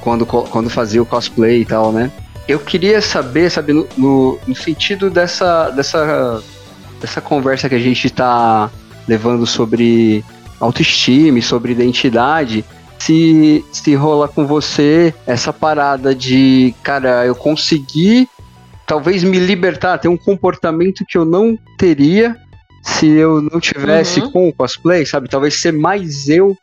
Quando, 0.03 0.27
quando 0.27 0.69
fazia 0.69 1.01
o 1.01 1.07
cosplay 1.07 1.63
e 1.63 1.65
tal, 1.65 1.91
né? 1.91 2.13
Eu 2.47 2.59
queria 2.59 3.01
saber, 3.01 3.51
sabe, 3.51 3.73
no, 3.73 3.89
no, 3.97 4.39
no 4.47 4.55
sentido 4.55 5.09
dessa, 5.09 5.71
dessa, 5.71 6.43
dessa 7.01 7.23
conversa 7.23 7.67
que 7.67 7.77
a 7.77 7.79
gente 7.79 8.11
tá 8.11 8.71
levando 9.09 9.47
sobre 9.47 10.23
autoestima 10.61 11.41
sobre 11.41 11.73
identidade, 11.73 12.67
se, 12.99 13.65
se 13.73 13.95
rola 13.95 14.29
com 14.29 14.47
você 14.47 15.15
essa 15.27 15.51
parada 15.51 16.15
de, 16.15 16.75
cara, 16.83 17.25
eu 17.25 17.35
consegui 17.35 18.29
talvez 18.87 19.25
me 19.25 19.39
libertar, 19.39 19.97
ter 19.97 20.09
um 20.09 20.17
comportamento 20.17 21.07
que 21.09 21.17
eu 21.17 21.25
não 21.25 21.59
teria 21.79 22.37
se 22.97 23.07
eu 23.07 23.41
não 23.41 23.61
tivesse 23.61 24.21
uhum. 24.21 24.31
com 24.31 24.49
o 24.49 24.53
cosplay, 24.53 25.05
sabe? 25.05 25.29
Talvez 25.29 25.61
ser 25.61 25.73
mais 25.73 26.29
eu 26.29 26.57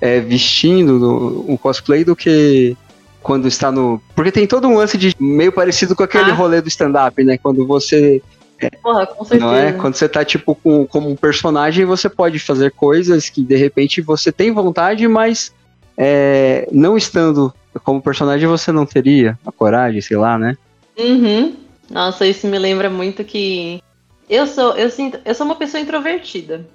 é, 0.00 0.20
vestindo 0.20 1.44
o 1.46 1.58
cosplay 1.58 2.04
do 2.04 2.14
que 2.14 2.76
quando 3.22 3.48
está 3.48 3.72
no. 3.72 4.00
Porque 4.14 4.30
tem 4.30 4.46
todo 4.46 4.68
um 4.68 4.76
lance 4.76 4.96
de 4.96 5.14
meio 5.18 5.50
parecido 5.50 5.96
com 5.96 6.02
aquele 6.02 6.30
ah. 6.30 6.34
rolê 6.34 6.60
do 6.60 6.68
stand-up, 6.68 7.22
né? 7.24 7.36
Quando 7.36 7.66
você. 7.66 8.22
É, 8.58 8.70
Porra, 8.70 9.06
com 9.06 9.24
certeza. 9.24 9.50
Não 9.50 9.56
é? 9.56 9.72
Quando 9.72 9.94
você 9.94 10.08
tá, 10.08 10.24
tipo, 10.24 10.54
com, 10.54 10.86
como 10.86 11.10
um 11.10 11.16
personagem, 11.16 11.84
você 11.84 12.08
pode 12.08 12.38
fazer 12.38 12.70
coisas 12.70 13.28
que 13.28 13.42
de 13.42 13.56
repente 13.56 14.00
você 14.00 14.32
tem 14.32 14.52
vontade, 14.52 15.06
mas 15.08 15.52
é, 15.96 16.68
não 16.72 16.96
estando 16.96 17.52
como 17.84 18.00
personagem 18.00 18.48
você 18.48 18.72
não 18.72 18.86
teria 18.86 19.38
a 19.44 19.52
coragem, 19.52 20.00
sei 20.00 20.16
lá, 20.16 20.38
né? 20.38 20.56
Uhum. 20.98 21.54
Nossa, 21.90 22.26
isso 22.26 22.46
me 22.46 22.58
lembra 22.58 22.88
muito 22.88 23.22
que 23.22 23.82
eu 24.28 24.46
sou, 24.46 24.76
eu 24.76 24.90
sinto, 24.90 25.20
eu 25.24 25.34
sou 25.34 25.46
uma 25.46 25.56
pessoa 25.56 25.80
introvertida. 25.80 26.66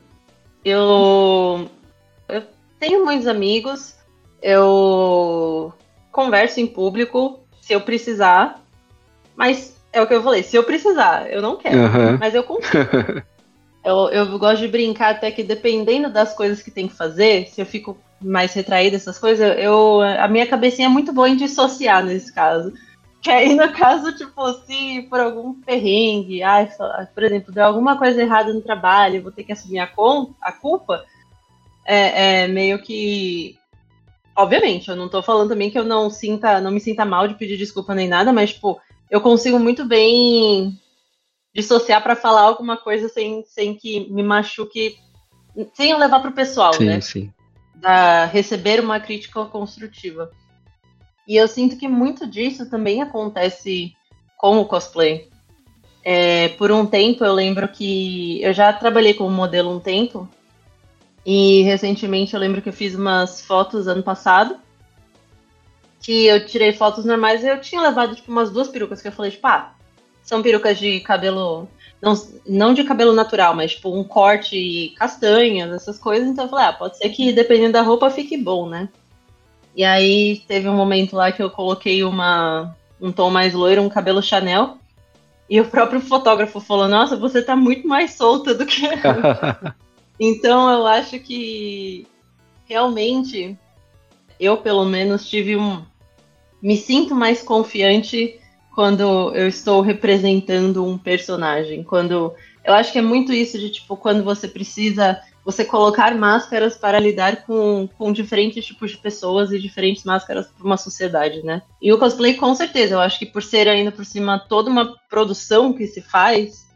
Eu, 0.64 1.70
eu 2.30 2.44
tenho 2.80 3.04
muitos 3.04 3.28
amigos, 3.28 3.96
eu 4.42 5.74
converso 6.12 6.60
em 6.60 6.68
público 6.68 7.40
se 7.62 7.74
eu 7.74 7.82
precisar, 7.82 8.62
mas 9.36 9.76
é 9.92 10.02
o 10.02 10.08
que 10.08 10.14
eu 10.14 10.24
falei, 10.24 10.44
se 10.44 10.56
eu 10.56 10.64
precisar, 10.64 11.32
eu 11.32 11.42
não 11.42 11.58
quero, 11.58 11.78
uhum. 11.78 12.18
mas 12.20 12.34
eu 12.34 12.44
consigo. 12.44 12.78
eu, 13.84 14.10
eu 14.10 14.40
gosto 14.40 14.62
de 14.62 14.68
brincar 14.68 15.12
até 15.12 15.32
que 15.32 15.44
dependendo 15.44 16.10
das 16.10 16.34
coisas 16.34 16.62
que 16.62 16.72
tem 16.72 16.88
que 16.88 16.96
fazer, 16.96 17.48
se 17.48 17.60
eu 17.60 17.66
fico 17.66 17.98
mais 18.22 18.54
retraída 18.54 18.96
essas 18.96 19.18
coisas, 19.18 19.58
eu 19.58 20.00
a 20.02 20.28
minha 20.28 20.46
cabecinha 20.46 20.88
é 20.88 20.90
muito 20.90 21.12
boa 21.12 21.28
em 21.28 21.36
dissociar 21.36 22.04
nesse 22.04 22.32
caso. 22.32 22.72
Que 23.22 23.30
aí, 23.30 23.56
no 23.56 23.72
caso, 23.72 24.16
tipo, 24.18 24.52
se 24.66 25.04
por 25.04 25.20
algum 25.20 25.54
perrengue, 25.54 26.42
ai, 26.42 26.72
só, 26.72 27.06
por 27.14 27.24
exemplo, 27.24 27.54
deu 27.54 27.64
alguma 27.64 27.96
coisa 27.96 28.20
errada 28.20 28.52
no 28.52 28.62
trabalho, 28.62 29.22
vou 29.22 29.32
ter 29.32 29.44
que 29.44 29.52
assumir 29.52 29.78
a, 29.78 29.86
com, 29.86 30.34
a 30.42 30.52
culpa, 30.52 31.06
é, 31.86 32.44
é, 32.44 32.48
meio 32.48 32.82
que. 32.82 33.58
Obviamente, 34.36 34.90
eu 34.90 34.96
não 34.96 35.08
tô 35.08 35.22
falando 35.22 35.50
também 35.50 35.70
que 35.70 35.78
eu 35.78 35.84
não 35.84 36.10
sinta, 36.10 36.60
não 36.60 36.72
me 36.72 36.80
sinta 36.80 37.06
mal 37.06 37.28
de 37.28 37.36
pedir 37.36 37.58
desculpa 37.58 37.94
nem 37.94 38.08
nada, 38.08 38.34
mas, 38.34 38.54
tipo, 38.54 38.82
eu 39.10 39.22
consigo 39.22 39.60
muito 39.60 39.86
bem 39.86 40.80
dissociar 41.54 42.02
para 42.02 42.16
falar 42.16 42.42
alguma 42.42 42.78
coisa 42.78 43.08
sem, 43.08 43.44
sem 43.46 43.76
que 43.76 44.10
me 44.12 44.24
machuque, 44.24 44.98
sem 45.74 45.92
eu 45.92 45.98
levar 46.00 46.22
pro 46.22 46.32
pessoal, 46.32 46.74
sim, 46.74 46.86
né? 46.86 47.02
Sim. 47.02 47.32
Da 47.76 48.26
receber 48.26 48.80
uma 48.80 49.00
crítica 49.00 49.46
construtiva. 49.46 50.32
E 51.32 51.38
eu 51.38 51.48
sinto 51.48 51.78
que 51.78 51.88
muito 51.88 52.28
disso 52.28 52.70
também 52.70 53.02
acontece 53.02 53.96
com 54.36 54.60
o 54.60 54.66
cosplay. 54.66 55.30
É, 56.04 56.50
por 56.50 56.74
um 56.74 56.86
tempo, 56.86 57.24
eu 57.24 57.32
lembro 57.32 57.70
que 57.70 58.44
eu 58.44 58.52
já 58.52 58.74
trabalhei 58.74 59.14
como 59.14 59.30
modelo 59.30 59.74
um 59.74 59.80
tempo. 59.80 60.28
E 61.26 61.62
recentemente 61.62 62.34
eu 62.34 62.40
lembro 62.42 62.62
que 62.62 62.68
eu 62.68 62.74
fiz 62.74 62.96
umas 62.96 63.40
fotos 63.40 63.88
ano 63.88 64.04
passado. 64.04 64.58
Que 66.02 66.26
eu 66.26 66.46
tirei 66.46 66.74
fotos 66.74 67.06
normais 67.06 67.46
e 67.46 67.48
eu 67.48 67.62
tinha 67.62 67.82
levado 67.82 68.14
tipo, 68.14 68.30
umas 68.30 68.50
duas 68.50 68.68
perucas 68.68 69.02
que 69.02 69.08
eu 69.08 69.14
falei, 69.14 69.32
tipo, 69.32 69.48
ah, 69.48 69.74
são 70.22 70.42
perucas 70.42 70.78
de 70.78 71.00
cabelo. 71.00 71.66
Não, 72.02 72.14
não 72.46 72.74
de 72.74 72.84
cabelo 72.84 73.14
natural, 73.14 73.56
mas 73.56 73.76
tipo 73.76 73.90
um 73.98 74.04
corte 74.04 74.94
castanhas, 74.98 75.72
essas 75.72 75.98
coisas. 75.98 76.28
Então 76.28 76.44
eu 76.44 76.50
falei, 76.50 76.66
ah, 76.66 76.74
pode 76.74 76.98
ser 76.98 77.08
que 77.08 77.32
dependendo 77.32 77.72
da 77.72 77.82
roupa 77.82 78.10
fique 78.10 78.36
bom, 78.36 78.68
né? 78.68 78.90
E 79.76 79.84
aí 79.84 80.44
teve 80.48 80.68
um 80.68 80.76
momento 80.76 81.16
lá 81.16 81.32
que 81.32 81.42
eu 81.42 81.50
coloquei 81.50 82.04
uma, 82.04 82.76
um 83.00 83.12
tom 83.12 83.30
mais 83.30 83.54
loiro, 83.54 83.82
um 83.82 83.90
cabelo 83.90 84.22
Chanel. 84.22 84.78
E 85.50 85.60
o 85.60 85.66
próprio 85.66 86.02
fotógrafo 86.02 86.60
falou: 86.60 86.88
Nossa, 86.88 87.16
você 87.18 87.42
tá 87.42 87.56
muito 87.56 87.88
mais 87.88 88.14
solta 88.14 88.54
do 88.54 88.66
que. 88.66 88.82
então 90.20 90.70
eu 90.72 90.88
acho 90.88 91.20
que 91.20 92.08
realmente 92.66 93.58
eu, 94.42 94.58
pelo 94.58 94.86
menos, 94.86 95.30
tive 95.30 95.56
um. 95.56 95.84
Me 96.62 96.76
sinto 96.76 97.14
mais 97.14 97.44
confiante 97.44 98.40
quando 98.74 99.36
eu 99.36 99.48
estou 99.48 99.82
representando 99.82 100.84
um 100.84 100.98
personagem. 100.98 101.84
Quando. 101.84 102.34
Eu 102.64 102.74
acho 102.74 102.92
que 102.92 103.00
é 103.00 103.02
muito 103.02 103.32
isso 103.32 103.60
de, 103.60 103.70
tipo, 103.70 103.96
quando 103.96 104.24
você 104.24 104.48
precisa 104.48 105.22
você 105.44 105.66
colocar 105.66 106.16
máscaras 106.16 106.78
para 106.78 107.00
lidar 107.00 107.44
com, 107.44 107.90
com 107.98 108.14
diferentes 108.14 108.66
tipos 108.66 108.92
de 108.92 108.98
pessoas 108.98 109.52
e 109.52 109.60
diferentes 109.60 110.04
máscaras 110.04 110.48
para 110.48 110.66
uma 110.66 110.78
sociedade, 110.78 111.44
né? 111.44 111.64
E 111.82 111.92
o 111.92 111.98
cosplay, 111.98 112.36
com 112.36 112.54
certeza, 112.54 112.96
eu 112.96 113.00
acho 113.00 113.18
que 113.18 113.26
por 113.26 113.42
ser 113.42 113.68
ainda 113.68 113.92
por 113.92 114.06
cima 114.06 114.40
toda 114.40 114.70
uma 114.70 114.96
produção 115.10 115.74
que 115.74 115.88
se 115.88 116.02
faz, 116.02 116.68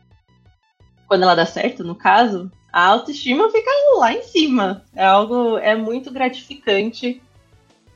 quando 1.07 1.23
ela 1.23 1.35
dá 1.35 1.45
certo, 1.45 1.83
no 1.83 1.95
caso, 1.95 2.51
a 2.73 2.87
autoestima 2.87 3.49
fica 3.51 3.69
lá 3.97 4.13
em 4.13 4.23
cima. 4.23 4.83
É 4.95 5.05
algo, 5.05 5.57
é 5.59 5.75
muito 5.75 6.11
gratificante 6.11 7.21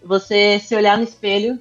você 0.04 0.60
se 0.60 0.76
olhar 0.76 0.98
no 0.98 1.04
espelho, 1.04 1.60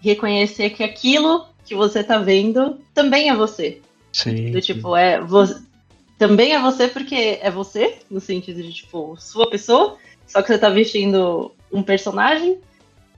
reconhecer 0.00 0.70
que 0.70 0.82
aquilo 0.82 1.46
que 1.64 1.74
você 1.74 2.02
tá 2.02 2.18
vendo 2.18 2.78
também 2.92 3.30
é 3.30 3.34
você. 3.34 3.80
Sim. 4.12 4.50
Do 4.50 4.60
tipo, 4.60 4.96
é, 4.96 5.20
você, 5.20 5.62
também 6.18 6.52
é 6.52 6.60
você 6.60 6.88
porque 6.88 7.38
é 7.40 7.50
você, 7.50 7.98
no 8.10 8.20
sentido 8.20 8.60
de, 8.60 8.72
tipo, 8.72 9.16
sua 9.16 9.48
pessoa, 9.48 9.96
só 10.26 10.42
que 10.42 10.48
você 10.48 10.58
tá 10.58 10.68
vestindo 10.68 11.54
um 11.72 11.82
personagem 11.82 12.58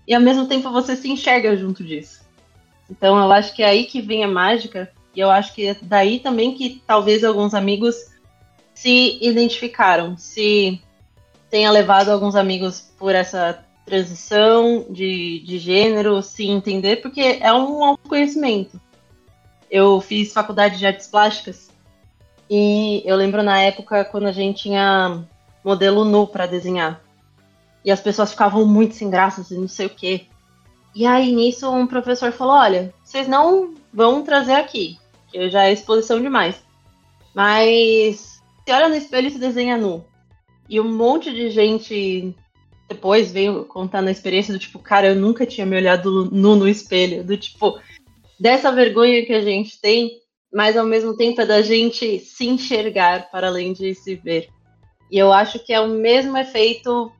e 0.07 0.15
ao 0.15 0.21
mesmo 0.21 0.47
tempo 0.47 0.71
você 0.71 0.95
se 0.95 1.09
enxerga 1.09 1.57
junto 1.57 1.83
disso. 1.83 2.21
Então 2.91 3.19
eu 3.19 3.33
acho 3.33 3.55
que 3.55 3.63
é 3.63 3.67
aí 3.67 3.85
que 3.87 4.03
vem 4.03 4.23
a 4.23 4.29
mágica 4.29 4.93
e 5.17 5.21
eu 5.21 5.31
acho 5.31 5.55
que 5.55 5.67
é 5.67 5.77
daí 5.81 6.21
também 6.21 6.55
que 6.55 6.83
talvez 6.87 7.25
alguns 7.25 7.55
amigos 7.55 7.97
se 8.75 9.19
identificaram, 9.21 10.17
se 10.17 10.81
tenha 11.49 11.71
levado 11.71 12.11
alguns 12.11 12.37
amigos 12.37 12.93
por 12.99 13.15
essa 13.15 13.65
transição 13.87 14.87
de, 14.91 15.41
de 15.41 15.59
gênero, 15.59 16.23
se 16.23 16.47
entender, 16.47 16.97
porque 16.97 17.39
é 17.41 17.53
um 17.53 17.83
autoconhecimento. 17.83 18.81
Eu 19.71 20.01
fiz 20.01 20.33
faculdade 20.33 20.79
de 20.79 20.87
artes 20.87 21.07
plásticas 21.07 21.70
e 22.51 23.03
eu 23.05 23.15
lembro 23.15 23.45
na 23.45 23.61
época 23.61 24.05
quando 24.05 24.27
a 24.27 24.33
gente 24.33 24.63
tinha 24.63 25.25
modelo 25.65 26.05
nu 26.05 26.27
para 26.27 26.47
desenhar. 26.47 27.01
E 27.85 27.93
as 27.93 28.01
pessoas 28.01 28.33
ficavam 28.33 28.67
muito 28.67 28.97
sem 28.97 29.09
graça, 29.09 29.41
assim, 29.41 29.57
não 29.57 29.69
sei 29.69 29.87
o 29.87 29.91
quê. 29.91 30.27
E 30.93 31.07
aí 31.07 31.33
nisso 31.33 31.71
um 31.71 31.87
professor 31.87 32.33
falou: 32.33 32.55
olha, 32.55 32.93
vocês 33.05 33.29
não 33.29 33.75
vão 33.95 34.25
trazer 34.25 34.55
aqui, 34.55 34.99
que 35.31 35.49
já 35.49 35.67
é 35.67 35.73
exposição 35.73 36.21
demais. 36.21 36.61
Mas 37.33 38.43
se 38.67 38.73
olha 38.73 38.89
no 38.89 38.97
espelho 38.97 39.29
e 39.29 39.31
se 39.31 39.39
desenha 39.39 39.79
nu. 39.79 40.05
E 40.69 40.81
um 40.81 40.93
monte 40.93 41.33
de 41.33 41.51
gente 41.51 42.35
depois 42.89 43.31
veio 43.31 43.65
contando 43.65 44.09
a 44.09 44.11
experiência 44.11 44.53
do 44.53 44.59
tipo, 44.59 44.81
cara, 44.81 45.09
eu 45.09 45.15
nunca 45.15 45.47
tinha 45.47 45.65
me 45.65 45.77
olhado 45.77 46.29
nu 46.33 46.57
no 46.57 46.69
espelho. 46.69 47.23
Do 47.23 47.37
tipo, 47.37 47.79
dessa 48.39 48.73
vergonha 48.73 49.25
que 49.25 49.33
a 49.33 49.41
gente 49.41 49.81
tem 49.81 50.20
mas 50.53 50.77
ao 50.77 50.85
mesmo 50.85 51.17
tempo 51.17 51.41
é 51.41 51.47
da 51.47 51.63
gente 51.63 52.19
se 52.21 52.49
enxergar 52.49 53.31
para 53.31 53.47
além 53.47 53.73
de 53.73 53.95
se 53.95 54.17
ver. 54.17 54.49
E 55.11 55.19
eu 55.19 55.33
acho 55.33 55.59
que 55.59 55.73
é 55.73 55.81
o 55.81 55.89
mesmo 55.89 56.37
efeito 56.37 57.13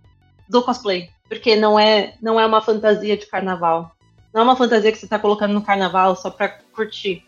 do 0.49 0.63
cosplay, 0.63 1.11
porque 1.29 1.55
não 1.57 1.79
é 1.79 2.15
não 2.21 2.39
é 2.41 2.47
uma 2.47 2.61
fantasia 2.61 3.17
de 3.17 3.27
carnaval. 3.27 3.95
Não 4.33 4.43
é 4.43 4.45
uma 4.45 4.57
fantasia 4.57 4.93
que 4.93 4.99
você 4.99 5.07
está 5.07 5.19
colocando 5.19 5.55
no 5.55 5.63
carnaval 5.63 6.15
só 6.15 6.31
para 6.31 6.49
curtir. 6.73 7.25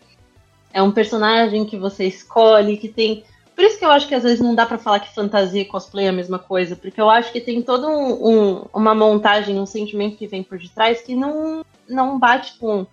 É 0.73 0.81
um 0.81 0.91
personagem 0.91 1.65
que 1.65 1.77
você 1.77 2.05
escolhe, 2.05 2.77
que 2.77 2.87
tem. 2.87 3.23
Por 3.53 3.63
isso 3.63 3.77
que 3.77 3.85
eu 3.85 3.91
acho 3.91 4.07
que 4.07 4.15
às 4.15 4.23
vezes 4.23 4.39
não 4.39 4.55
dá 4.55 4.65
para 4.65 4.79
falar 4.79 4.99
que 4.99 5.13
fantasia 5.13 5.61
e 5.61 5.65
cosplay 5.65 6.07
é 6.07 6.09
a 6.09 6.13
mesma 6.13 6.39
coisa, 6.39 6.75
porque 6.75 6.99
eu 6.99 7.09
acho 7.09 7.31
que 7.31 7.39
tem 7.39 7.61
toda 7.61 7.87
um, 7.87 8.27
um, 8.27 8.65
uma 8.73 8.95
montagem, 8.95 9.59
um 9.59 9.65
sentimento 9.65 10.17
que 10.17 10.25
vem 10.25 10.41
por 10.41 10.57
detrás 10.57 11.01
que 11.01 11.13
não, 11.13 11.63
não 11.87 12.17
bate 12.17 12.57
com, 12.57 12.87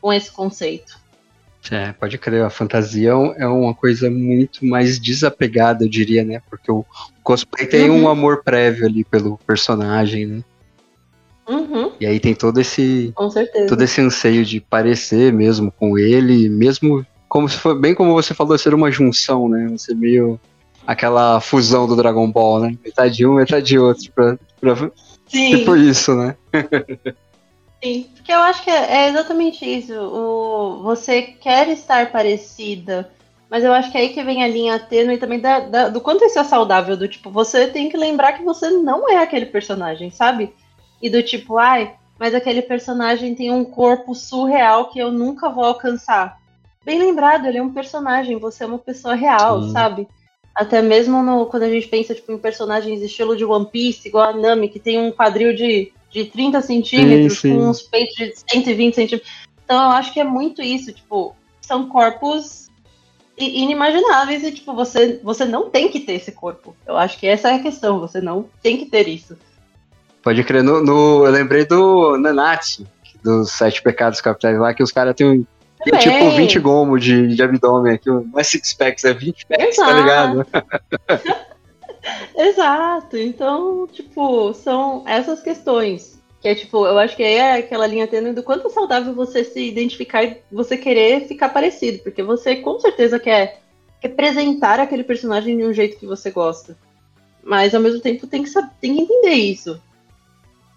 com 0.00 0.12
esse 0.12 0.32
conceito. 0.32 0.98
É, 1.70 1.92
pode 1.92 2.16
crer, 2.18 2.44
a 2.44 2.50
fantasia 2.50 3.10
é, 3.10 3.42
é 3.42 3.46
uma 3.46 3.74
coisa 3.74 4.10
muito 4.10 4.64
mais 4.64 4.98
desapegada, 4.98 5.84
eu 5.84 5.88
diria, 5.88 6.24
né? 6.24 6.40
Porque 6.48 6.70
o 6.70 6.84
cosplay 7.22 7.66
tem 7.66 7.90
uhum. 7.90 8.04
um 8.04 8.08
amor 8.08 8.42
prévio 8.42 8.86
ali 8.86 9.04
pelo 9.04 9.38
personagem, 9.46 10.26
né? 10.26 10.44
Uhum. 11.48 11.92
E 12.00 12.06
aí 12.06 12.18
tem 12.18 12.34
todo 12.34 12.60
esse. 12.60 13.12
Todo 13.68 13.82
esse 13.82 14.00
anseio 14.00 14.44
de 14.44 14.60
parecer 14.60 15.32
mesmo 15.32 15.70
com 15.70 15.96
ele, 15.96 16.48
mesmo 16.48 17.06
como 17.28 17.48
se 17.48 17.56
for 17.56 17.78
bem 17.78 17.94
como 17.94 18.12
você 18.12 18.34
falou, 18.34 18.56
ser 18.58 18.74
uma 18.74 18.90
junção, 18.90 19.48
né? 19.48 19.68
Você 19.70 19.94
meio 19.94 20.40
aquela 20.86 21.40
fusão 21.40 21.86
do 21.86 21.96
Dragon 21.96 22.30
Ball, 22.30 22.60
né? 22.60 22.78
Metade 22.84 23.16
de 23.16 23.26
um, 23.26 23.34
metade 23.34 23.66
de 23.66 23.78
outro. 23.78 24.10
Pra, 24.12 24.38
pra... 24.60 24.90
Sim. 25.26 25.58
Tipo 25.58 25.76
isso, 25.76 26.14
né? 26.14 26.36
Sim, 27.86 28.06
porque 28.14 28.32
eu 28.32 28.40
acho 28.40 28.64
que 28.64 28.70
é, 28.70 29.04
é 29.04 29.08
exatamente 29.08 29.64
isso. 29.64 29.94
O, 29.94 30.82
você 30.82 31.22
quer 31.22 31.68
estar 31.68 32.10
parecida, 32.10 33.08
mas 33.48 33.62
eu 33.62 33.72
acho 33.72 33.92
que 33.92 33.98
é 33.98 34.00
aí 34.00 34.08
que 34.08 34.24
vem 34.24 34.42
a 34.42 34.48
linha 34.48 34.78
tênue 34.78 35.18
também 35.18 35.38
da, 35.38 35.60
da, 35.60 35.88
do 35.88 36.00
quanto 36.00 36.24
isso 36.24 36.38
é 36.38 36.44
saudável. 36.44 36.96
Do 36.96 37.06
tipo, 37.06 37.30
você 37.30 37.68
tem 37.68 37.88
que 37.88 37.96
lembrar 37.96 38.32
que 38.32 38.42
você 38.42 38.70
não 38.70 39.08
é 39.08 39.18
aquele 39.18 39.46
personagem, 39.46 40.10
sabe? 40.10 40.52
E 41.00 41.08
do 41.08 41.22
tipo, 41.22 41.58
ai, 41.58 41.94
mas 42.18 42.34
aquele 42.34 42.60
personagem 42.60 43.36
tem 43.36 43.52
um 43.52 43.64
corpo 43.64 44.14
surreal 44.14 44.90
que 44.90 44.98
eu 44.98 45.12
nunca 45.12 45.48
vou 45.48 45.64
alcançar. 45.64 46.38
Bem 46.84 46.98
lembrado, 46.98 47.46
ele 47.46 47.58
é 47.58 47.62
um 47.62 47.72
personagem, 47.72 48.38
você 48.38 48.64
é 48.64 48.66
uma 48.66 48.78
pessoa 48.78 49.14
real, 49.14 49.62
Sim. 49.62 49.72
sabe? 49.72 50.08
Até 50.54 50.82
mesmo 50.82 51.22
no, 51.22 51.46
quando 51.46 51.64
a 51.64 51.70
gente 51.70 51.86
pensa 51.86 52.14
tipo, 52.14 52.32
em 52.32 52.38
personagens 52.38 53.00
estilo 53.02 53.36
de 53.36 53.44
One 53.44 53.66
Piece, 53.66 54.08
igual 54.08 54.30
a 54.30 54.32
Nami, 54.32 54.68
que 54.68 54.80
tem 54.80 54.98
um 54.98 55.12
quadril 55.12 55.54
de 55.54 55.92
de 56.16 56.24
30 56.24 56.62
centímetros, 56.62 57.40
sim, 57.40 57.50
sim. 57.50 57.56
com 57.56 57.68
uns 57.68 57.82
peitos 57.82 58.16
de 58.16 58.32
120 58.50 58.94
centímetros. 58.94 59.30
Então 59.62 59.76
eu 59.82 59.90
acho 59.90 60.12
que 60.14 60.20
é 60.20 60.24
muito 60.24 60.62
isso, 60.62 60.90
tipo, 60.92 61.36
são 61.60 61.88
corpos 61.88 62.70
inimagináveis 63.36 64.42
e, 64.42 64.50
tipo, 64.50 64.72
você, 64.74 65.20
você 65.22 65.44
não 65.44 65.68
tem 65.68 65.90
que 65.90 66.00
ter 66.00 66.14
esse 66.14 66.32
corpo. 66.32 66.74
Eu 66.86 66.96
acho 66.96 67.18
que 67.18 67.26
essa 67.26 67.50
é 67.50 67.56
a 67.56 67.62
questão, 67.62 68.00
você 68.00 68.18
não 68.18 68.48
tem 68.62 68.78
que 68.78 68.86
ter 68.86 69.06
isso. 69.08 69.36
Pode 70.22 70.42
crer, 70.42 70.62
no, 70.62 70.82
no 70.82 71.26
eu 71.26 71.30
lembrei 71.30 71.66
do 71.66 72.16
Nanatsu, 72.16 72.86
dos 73.22 73.52
Sete 73.52 73.82
Pecados 73.82 74.22
Capitais 74.22 74.58
lá, 74.58 74.72
que 74.72 74.82
os 74.82 74.90
caras 74.90 75.14
têm 75.14 75.26
um 75.26 75.46
tem, 75.84 75.98
tipo 75.98 76.30
20 76.30 76.58
gomos 76.60 77.04
de, 77.04 77.34
de 77.34 77.42
abdômen 77.42 77.92
aqui, 77.92 78.08
não 78.08 78.26
é 78.36 78.42
six 78.42 78.72
packs, 78.72 79.04
é 79.04 79.12
20 79.12 79.46
packs, 79.46 79.76
tá 79.76 79.92
ligado? 79.92 80.46
Exato. 82.36 83.16
Então, 83.16 83.86
tipo, 83.86 84.52
são 84.54 85.02
essas 85.06 85.40
questões. 85.42 86.20
Que 86.40 86.48
é 86.48 86.54
tipo, 86.54 86.86
eu 86.86 86.98
acho 86.98 87.16
que 87.16 87.22
é 87.22 87.54
aquela 87.54 87.86
linha 87.86 88.06
tênue 88.06 88.32
do 88.32 88.42
quanto 88.42 88.66
é 88.66 88.70
saudável 88.70 89.14
você 89.14 89.42
se 89.42 89.60
identificar 89.60 90.22
e 90.22 90.38
você 90.52 90.76
querer 90.76 91.26
ficar 91.26 91.48
parecido. 91.48 91.98
Porque 92.00 92.22
você 92.22 92.56
com 92.56 92.78
certeza 92.78 93.18
quer 93.18 93.60
representar 94.00 94.78
aquele 94.78 95.02
personagem 95.02 95.56
de 95.56 95.64
um 95.64 95.72
jeito 95.72 95.98
que 95.98 96.06
você 96.06 96.30
gosta. 96.30 96.76
Mas 97.42 97.74
ao 97.74 97.80
mesmo 97.80 98.00
tempo 98.00 98.26
tem 98.26 98.42
que, 98.42 98.50
saber, 98.50 98.70
tem 98.80 98.94
que 98.94 99.02
entender 99.02 99.34
isso. 99.34 99.80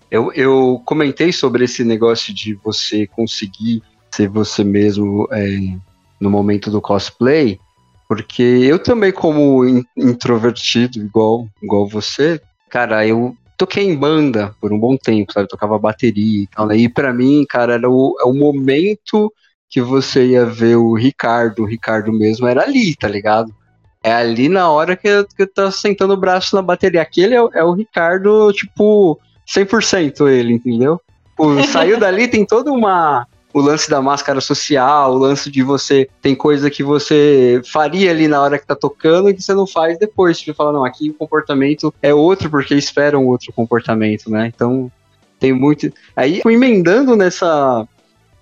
Eu, 0.09 0.31
eu 0.33 0.81
comentei 0.85 1.31
sobre 1.31 1.65
esse 1.65 1.83
negócio 1.83 2.33
de 2.33 2.53
você 2.55 3.05
conseguir 3.05 3.83
ser 4.11 4.27
você 4.27 4.63
mesmo 4.63 5.27
é, 5.31 5.77
no 6.19 6.29
momento 6.29 6.71
do 6.71 6.81
cosplay. 6.81 7.59
Porque 8.10 8.41
eu 8.41 8.80
também, 8.80 9.12
como 9.12 9.63
introvertido, 9.95 10.98
igual, 10.98 11.48
igual 11.62 11.88
você, 11.88 12.41
cara, 12.67 13.06
eu 13.06 13.38
toquei 13.56 13.84
em 13.84 13.95
banda 13.95 14.56
por 14.60 14.74
um 14.74 14.80
bom 14.80 14.98
tempo, 14.98 15.32
sabe? 15.32 15.48
tocava 15.48 15.78
bateria 15.78 16.41
e 16.41 16.48
tal, 16.48 16.65
né? 16.65 16.76
E 16.76 16.89
pra 16.89 17.13
mim, 17.13 17.45
cara, 17.48 17.76
era 17.76 17.88
o, 17.88 18.17
é 18.19 18.26
o 18.26 18.34
momento 18.34 19.32
que 19.69 19.80
você 19.80 20.26
ia 20.26 20.43
ver 20.43 20.76
o 20.76 20.95
Ricardo, 20.95 21.62
o 21.62 21.67
Ricardo 21.67 22.12
mesmo 22.12 22.48
era 22.48 22.63
ali, 22.63 22.95
tá 22.95 23.08
ligado? 23.08 23.54
É 24.04 24.12
ali 24.12 24.50
na 24.50 24.72
hora 24.72 24.95
que, 24.95 25.08
que 25.38 25.45
tá 25.45 25.69
sentando 25.69 26.15
o 26.15 26.19
braço 26.19 26.56
na 26.56 26.63
bateria. 26.63 27.04
Aquele 27.04 27.36
é, 27.36 27.48
é 27.54 27.63
o 27.63 27.74
Ricardo, 27.74 28.51
tipo, 28.53 29.20
100% 29.45 30.28
ele, 30.28 30.53
entendeu? 30.53 30.99
Pô, 31.38 31.62
saiu 31.62 31.99
dali, 31.99 32.28
tem 32.28 32.43
toda 32.43 32.72
uma 32.72 33.28
o 33.54 33.60
lance 33.60 33.89
da 33.89 34.02
máscara 34.02 34.39
social, 34.39 35.14
o 35.14 35.18
lance 35.18 35.50
de 35.50 35.64
você 35.64 36.08
tem 36.22 36.36
coisa 36.36 36.70
que 36.70 36.84
você 36.84 37.62
faria 37.66 38.12
ali 38.12 38.28
na 38.28 38.41
hora 38.41 38.60
que 38.60 38.66
tá 38.66 38.76
tocando 38.76 39.30
e 39.30 39.34
que 39.34 39.41
você 39.41 39.54
não 39.54 39.66
faz 39.66 39.97
depois. 39.97 40.39
Você 40.39 40.54
fala, 40.54 40.72
não, 40.72 40.86
aqui 40.86 41.10
o 41.10 41.14
comportamento 41.14 41.93
é 42.02 42.14
outro 42.14 42.50
porque 42.50 42.76
esperam 42.76 43.26
outro 43.26 43.52
comportamento, 43.52 44.30
né? 44.30 44.52
Então 44.54 44.91
tem 45.39 45.54
muito. 45.54 45.91
Aí, 46.16 46.41
emendando 46.45 47.16
nessa. 47.16 47.88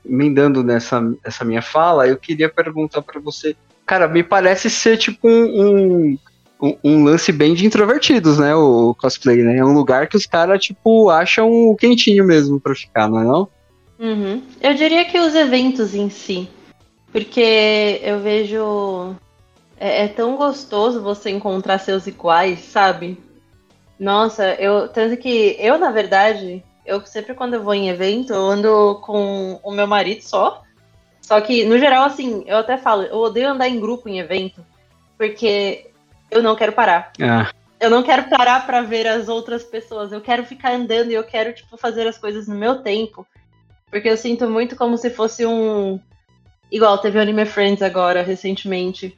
Emendando 0.05 0.63
nessa 0.63 1.01
essa 1.23 1.45
minha 1.45 1.61
fala, 1.61 2.07
eu 2.07 2.17
queria 2.17 2.49
perguntar 2.49 3.01
para 3.01 3.19
você. 3.19 3.55
Cara, 3.85 4.07
me 4.07 4.23
parece 4.23 4.69
ser 4.69 4.97
tipo 4.97 5.27
um, 5.27 6.17
um, 6.61 6.77
um, 6.83 7.03
lance 7.03 7.31
bem 7.31 7.53
de 7.53 7.65
introvertidos, 7.65 8.37
né? 8.37 8.55
O 8.55 8.95
cosplay, 8.95 9.43
né? 9.43 9.57
É 9.57 9.65
um 9.65 9.73
lugar 9.73 10.07
que 10.07 10.17
os 10.17 10.25
caras, 10.25 10.63
tipo, 10.63 11.09
acham 11.09 11.75
quentinho 11.79 12.25
mesmo 12.25 12.59
pra 12.59 12.75
ficar, 12.75 13.09
não 13.09 13.19
é 13.21 13.23
não? 13.23 13.49
Uhum. 13.99 14.41
Eu 14.61 14.73
diria 14.73 15.05
que 15.05 15.19
os 15.19 15.33
eventos 15.35 15.93
em 15.95 16.09
si. 16.09 16.49
porque 17.11 17.99
eu 18.03 18.19
vejo. 18.19 19.15
É, 19.79 20.05
é 20.05 20.07
tão 20.07 20.35
gostoso 20.35 21.01
você 21.01 21.29
encontrar 21.29 21.79
seus 21.79 22.07
iguais, 22.07 22.59
sabe? 22.59 23.17
Nossa, 23.99 24.53
eu. 24.55 24.87
Tanto 24.87 25.17
que 25.17 25.55
eu, 25.59 25.77
na 25.79 25.91
verdade, 25.91 26.63
eu 26.85 27.03
sempre 27.05 27.33
quando 27.33 27.55
eu 27.55 27.63
vou 27.63 27.73
em 27.73 27.89
evento, 27.89 28.33
eu 28.33 28.45
ando 28.45 28.99
com 29.03 29.59
o 29.63 29.71
meu 29.71 29.87
marido 29.87 30.21
só. 30.21 30.63
Só 31.21 31.41
que, 31.41 31.65
no 31.65 31.77
geral, 31.77 32.05
assim, 32.05 32.43
eu 32.47 32.57
até 32.57 32.77
falo, 32.77 33.03
eu 33.03 33.17
odeio 33.17 33.49
andar 33.49 33.67
em 33.67 33.79
grupo 33.79 34.07
em 34.07 34.19
evento, 34.19 34.65
porque 35.17 35.87
eu 36.31 36.41
não 36.41 36.55
quero 36.55 36.71
parar. 36.71 37.11
Ah, 37.21 37.51
Eu 37.79 37.89
não 37.89 38.01
quero 38.01 38.29
parar 38.29 38.65
pra 38.65 38.81
ver 38.81 39.05
as 39.07 39.27
outras 39.27 39.63
pessoas. 39.63 40.11
Eu 40.11 40.21
quero 40.21 40.45
ficar 40.45 40.71
andando 40.71 41.11
e 41.11 41.15
eu 41.15 41.23
quero, 41.23 41.53
tipo, 41.53 41.75
fazer 41.77 42.07
as 42.07 42.17
coisas 42.17 42.47
no 42.47 42.55
meu 42.55 42.81
tempo. 42.81 43.27
Porque 43.89 44.09
eu 44.09 44.17
sinto 44.17 44.49
muito 44.49 44.75
como 44.75 44.97
se 44.97 45.09
fosse 45.09 45.45
um. 45.45 45.99
Igual, 46.71 46.97
teve 46.97 47.17
o 47.17 47.21
Anime 47.21 47.45
Friends 47.45 47.81
agora, 47.81 48.21
recentemente. 48.21 49.17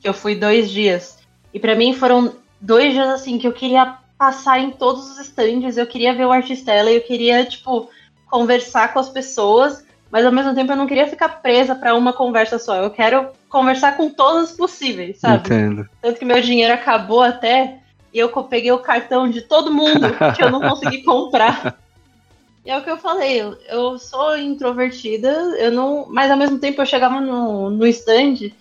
Que 0.00 0.08
eu 0.08 0.14
fui 0.14 0.34
dois 0.34 0.70
dias. 0.70 1.18
E 1.52 1.58
pra 1.58 1.74
mim 1.74 1.94
foram 1.94 2.34
dois 2.60 2.92
dias 2.92 3.08
assim 3.08 3.38
que 3.38 3.46
eu 3.46 3.52
queria 3.52 3.98
passar 4.18 4.58
em 4.58 4.70
todos 4.70 5.10
os 5.12 5.18
stands, 5.18 5.78
eu 5.78 5.86
queria 5.86 6.14
ver 6.14 6.26
o 6.26 6.30
Artistella, 6.30 6.90
eu 6.90 7.00
queria, 7.00 7.42
tipo, 7.46 7.88
conversar 8.28 8.92
com 8.92 8.98
as 8.98 9.08
pessoas, 9.08 9.82
mas 10.10 10.26
ao 10.26 10.32
mesmo 10.32 10.54
tempo 10.54 10.70
eu 10.70 10.76
não 10.76 10.86
queria 10.86 11.08
ficar 11.08 11.40
presa 11.40 11.74
pra 11.74 11.94
uma 11.94 12.12
conversa 12.12 12.58
só. 12.58 12.76
Eu 12.76 12.90
quero 12.90 13.28
conversar 13.48 13.96
com 13.96 14.10
todas 14.10 14.52
possíveis, 14.52 15.18
sabe? 15.18 15.46
entendo. 15.46 15.88
Tanto 16.02 16.18
que 16.18 16.24
meu 16.26 16.40
dinheiro 16.42 16.74
acabou 16.74 17.22
até 17.22 17.78
e 18.12 18.18
eu 18.18 18.28
peguei 18.44 18.70
o 18.72 18.78
cartão 18.78 19.28
de 19.28 19.40
todo 19.40 19.72
mundo 19.72 20.06
que 20.36 20.42
eu 20.42 20.50
não 20.50 20.60
consegui 20.68 21.02
comprar. 21.02 21.78
E 22.64 22.70
é 22.70 22.76
o 22.76 22.84
que 22.84 22.90
eu 22.90 22.98
falei, 22.98 23.40
eu, 23.68 23.98
sou 23.98 24.36
introvertida, 24.36 25.30
eu 25.58 25.72
não. 25.72 26.06
Mas 26.10 26.30
ao 26.30 26.36
mesmo 26.36 26.58
tempo 26.58 26.80
eu 26.80 26.86
chegava 26.86 27.20
no, 27.20 27.70
no 27.70 27.86
stand 27.86 28.34
e 28.34 28.52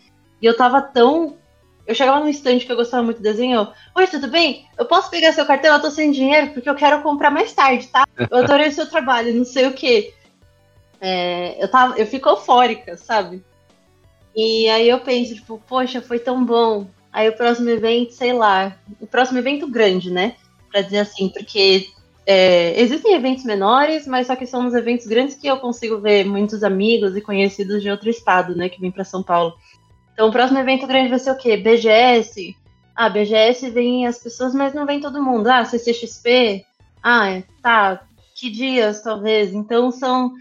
eu 0.41 0.55
tava 0.55 0.81
tão. 0.81 1.37
Eu 1.85 1.95
chegava 1.95 2.19
no 2.19 2.29
stand 2.29 2.59
que 2.59 2.71
eu 2.71 2.75
gostava 2.75 3.03
muito 3.03 3.17
de 3.17 3.23
desenho. 3.23 3.59
eu, 3.59 3.67
Oi, 3.95 4.07
tudo 4.07 4.27
bem? 4.27 4.67
Eu 4.77 4.85
posso 4.85 5.09
pegar 5.09 5.33
seu 5.33 5.45
cartão? 5.45 5.73
Eu 5.73 5.81
tô 5.81 5.91
sem 5.91 6.11
dinheiro 6.11 6.51
porque 6.51 6.69
eu 6.69 6.75
quero 6.75 7.01
comprar 7.01 7.31
mais 7.31 7.51
tarde, 7.51 7.87
tá? 7.87 8.05
Eu 8.17 8.37
adorei 8.37 8.69
o 8.69 8.71
seu 8.71 8.89
trabalho, 8.89 9.33
não 9.33 9.43
sei 9.43 9.67
o 9.67 9.73
quê. 9.73 10.13
É, 11.01 11.61
eu, 11.61 11.69
tava, 11.69 11.97
eu 11.97 12.05
fico 12.05 12.29
eufórica, 12.29 12.95
sabe? 12.95 13.43
E 14.35 14.69
aí 14.69 14.87
eu 14.87 14.99
penso, 14.99 15.35
tipo, 15.35 15.61
poxa, 15.67 16.01
foi 16.01 16.19
tão 16.19 16.45
bom. 16.45 16.87
Aí 17.11 17.27
o 17.27 17.35
próximo 17.35 17.69
evento, 17.69 18.13
sei 18.13 18.33
lá, 18.33 18.77
o 19.01 19.07
próximo 19.07 19.39
evento 19.39 19.67
grande, 19.67 20.11
né? 20.11 20.35
Pra 20.71 20.81
dizer 20.81 20.99
assim, 20.99 21.29
porque 21.29 21.87
é, 22.25 22.79
existem 22.79 23.15
eventos 23.15 23.43
menores, 23.43 24.05
mas 24.05 24.27
só 24.27 24.35
que 24.35 24.45
são 24.45 24.67
os 24.67 24.73
eventos 24.73 25.07
grandes 25.07 25.35
que 25.35 25.47
eu 25.47 25.57
consigo 25.57 25.99
ver 25.99 26.25
muitos 26.25 26.63
amigos 26.63 27.15
e 27.15 27.21
conhecidos 27.21 27.81
de 27.81 27.89
outro 27.89 28.09
estado, 28.09 28.55
né? 28.55 28.69
Que 28.69 28.79
vêm 28.79 28.91
pra 28.91 29.03
São 29.03 29.23
Paulo. 29.23 29.53
Então 30.13 30.29
o 30.29 30.31
próximo 30.31 30.59
evento 30.59 30.85
grande 30.85 31.09
vai 31.09 31.19
ser 31.19 31.31
o 31.31 31.37
quê? 31.37 31.57
BGS. 31.57 32.55
Ah, 32.95 33.09
BGS 33.09 33.69
vem 33.69 34.05
as 34.05 34.19
pessoas, 34.19 34.53
mas 34.53 34.73
não 34.73 34.85
vem 34.85 34.99
todo 34.99 35.23
mundo. 35.23 35.47
Ah, 35.47 35.63
CCXP. 35.63 36.65
Ah, 37.01 37.41
tá. 37.61 38.01
Que 38.35 38.49
dias, 38.49 39.01
talvez. 39.01 39.53
Então 39.53 39.91
são 39.91 40.33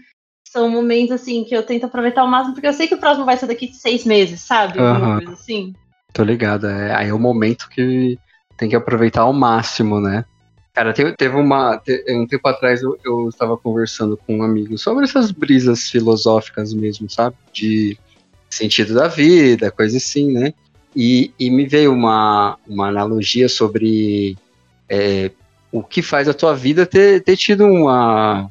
são 0.51 0.67
momentos 0.67 1.11
assim 1.11 1.43
que 1.43 1.55
eu 1.55 1.63
tento 1.63 1.85
aproveitar 1.85 2.21
ao 2.21 2.27
máximo, 2.27 2.55
porque 2.55 2.67
eu 2.67 2.73
sei 2.73 2.87
que 2.87 2.95
o 2.95 2.99
próximo 2.99 3.25
vai 3.25 3.37
ser 3.37 3.45
daqui 3.45 3.67
de 3.67 3.75
seis 3.75 4.03
meses, 4.03 4.41
sabe? 4.41 4.79
Alguma 4.79 5.05
Aham. 5.05 5.17
coisa 5.17 5.33
assim. 5.33 5.73
Tô 6.11 6.23
ligado. 6.23 6.67
É, 6.67 6.95
aí 6.95 7.09
é 7.09 7.13
o 7.13 7.19
momento 7.19 7.69
que 7.69 8.17
tem 8.57 8.67
que 8.67 8.75
aproveitar 8.75 9.21
ao 9.21 9.33
máximo, 9.33 10.01
né? 10.01 10.25
Cara, 10.73 10.93
te- 10.93 11.13
teve 11.17 11.35
uma. 11.35 11.81
um 12.09 12.27
tempo 12.27 12.47
atrás 12.47 12.81
eu, 12.81 12.97
eu 13.03 13.29
estava 13.29 13.57
conversando 13.57 14.15
com 14.17 14.37
um 14.37 14.43
amigo 14.43 14.77
sobre 14.77 15.03
essas 15.03 15.31
brisas 15.31 15.89
filosóficas 15.89 16.73
mesmo, 16.73 17.09
sabe? 17.09 17.35
De 17.51 17.97
sentido 18.49 18.93
da 18.93 19.07
vida, 19.07 19.71
coisa 19.71 19.97
assim, 19.97 20.31
né? 20.31 20.53
E, 20.95 21.31
e 21.39 21.49
me 21.49 21.65
veio 21.67 21.93
uma, 21.93 22.57
uma 22.67 22.87
analogia 22.87 23.47
sobre 23.47 24.37
é, 24.87 25.31
o 25.71 25.83
que 25.83 26.01
faz 26.01 26.27
a 26.27 26.33
tua 26.33 26.55
vida 26.55 26.85
ter, 26.85 27.21
ter 27.23 27.37
tido 27.37 27.65
uma. 27.65 28.49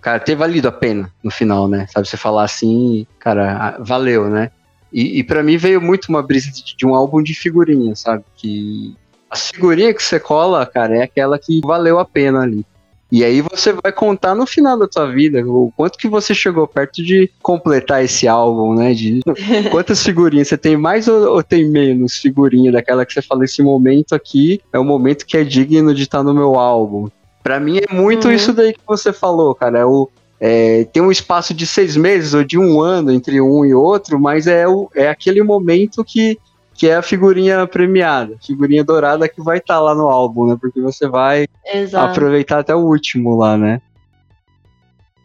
Cara, 0.00 0.20
ter 0.20 0.36
valido 0.36 0.68
a 0.68 0.72
pena 0.72 1.12
no 1.22 1.30
final, 1.30 1.68
né? 1.68 1.86
Sabe, 1.88 2.06
você 2.08 2.16
falar 2.16 2.44
assim, 2.44 3.06
cara, 3.18 3.76
valeu, 3.80 4.28
né? 4.28 4.50
E, 4.92 5.18
e 5.18 5.24
para 5.24 5.42
mim 5.42 5.56
veio 5.56 5.80
muito 5.80 6.06
uma 6.08 6.22
brisa 6.22 6.50
de, 6.50 6.76
de 6.76 6.86
um 6.86 6.94
álbum 6.94 7.22
de 7.22 7.34
figurinhas, 7.34 8.00
sabe? 8.00 8.24
Que 8.36 8.96
as 9.36 9.50
figurinhas 9.50 9.94
que 9.94 10.02
você 10.02 10.18
cola, 10.18 10.64
cara, 10.64 10.96
é 10.96 11.02
aquela 11.02 11.38
que 11.38 11.60
valeu 11.62 11.98
a 11.98 12.04
pena 12.04 12.40
ali. 12.40 12.64
E 13.12 13.22
aí 13.22 13.40
você 13.40 13.72
vai 13.72 13.92
contar 13.92 14.34
no 14.34 14.46
final 14.46 14.76
da 14.76 14.88
tua 14.88 15.06
vida 15.06 15.40
o 15.46 15.70
quanto 15.76 15.96
que 15.96 16.08
você 16.08 16.34
chegou 16.34 16.66
perto 16.66 17.04
de 17.04 17.30
completar 17.40 18.02
esse 18.02 18.26
álbum, 18.26 18.74
né? 18.74 18.94
De 18.94 19.20
quantas 19.70 20.02
figurinhas 20.02 20.48
você 20.48 20.58
tem 20.58 20.76
mais 20.76 21.06
ou, 21.06 21.34
ou 21.34 21.42
tem 21.42 21.68
menos 21.68 22.14
figurinha 22.16 22.72
daquela 22.72 23.06
que 23.06 23.12
você 23.12 23.22
fala 23.22 23.44
esse 23.44 23.62
momento 23.62 24.12
aqui 24.14 24.60
é 24.72 24.78
o 24.78 24.84
momento 24.84 25.24
que 25.24 25.36
é 25.36 25.44
digno 25.44 25.94
de 25.94 26.02
estar 26.02 26.22
no 26.24 26.34
meu 26.34 26.56
álbum. 26.56 27.08
Pra 27.44 27.60
mim 27.60 27.78
é 27.78 27.94
muito 27.94 28.26
Uhum. 28.26 28.34
isso 28.34 28.52
daí 28.52 28.72
que 28.72 28.80
você 28.84 29.12
falou, 29.12 29.54
cara. 29.54 29.78
É 29.78 29.84
o, 29.84 30.08
é, 30.40 30.84
tem 30.92 31.00
um 31.00 31.12
espaço 31.12 31.54
de 31.54 31.64
seis 31.64 31.96
meses 31.96 32.34
ou 32.34 32.42
de 32.42 32.58
um 32.58 32.80
ano 32.80 33.12
entre 33.12 33.40
um 33.40 33.64
e 33.64 33.72
outro, 33.72 34.18
mas 34.18 34.48
é, 34.48 34.66
o, 34.66 34.90
é 34.96 35.08
aquele 35.08 35.44
momento 35.44 36.02
que, 36.04 36.36
que 36.76 36.88
é 36.88 36.96
a 36.96 37.02
figurinha 37.02 37.66
premiada, 37.66 38.36
figurinha 38.44 38.84
dourada 38.84 39.28
que 39.28 39.40
vai 39.40 39.58
estar 39.58 39.80
lá 39.80 39.94
no 39.94 40.08
álbum, 40.08 40.46
né? 40.46 40.56
Porque 40.60 40.80
você 40.80 41.08
vai 41.08 41.46
Exato. 41.64 42.10
aproveitar 42.12 42.58
até 42.58 42.74
o 42.74 42.80
último 42.86 43.34
lá, 43.36 43.56
né? 43.56 43.80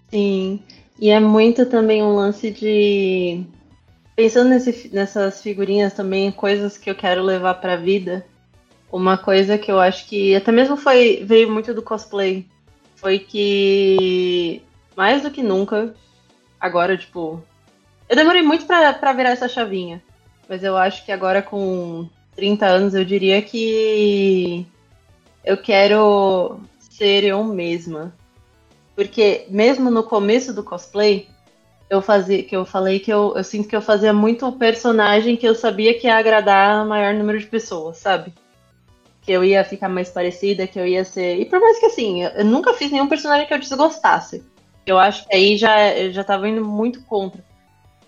Sim. 0.09 0.61
E 0.99 1.09
é 1.09 1.19
muito 1.19 1.65
também 1.65 2.01
um 2.03 2.15
lance 2.15 2.51
de. 2.51 3.43
Pensando 4.15 4.49
nesse- 4.49 4.89
nessas 4.93 5.41
figurinhas 5.41 5.93
também, 5.93 6.31
coisas 6.31 6.77
que 6.77 6.89
eu 6.89 6.95
quero 6.95 7.23
levar 7.23 7.55
pra 7.55 7.75
vida. 7.75 8.25
Uma 8.91 9.17
coisa 9.17 9.57
que 9.57 9.71
eu 9.71 9.79
acho 9.79 10.07
que 10.07 10.35
até 10.35 10.51
mesmo 10.51 10.75
foi 10.77 11.23
veio 11.25 11.49
muito 11.51 11.73
do 11.73 11.81
cosplay. 11.81 12.45
Foi 12.95 13.19
que 13.19 14.61
mais 14.95 15.23
do 15.23 15.31
que 15.31 15.41
nunca, 15.41 15.93
agora, 16.59 16.97
tipo. 16.97 17.41
Eu 18.07 18.15
demorei 18.15 18.41
muito 18.41 18.65
pra 18.65 19.13
virar 19.13 19.29
essa 19.31 19.47
chavinha. 19.47 20.01
Mas 20.51 20.65
eu 20.65 20.75
acho 20.75 21.05
que 21.05 21.13
agora 21.13 21.41
com 21.41 22.09
30 22.35 22.65
anos 22.65 22.93
eu 22.93 23.05
diria 23.05 23.41
que 23.41 24.67
eu 25.45 25.55
quero 25.55 26.59
ser 26.77 27.23
eu 27.23 27.41
mesma. 27.41 28.13
Porque 28.93 29.45
mesmo 29.47 29.89
no 29.89 30.03
começo 30.03 30.53
do 30.53 30.61
cosplay, 30.61 31.29
eu 31.89 32.01
fazia, 32.01 32.43
que 32.43 32.53
eu 32.53 32.65
falei 32.65 32.99
que 32.99 33.09
eu, 33.09 33.33
eu 33.33 33.45
sinto 33.45 33.69
que 33.69 33.75
eu 33.77 33.81
fazia 33.81 34.11
muito 34.11 34.45
o 34.45 34.51
personagem 34.51 35.37
que 35.37 35.47
eu 35.47 35.55
sabia 35.55 35.97
que 35.97 36.07
ia 36.07 36.17
agradar 36.17 36.85
o 36.85 36.89
maior 36.89 37.13
número 37.13 37.39
de 37.39 37.45
pessoas, 37.45 37.99
sabe? 37.99 38.33
Que 39.21 39.31
eu 39.31 39.45
ia 39.45 39.63
ficar 39.63 39.87
mais 39.87 40.09
parecida, 40.09 40.67
que 40.67 40.77
eu 40.77 40.85
ia 40.85 41.05
ser. 41.05 41.39
E 41.39 41.45
por 41.45 41.61
mais 41.61 41.79
que 41.79 41.85
assim, 41.85 42.23
eu, 42.25 42.43
nunca 42.43 42.73
fiz 42.73 42.91
nenhum 42.91 43.07
personagem 43.07 43.47
que 43.47 43.53
eu 43.53 43.59
desgostasse. 43.59 44.43
Eu 44.85 44.99
acho 44.99 45.25
que 45.25 45.33
aí 45.33 45.55
já, 45.55 45.95
eu 45.97 46.11
já 46.11 46.25
tava 46.25 46.49
indo 46.49 46.65
muito 46.65 47.01
contra. 47.05 47.41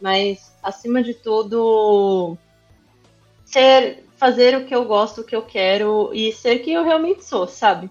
Mas, 0.04 0.54
acima 0.62 1.02
de 1.02 1.14
tudo, 1.14 2.38
ser, 3.46 4.04
fazer 4.18 4.54
o 4.58 4.66
que 4.66 4.76
eu 4.76 4.84
gosto, 4.84 5.22
o 5.22 5.24
que 5.24 5.34
eu 5.34 5.42
quero 5.42 6.10
e 6.14 6.30
ser 6.34 6.60
quem 6.60 6.74
eu 6.74 6.84
realmente 6.84 7.24
sou, 7.24 7.48
sabe? 7.48 7.90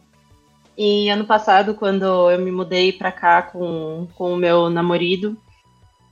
E 0.77 1.09
ano 1.09 1.25
passado, 1.25 1.73
quando 1.73 2.31
eu 2.31 2.39
me 2.39 2.53
mudei 2.53 2.93
pra 2.93 3.11
cá 3.11 3.41
com, 3.41 4.07
com 4.15 4.35
o 4.35 4.37
meu 4.37 4.69
namorado, 4.69 5.39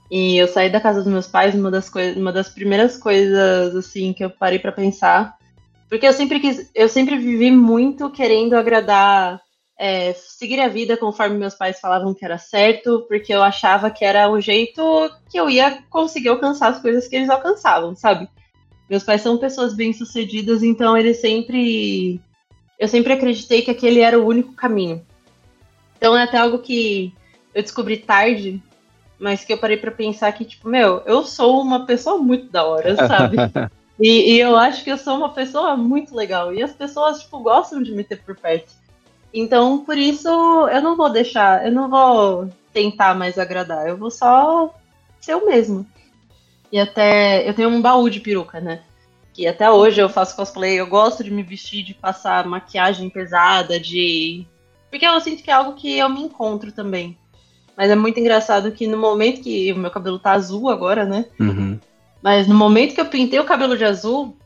e 0.09 0.37
eu 0.37 0.47
saí 0.47 0.71
da 0.71 0.81
casa 0.81 1.03
dos 1.03 1.11
meus 1.13 1.27
pais, 1.27 1.53
uma 1.53 1.69
das, 1.69 1.87
coi- 1.87 2.13
uma 2.15 2.31
das 2.33 2.49
primeiras 2.49 2.97
coisas 2.97 3.75
assim 3.75 4.11
que 4.11 4.25
eu 4.25 4.31
parei 4.31 4.57
pra 4.57 4.71
pensar, 4.71 5.37
porque 5.87 6.07
eu 6.07 6.13
sempre 6.13 6.39
quis, 6.39 6.67
eu 6.73 6.89
sempre 6.89 7.15
vivi 7.15 7.51
muito 7.51 8.09
querendo 8.09 8.55
agradar, 8.55 9.39
é, 9.83 10.13
seguir 10.13 10.59
a 10.59 10.67
vida 10.67 10.95
conforme 10.95 11.39
meus 11.39 11.55
pais 11.55 11.79
falavam 11.79 12.13
que 12.13 12.23
era 12.23 12.37
certo, 12.37 13.03
porque 13.07 13.33
eu 13.33 13.41
achava 13.41 13.89
que 13.89 14.05
era 14.05 14.29
o 14.29 14.39
jeito 14.39 15.09
que 15.27 15.39
eu 15.39 15.49
ia 15.49 15.81
conseguir 15.89 16.29
alcançar 16.29 16.67
as 16.67 16.79
coisas 16.79 17.07
que 17.07 17.15
eles 17.15 17.31
alcançavam, 17.31 17.95
sabe? 17.95 18.29
Meus 18.87 19.03
pais 19.03 19.23
são 19.23 19.39
pessoas 19.39 19.73
bem-sucedidas, 19.73 20.61
então 20.61 20.95
eles 20.95 21.19
sempre 21.19 22.21
eu 22.77 22.87
sempre 22.87 23.13
acreditei 23.13 23.63
que 23.63 23.71
aquele 23.71 24.01
era 24.01 24.19
o 24.19 24.27
único 24.27 24.53
caminho. 24.53 25.03
Então 25.97 26.15
é 26.15 26.21
até 26.25 26.37
algo 26.37 26.59
que 26.59 27.11
eu 27.51 27.63
descobri 27.63 27.97
tarde, 27.97 28.61
mas 29.17 29.43
que 29.43 29.51
eu 29.51 29.57
parei 29.57 29.77
pra 29.77 29.89
pensar 29.89 30.31
que, 30.33 30.45
tipo, 30.45 30.69
meu, 30.69 31.01
eu 31.07 31.23
sou 31.23 31.59
uma 31.59 31.87
pessoa 31.87 32.19
muito 32.19 32.51
da 32.51 32.63
hora, 32.63 32.95
sabe? 33.07 33.37
e, 33.99 34.33
e 34.33 34.39
eu 34.39 34.55
acho 34.55 34.83
que 34.83 34.91
eu 34.91 34.97
sou 34.99 35.17
uma 35.17 35.33
pessoa 35.33 35.75
muito 35.75 36.15
legal. 36.15 36.53
E 36.53 36.61
as 36.61 36.71
pessoas, 36.71 37.21
tipo, 37.21 37.39
gostam 37.39 37.81
de 37.81 37.91
me 37.91 38.03
ter 38.03 38.17
por 38.17 38.35
perto. 38.35 38.80
Então, 39.33 39.83
por 39.85 39.97
isso, 39.97 40.27
eu 40.27 40.81
não 40.81 40.95
vou 40.95 41.09
deixar, 41.09 41.65
eu 41.65 41.71
não 41.71 41.89
vou 41.89 42.49
tentar 42.73 43.15
mais 43.15 43.37
agradar, 43.37 43.87
eu 43.87 43.97
vou 43.97 44.11
só 44.11 44.73
ser 45.19 45.33
eu 45.33 45.45
mesmo. 45.45 45.85
E 46.71 46.79
até, 46.79 47.47
eu 47.47 47.53
tenho 47.53 47.69
um 47.69 47.81
baú 47.81 48.09
de 48.09 48.19
peruca, 48.19 48.59
né? 48.59 48.81
que 49.33 49.47
até 49.47 49.69
hoje 49.69 50.01
eu 50.01 50.09
faço 50.09 50.35
cosplay, 50.35 50.79
eu 50.79 50.87
gosto 50.87 51.23
de 51.23 51.31
me 51.31 51.43
vestir, 51.43 51.83
de 51.83 51.93
passar 51.93 52.45
maquiagem 52.45 53.09
pesada, 53.09 53.79
de. 53.79 54.45
Porque 54.89 55.05
eu 55.05 55.19
sinto 55.21 55.41
que 55.41 55.49
é 55.49 55.53
algo 55.53 55.73
que 55.73 55.97
eu 55.97 56.09
me 56.09 56.21
encontro 56.21 56.71
também. 56.71 57.17
Mas 57.77 57.89
é 57.89 57.95
muito 57.95 58.19
engraçado 58.19 58.71
que 58.71 58.85
no 58.87 58.97
momento 58.97 59.41
que 59.41 59.71
o 59.71 59.77
meu 59.77 59.89
cabelo 59.89 60.19
tá 60.19 60.33
azul 60.33 60.69
agora, 60.69 61.05
né? 61.05 61.25
Uhum. 61.39 61.79
Mas 62.21 62.45
no 62.47 62.53
momento 62.53 62.93
que 62.93 63.01
eu 63.01 63.05
pintei 63.05 63.39
o 63.39 63.45
cabelo 63.45 63.77
de 63.77 63.85
azul, 63.85 64.37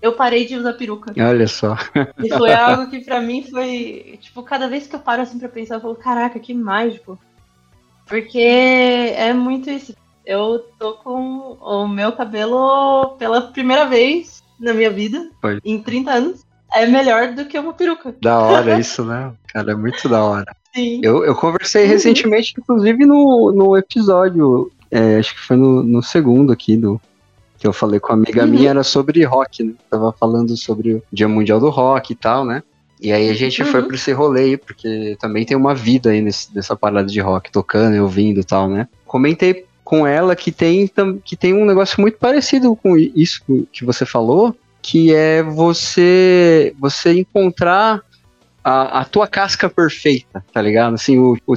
eu 0.00 0.12
parei 0.12 0.46
de 0.46 0.56
usar 0.56 0.74
peruca. 0.74 1.12
Olha 1.18 1.48
só. 1.48 1.76
E 2.22 2.28
foi 2.28 2.52
algo 2.52 2.88
que 2.88 3.00
pra 3.00 3.20
mim 3.20 3.42
foi. 3.42 4.18
Tipo, 4.20 4.42
cada 4.42 4.68
vez 4.68 4.86
que 4.86 4.94
eu 4.94 5.00
paro 5.00 5.22
assim 5.22 5.38
pra 5.38 5.48
pensar, 5.48 5.76
eu 5.76 5.80
falo, 5.80 5.96
caraca, 5.96 6.38
que 6.38 6.54
mágico. 6.54 7.18
Porque 8.06 8.38
é 8.38 9.32
muito 9.32 9.70
isso. 9.70 9.94
Eu 10.24 10.60
tô 10.78 10.94
com 10.94 11.56
o 11.60 11.88
meu 11.88 12.12
cabelo 12.12 13.16
pela 13.18 13.40
primeira 13.40 13.86
vez 13.86 14.42
na 14.58 14.74
minha 14.74 14.90
vida, 14.90 15.30
Foi. 15.40 15.58
em 15.64 15.80
30 15.82 16.10
anos. 16.10 16.46
É 16.74 16.86
melhor 16.86 17.32
do 17.32 17.46
que 17.46 17.58
uma 17.58 17.72
peruca. 17.72 18.14
Da 18.20 18.38
hora 18.38 18.78
isso, 18.78 19.02
né? 19.02 19.32
Cara, 19.48 19.72
é 19.72 19.74
muito 19.74 20.06
da 20.06 20.22
hora. 20.22 20.54
Sim. 20.74 21.00
Eu, 21.02 21.24
eu 21.24 21.34
conversei 21.34 21.86
recentemente, 21.86 22.54
inclusive, 22.58 23.06
no, 23.06 23.52
no 23.52 23.76
episódio, 23.76 24.70
é, 24.90 25.16
acho 25.16 25.34
que 25.34 25.40
foi 25.40 25.56
no, 25.56 25.82
no 25.82 26.02
segundo 26.02 26.52
aqui, 26.52 26.76
do, 26.76 27.00
que 27.58 27.66
eu 27.66 27.72
falei 27.72 27.98
com 28.00 28.12
uma 28.12 28.22
amiga 28.22 28.44
Uhum. 28.44 28.50
minha, 28.50 28.70
era 28.70 28.82
sobre 28.84 29.22
rock, 29.24 29.64
né? 29.64 29.72
Tava 29.90 30.12
falando 30.12 30.56
sobre 30.56 30.94
o 30.94 31.02
Dia 31.12 31.28
Mundial 31.28 31.58
do 31.60 31.68
Rock 31.70 32.12
e 32.12 32.16
tal, 32.16 32.44
né? 32.44 32.62
E 33.00 33.12
aí 33.12 33.28
a 33.28 33.34
gente 33.34 33.64
foi 33.64 33.80
Uhum. 33.80 33.86
pra 33.86 33.96
esse 33.96 34.12
rolê 34.12 34.40
aí, 34.42 34.56
porque 34.56 35.16
também 35.20 35.44
tem 35.44 35.56
uma 35.56 35.74
vida 35.74 36.10
aí 36.10 36.20
nesse, 36.20 36.54
nessa 36.54 36.74
parada 36.76 37.06
de 37.08 37.20
rock, 37.20 37.50
tocando 37.50 37.94
e 37.96 38.00
ouvindo 38.00 38.40
e 38.40 38.44
tal, 38.44 38.68
né? 38.68 38.88
Comentei 39.04 39.66
com 39.84 40.06
ela 40.06 40.36
que 40.36 40.52
tem, 40.52 40.90
que 41.24 41.36
tem 41.36 41.54
um 41.54 41.64
negócio 41.64 42.00
muito 42.00 42.18
parecido 42.18 42.74
com 42.76 42.96
isso 42.96 43.42
que 43.72 43.84
você 43.84 44.04
falou, 44.04 44.54
que 44.82 45.14
é 45.14 45.42
você 45.42 46.74
você 46.78 47.12
encontrar 47.18 48.02
a, 48.62 49.00
a 49.00 49.04
tua 49.04 49.26
casca 49.26 49.68
perfeita, 49.70 50.44
tá 50.52 50.60
ligado? 50.60 50.94
Assim, 50.94 51.18
o, 51.18 51.36
o- 51.46 51.56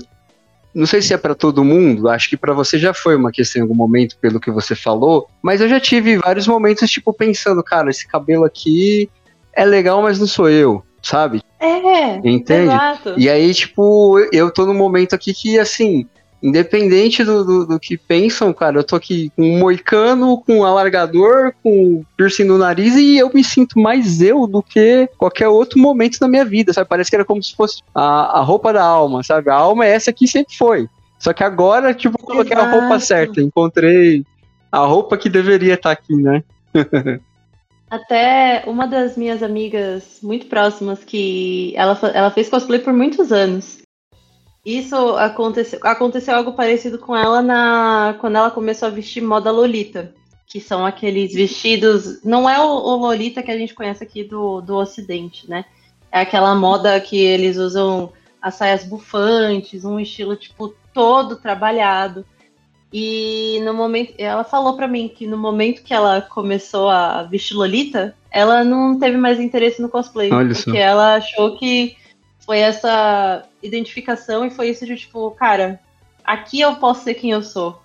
não 0.74 0.86
sei 0.86 1.02
se 1.02 1.14
é 1.14 1.18
pra 1.18 1.36
todo 1.36 1.64
mundo, 1.64 2.10
acho 2.10 2.30
que 2.30 2.38
pra 2.38 2.54
você 2.54 2.80
já 2.80 2.94
foi 2.94 3.16
uma 3.16 3.32
questão 3.32 3.60
em 3.60 3.64
algum 3.64 3.76
momento, 3.76 4.18
pelo 4.20 4.40
que 4.40 4.52
você 4.52 4.76
falou, 4.76 5.28
mas 5.42 5.62
eu 5.62 5.68
já 5.68 5.80
tive 5.80 6.18
vários 6.18 6.48
momentos, 6.48 6.90
tipo, 6.90 7.14
pensando, 7.14 7.64
cara, 7.64 7.90
esse 7.90 8.08
cabelo 8.08 8.46
aqui 8.46 9.10
é 9.54 9.66
legal, 9.66 10.02
mas 10.02 10.20
não 10.20 10.28
sou 10.28 10.50
eu, 10.50 10.84
sabe? 11.02 11.42
É, 11.60 12.16
Entende? 12.28 12.74
exato. 12.74 13.14
E 13.18 13.30
aí, 13.30 13.54
tipo, 13.54 14.18
eu 14.32 14.50
tô 14.52 14.66
num 14.66 14.74
momento 14.74 15.14
aqui 15.14 15.34
que, 15.34 15.60
assim, 15.60 16.08
independente 16.42 17.24
do, 17.24 17.44
do, 17.44 17.66
do 17.66 17.80
que 17.80 17.98
pensam, 17.98 18.52
cara, 18.52 18.80
eu 18.80 18.84
tô 18.84 18.96
aqui 18.96 19.32
com 19.36 19.44
um 19.44 19.60
moicano, 19.60 20.42
com 20.42 20.60
um 20.60 20.66
alargador, 20.66 21.54
com 21.62 22.04
piercing 22.18 22.46
no 22.46 22.58
nariz 22.58 22.96
e 22.96 23.18
eu 23.18 23.30
me 23.34 23.44
sinto 23.44 23.80
mais 23.80 24.22
eu 24.22 24.48
do 24.48 24.64
que 24.64 25.08
qualquer 25.18 25.48
outro 25.48 25.80
momento 25.80 26.20
da 26.20 26.28
minha 26.28 26.44
vida, 26.44 26.74
sabe? 26.74 26.90
Parece 26.90 27.10
que 27.10 27.16
era 27.16 27.26
como 27.26 27.44
se 27.44 27.56
fosse 27.56 27.82
a, 27.94 28.40
a 28.40 28.42
roupa 28.42 28.74
da 28.74 28.84
alma, 28.84 29.24
sabe? 29.24 29.50
A 29.50 29.56
alma 29.56 29.86
é 29.86 29.92
essa 29.92 30.12
que 30.12 30.28
sempre 30.28 30.56
foi. 30.56 30.88
Só 31.20 31.34
que 31.34 31.44
agora, 31.44 31.94
tipo, 31.94 32.18
eu 32.20 32.26
coloquei 32.26 32.58
a 32.58 32.64
roupa 32.64 32.96
Exato. 32.96 33.06
certa, 33.06 33.42
encontrei 33.42 34.26
a 34.72 34.80
roupa 34.80 35.18
que 35.18 35.30
deveria 35.30 35.76
estar 35.76 35.92
aqui, 35.92 36.16
né? 36.16 36.44
Até 37.92 38.64
uma 38.66 38.88
das 38.88 39.18
minhas 39.18 39.44
amigas 39.44 40.20
muito 40.24 40.46
próximas, 40.46 41.04
que 41.04 41.74
ela, 41.76 42.00
ela 42.14 42.32
fez 42.32 42.50
cosplay 42.50 42.80
por 42.80 42.94
muitos 42.94 43.34
anos. 43.34 43.81
Isso 44.66 44.96
aconteceu, 45.18 45.80
aconteceu 45.84 46.36
algo 46.36 46.54
parecido 46.54 47.00
com 47.00 47.16
ela 47.16 47.42
na, 47.42 48.16
quando 48.20 48.36
ela 48.36 48.52
começou 48.52 48.88
a 48.88 48.92
vestir 48.92 49.22
moda 49.22 49.52
Lolita. 49.52 50.14
Que 50.46 50.60
são 50.60 50.86
aqueles 50.86 51.34
vestidos. 51.34 52.22
Não 52.24 52.50
é 52.50 52.60
o, 52.60 52.68
o 52.68 52.96
Lolita 52.98 53.42
que 53.42 53.52
a 53.52 53.58
gente 53.58 53.74
conhece 53.74 54.04
aqui 54.04 54.24
do, 54.24 54.62
do 54.62 54.76
Ocidente, 54.76 55.50
né? 55.50 55.66
É 56.12 56.20
aquela 56.20 56.54
moda 56.54 57.00
que 57.00 57.18
eles 57.18 57.58
usam 57.58 58.12
as 58.42 58.56
saias 58.56 58.84
bufantes, 58.84 59.86
um 59.86 60.00
estilo, 60.00 60.36
tipo, 60.36 60.76
todo 60.94 61.38
trabalhado. 61.38 62.26
E 62.92 63.62
no 63.64 63.74
momento, 63.74 64.14
ela 64.18 64.44
falou 64.44 64.76
pra 64.76 64.88
mim 64.88 65.08
que 65.08 65.26
no 65.26 65.38
momento 65.38 65.84
que 65.84 65.94
ela 65.94 66.22
começou 66.22 66.90
a 66.90 67.24
vestir 67.24 67.56
Lolita, 67.56 68.14
ela 68.30 68.64
não 68.66 69.00
teve 69.00 69.16
mais 69.18 69.40
interesse 69.40 69.82
no 69.82 69.88
cosplay, 69.88 70.32
Olha 70.32 70.54
só. 70.54 70.66
porque 70.66 70.78
ela 70.78 71.16
achou 71.16 71.58
que 71.58 71.96
foi 72.40 72.60
essa 72.60 73.46
identificação 73.62 74.46
e 74.46 74.50
foi 74.50 74.70
isso 74.70 74.86
de 74.86 74.96
tipo, 74.96 75.32
cara, 75.32 75.80
aqui 76.24 76.62
eu 76.62 76.76
posso 76.76 77.04
ser 77.04 77.16
quem 77.16 77.32
eu 77.32 77.42
sou. 77.42 77.82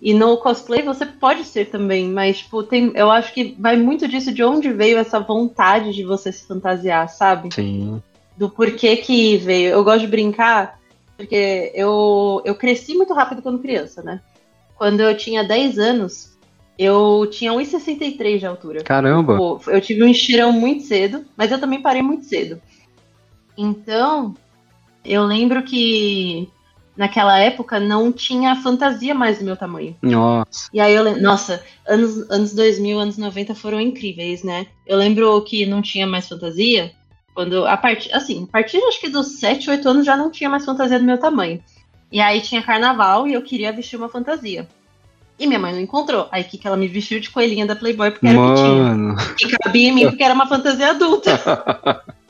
E 0.00 0.12
no 0.12 0.36
cosplay 0.36 0.82
você 0.82 1.06
pode 1.06 1.44
ser 1.44 1.66
também, 1.66 2.08
mas 2.08 2.38
tipo, 2.38 2.62
tem, 2.64 2.90
eu 2.94 3.10
acho 3.10 3.32
que 3.32 3.56
vai 3.58 3.76
muito 3.76 4.08
disso 4.08 4.32
de 4.32 4.42
onde 4.42 4.72
veio 4.72 4.98
essa 4.98 5.20
vontade 5.20 5.92
de 5.92 6.02
você 6.02 6.32
se 6.32 6.44
fantasiar, 6.44 7.08
sabe? 7.08 7.54
Sim. 7.54 8.02
do 8.36 8.50
porquê 8.50 8.96
que 8.96 9.36
veio. 9.36 9.70
Eu 9.70 9.84
gosto 9.84 10.00
de 10.00 10.08
brincar, 10.08 10.80
porque 11.16 11.70
eu, 11.74 12.42
eu 12.44 12.54
cresci 12.56 12.94
muito 12.94 13.14
rápido 13.14 13.42
quando 13.42 13.60
criança, 13.60 14.02
né? 14.02 14.20
Quando 14.76 15.00
eu 15.00 15.16
tinha 15.16 15.44
10 15.44 15.78
anos, 15.78 16.36
eu 16.76 17.28
tinha 17.30 17.52
1,63 17.52 18.38
de 18.38 18.46
altura. 18.46 18.82
Caramba. 18.82 19.36
Pô, 19.36 19.60
eu 19.68 19.80
tive 19.80 20.02
um 20.02 20.08
estirão 20.08 20.52
muito 20.52 20.82
cedo, 20.82 21.24
mas 21.36 21.52
eu 21.52 21.60
também 21.60 21.80
parei 21.80 22.02
muito 22.02 22.24
cedo. 22.24 22.60
Então, 23.56 24.34
eu 25.04 25.24
lembro 25.24 25.62
que 25.62 26.48
naquela 26.96 27.38
época 27.38 27.80
não 27.80 28.12
tinha 28.12 28.56
fantasia 28.56 29.14
mais 29.14 29.38
do 29.38 29.44
meu 29.44 29.56
tamanho. 29.56 29.96
Nossa. 30.02 30.68
E 30.72 30.80
aí 30.80 30.94
eu 30.94 31.02
lembro, 31.02 31.22
nossa, 31.22 31.62
anos, 31.86 32.30
anos 32.30 32.54
2000, 32.54 32.98
anos 32.98 33.18
90 33.18 33.54
foram 33.54 33.80
incríveis, 33.80 34.42
né? 34.42 34.66
Eu 34.86 34.98
lembro 34.98 35.40
que 35.42 35.66
não 35.66 35.80
tinha 35.80 36.06
mais 36.06 36.28
fantasia, 36.28 36.92
quando, 37.34 37.66
a 37.66 37.76
partir, 37.76 38.12
assim, 38.12 38.44
a 38.48 38.52
partir 38.52 38.82
acho 38.84 39.00
que 39.00 39.08
dos 39.08 39.38
7, 39.38 39.70
8 39.70 39.88
anos 39.88 40.06
já 40.06 40.16
não 40.16 40.30
tinha 40.30 40.50
mais 40.50 40.64
fantasia 40.64 40.98
do 40.98 41.04
meu 41.04 41.18
tamanho. 41.18 41.62
E 42.10 42.20
aí 42.20 42.42
tinha 42.42 42.62
carnaval 42.62 43.26
e 43.26 43.32
eu 43.32 43.42
queria 43.42 43.72
vestir 43.72 43.96
uma 43.96 44.08
fantasia. 44.08 44.68
E 45.38 45.46
minha 45.46 45.58
mãe 45.58 45.72
não 45.72 45.80
encontrou. 45.80 46.28
Aí 46.30 46.44
que 46.44 46.58
que 46.58 46.66
ela 46.66 46.76
me 46.76 46.86
vestiu 46.86 47.18
de 47.18 47.30
coelhinha 47.30 47.66
da 47.66 47.74
Playboy 47.74 48.10
porque 48.10 48.26
era 48.26 48.38
o 48.38 48.54
que 48.54 48.62
tinha. 48.62 48.82
Mano. 48.82 49.16
E 49.40 49.48
cabia 49.48 49.88
em 49.88 49.92
mim 49.92 50.06
porque 50.08 50.22
era 50.22 50.34
uma 50.34 50.46
fantasia 50.46 50.90
adulta. 50.90 51.32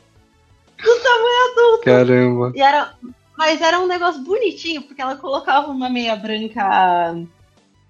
Caramba. 1.83 2.53
E 2.55 2.63
era, 2.63 2.95
mas 3.37 3.61
era 3.61 3.81
um 3.81 3.87
negócio 3.87 4.23
bonitinho, 4.23 4.83
porque 4.83 5.03
ela 5.03 5.17
colocava 5.17 5.71
uma 5.71 5.89
meia 5.89 6.15
branca, 6.17 7.15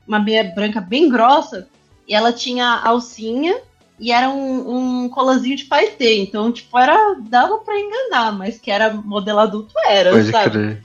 uma 0.07 0.19
meia 0.19 0.45
branca 0.45 0.81
bem 0.81 1.09
grossa, 1.09 1.69
e 2.09 2.15
ela 2.15 2.33
tinha 2.33 2.81
alcinha 2.83 3.61
e 3.99 4.11
era 4.11 4.29
um, 4.31 5.05
um 5.05 5.09
colazinho 5.09 5.57
de 5.57 5.65
paetê. 5.65 6.19
Então, 6.19 6.51
tipo, 6.51 6.77
era 6.79 7.17
dava 7.21 7.59
pra 7.59 7.79
enganar, 7.79 8.33
mas 8.33 8.59
que 8.59 8.71
era 8.71 8.93
modelo 8.93 9.39
adulto 9.39 9.73
era, 9.87 10.11
Pode 10.11 10.31
sabe? 10.31 10.51
crer. 10.51 10.83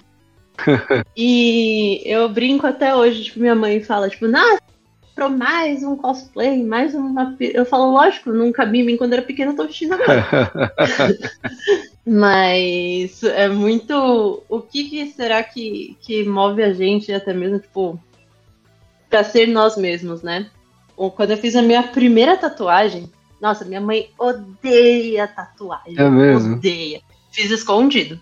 E 1.15 2.01
eu 2.05 2.27
brinco 2.29 2.65
até 2.67 2.95
hoje, 2.95 3.25
tipo, 3.25 3.39
minha 3.39 3.55
mãe 3.55 3.83
fala, 3.83 4.09
tipo, 4.09 4.27
nossa, 4.27 4.59
comprou 5.01 5.29
mais 5.29 5.83
um 5.83 5.95
cosplay, 5.95 6.63
mais 6.63 6.93
uma. 6.93 7.33
pi-" 7.33 7.51
Eu 7.53 7.65
falo, 7.65 7.91
lógico, 7.91 8.31
cabia 8.51 8.81
em 8.81 8.85
mim 8.85 8.97
quando 8.97 9.13
era 9.13 9.21
pequena, 9.21 9.51
eu 9.51 9.55
tô 9.55 9.65
vestindo 9.65 9.93
agora. 9.93 10.27
Mas 12.09 13.21
é 13.21 13.49
muito. 13.49 14.41
O 14.47 14.61
que, 14.61 14.85
que 14.85 15.07
será 15.07 15.43
que, 15.43 15.97
que 15.99 16.23
move 16.23 16.63
a 16.63 16.71
gente 16.73 17.11
até 17.11 17.33
mesmo, 17.33 17.59
tipo, 17.59 17.99
pra 19.09 19.25
ser 19.25 19.47
nós 19.47 19.75
mesmos, 19.75 20.21
né? 20.21 20.49
Quando 20.95 21.31
eu 21.31 21.37
fiz 21.37 21.53
a 21.53 21.61
minha 21.61 21.83
primeira 21.83 22.37
tatuagem, 22.37 23.11
nossa, 23.41 23.65
minha 23.65 23.81
mãe 23.81 24.09
odeia 24.17 25.27
tatuagem. 25.27 25.99
É 25.99 26.09
mesmo? 26.09 26.55
Odeia. 26.55 27.01
Fiz 27.29 27.51
escondido. 27.51 28.17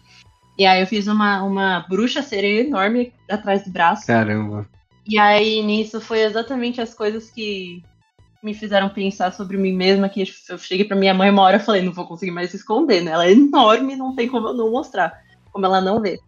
E 0.57 0.65
aí 0.65 0.81
eu 0.81 0.88
fiz 0.88 1.05
uma, 1.05 1.43
uma 1.43 1.86
bruxa 1.88 2.23
sereia 2.23 2.61
enorme 2.61 3.13
atrás 3.29 3.63
do 3.65 3.69
braço. 3.69 4.07
Caramba. 4.07 4.67
E 5.07 5.19
aí 5.19 5.61
nisso 5.61 6.01
foi 6.01 6.21
exatamente 6.21 6.81
as 6.81 6.95
coisas 6.95 7.29
que 7.29 7.83
me 8.45 8.53
fizeram 8.53 8.89
pensar 8.89 9.33
sobre 9.33 9.57
mim 9.57 9.73
mesma, 9.73 10.07
que 10.07 10.21
eu 10.49 10.57
cheguei 10.59 10.85
pra 10.85 10.95
minha 10.95 11.15
mãe 11.15 11.31
uma 11.31 11.41
hora 11.41 11.57
e 11.57 11.59
falei, 11.59 11.81
não 11.81 11.91
vou 11.91 12.05
conseguir 12.05 12.31
mais 12.31 12.53
esconder, 12.53 13.01
né? 13.01 13.11
Ela 13.11 13.25
é 13.25 13.31
enorme, 13.31 13.95
não 13.95 14.15
tem 14.15 14.29
como 14.29 14.49
eu 14.49 14.53
não 14.53 14.69
mostrar, 14.69 15.19
como 15.51 15.65
ela 15.65 15.81
não 15.81 15.99
vê. 15.99 16.19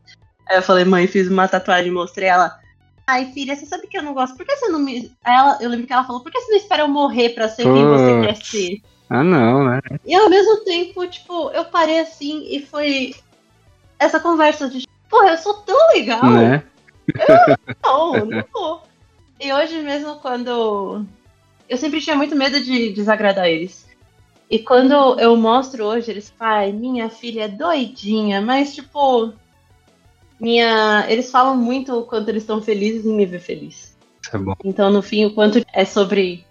Aí 0.49 0.57
eu 0.57 0.63
falei, 0.63 0.83
mãe, 0.83 1.05
fiz 1.05 1.29
uma 1.29 1.47
tatuagem 1.47 1.89
e 1.89 1.93
mostrei 1.93 2.27
ela. 2.27 2.59
Ai, 3.05 3.31
filha, 3.33 3.55
você 3.55 3.67
sabe 3.67 3.85
que 3.85 3.95
eu 3.95 4.01
não 4.01 4.15
gosto. 4.15 4.35
Por 4.35 4.47
que 4.47 4.55
você 4.55 4.67
não 4.67 4.79
me. 4.79 5.11
Aí 5.23 5.35
Ela, 5.35 5.59
eu 5.61 5.69
lembro 5.69 5.85
que 5.85 5.93
ela 5.93 6.05
falou, 6.05 6.21
por 6.21 6.31
que 6.31 6.41
você 6.41 6.51
não 6.51 6.57
espera 6.57 6.83
eu 6.83 6.87
morrer 6.87 7.29
pra 7.29 7.47
ser 7.47 7.63
quem 7.63 7.85
você 7.85 8.21
quer 8.21 8.33
Putz. 8.33 8.47
ser? 8.47 8.81
Ah, 9.09 9.23
não, 9.23 9.63
né? 9.63 9.79
E 10.03 10.15
ao 10.15 10.27
mesmo 10.27 10.57
tempo, 10.65 11.05
tipo, 11.07 11.51
eu 11.51 11.65
parei 11.65 11.99
assim 11.99 12.47
e 12.49 12.65
foi 12.65 13.13
essa 13.99 14.19
conversa 14.19 14.67
de, 14.67 14.87
porra, 15.07 15.29
eu 15.29 15.37
sou 15.37 15.53
tão 15.53 15.77
legal. 15.93 16.25
Né? 16.25 16.63
Não, 17.83 18.25
não 18.25 18.43
vou. 18.51 18.81
E 19.39 19.53
hoje 19.53 19.83
mesmo, 19.83 20.15
quando. 20.15 21.05
Eu 21.69 21.77
sempre 21.77 22.01
tinha 22.01 22.15
muito 22.15 22.35
medo 22.35 22.59
de 22.61 22.91
desagradar 22.91 23.47
eles. 23.47 23.85
E 24.49 24.59
quando 24.59 25.19
eu 25.19 25.35
mostro 25.35 25.85
hoje, 25.85 26.09
eles 26.09 26.29
pai, 26.29 26.71
minha 26.71 27.09
filha 27.09 27.43
é 27.43 27.47
doidinha, 27.47 28.41
mas 28.41 28.73
tipo. 28.73 29.33
Minha. 30.39 31.05
Eles 31.09 31.29
falam 31.29 31.57
muito 31.57 31.99
o 31.99 32.03
quanto 32.03 32.29
eles 32.29 32.43
estão 32.43 32.61
felizes 32.61 33.05
em 33.05 33.15
me 33.15 33.25
ver 33.25 33.39
feliz. 33.39 33.97
É 34.33 34.37
bom. 34.37 34.53
Então, 34.63 34.89
no 34.89 35.01
fim, 35.01 35.25
o 35.25 35.33
quanto 35.33 35.63
é 35.73 35.83
sobre. 35.83 36.45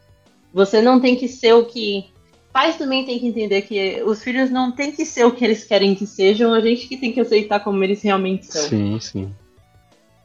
Você 0.52 0.82
não 0.82 1.00
tem 1.00 1.16
que 1.16 1.28
ser 1.28 1.54
o 1.54 1.64
que. 1.64 2.10
Pais 2.52 2.76
também 2.76 3.04
tem 3.04 3.18
que 3.18 3.26
entender 3.26 3.62
que 3.62 4.02
os 4.02 4.22
filhos 4.22 4.50
não 4.50 4.72
tem 4.72 4.90
que 4.90 5.04
ser 5.04 5.24
o 5.24 5.30
que 5.30 5.44
eles 5.44 5.62
querem 5.62 5.94
que 5.94 6.06
sejam, 6.06 6.54
a 6.54 6.60
gente 6.60 6.88
que 6.88 6.96
tem 6.96 7.12
que 7.12 7.20
aceitar 7.20 7.60
como 7.60 7.84
eles 7.84 8.00
realmente 8.02 8.46
são. 8.46 8.62
Sim, 8.62 8.98
sim. 8.98 9.34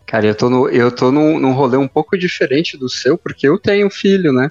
Cara, 0.06 0.28
eu 0.28 0.36
tô, 0.36 0.50
no, 0.50 0.70
eu 0.70 0.94
tô 0.94 1.12
num, 1.12 1.40
num 1.40 1.52
rolê 1.52 1.78
um 1.78 1.90
pouco 1.90 2.18
diferente 2.18 2.78
do 2.78 2.90
seu, 2.90 3.18
porque 3.18 3.48
eu 3.48 3.58
tenho 3.58 3.90
filho, 3.90 4.32
né? 4.32 4.50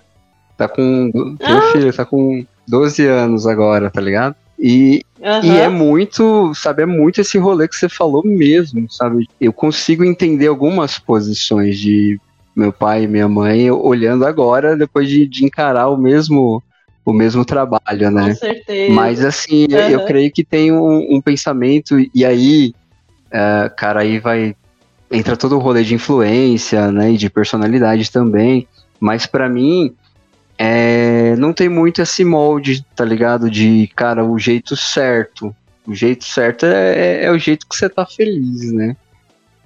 Tá 0.60 0.68
com. 0.68 1.10
Tem 1.38 1.54
um 1.54 1.58
Ah. 1.58 1.62
filho, 1.62 1.90
tá 1.90 2.04
com 2.04 2.44
12 2.68 3.06
anos 3.06 3.46
agora, 3.46 3.90
tá 3.90 3.98
ligado? 3.98 4.34
E, 4.58 5.00
Aham. 5.24 5.42
e 5.42 5.58
é 5.58 5.70
muito, 5.70 6.52
sabe, 6.54 6.82
é 6.82 6.86
muito 6.86 7.18
esse 7.22 7.38
rolê 7.38 7.66
que 7.66 7.74
você 7.74 7.88
falou 7.88 8.22
mesmo, 8.22 8.84
sabe? 8.90 9.26
Eu 9.40 9.54
consigo 9.54 10.04
entender 10.04 10.48
algumas 10.48 10.98
posições 10.98 11.78
de 11.78 12.20
meu 12.54 12.74
pai 12.74 13.04
e 13.04 13.08
minha 13.08 13.26
mãe 13.26 13.70
olhando 13.70 14.26
agora, 14.26 14.76
depois 14.76 15.08
de, 15.08 15.26
de 15.26 15.46
encarar 15.46 15.88
o 15.88 15.96
mesmo, 15.96 16.62
o 17.06 17.12
mesmo 17.14 17.42
trabalho, 17.42 18.10
né? 18.10 18.28
Com 18.28 18.34
certeza. 18.34 18.92
Mas 18.92 19.24
assim, 19.24 19.64
eu- 19.70 19.78
eu 19.80 19.98
Aham. 20.00 20.06
creio 20.08 20.30
que 20.30 20.44
tem 20.44 20.70
um, 20.70 21.16
um 21.16 21.22
pensamento, 21.22 21.96
e 22.14 22.22
aí, 22.22 22.74
é, 23.32 23.72
cara, 23.78 24.00
aí 24.00 24.18
vai. 24.18 24.54
Entra 25.10 25.38
todo 25.38 25.56
o 25.56 25.58
rolê 25.58 25.82
de 25.84 25.94
influência, 25.94 26.92
né? 26.92 27.12
E 27.12 27.16
de 27.16 27.30
personalidade 27.30 28.12
também. 28.12 28.68
Mas 29.00 29.24
pra 29.24 29.48
mim, 29.48 29.94
é, 30.62 31.34
não 31.36 31.54
tem 31.54 31.70
muito 31.70 32.02
esse 32.02 32.22
molde, 32.22 32.84
tá 32.94 33.02
ligado? 33.02 33.50
De, 33.50 33.90
cara, 33.96 34.22
o 34.22 34.38
jeito 34.38 34.76
certo. 34.76 35.56
O 35.86 35.94
jeito 35.94 36.22
certo 36.26 36.66
é, 36.66 37.24
é 37.24 37.30
o 37.30 37.38
jeito 37.38 37.66
que 37.66 37.74
você 37.74 37.88
tá 37.88 38.04
feliz, 38.04 38.70
né? 38.70 38.94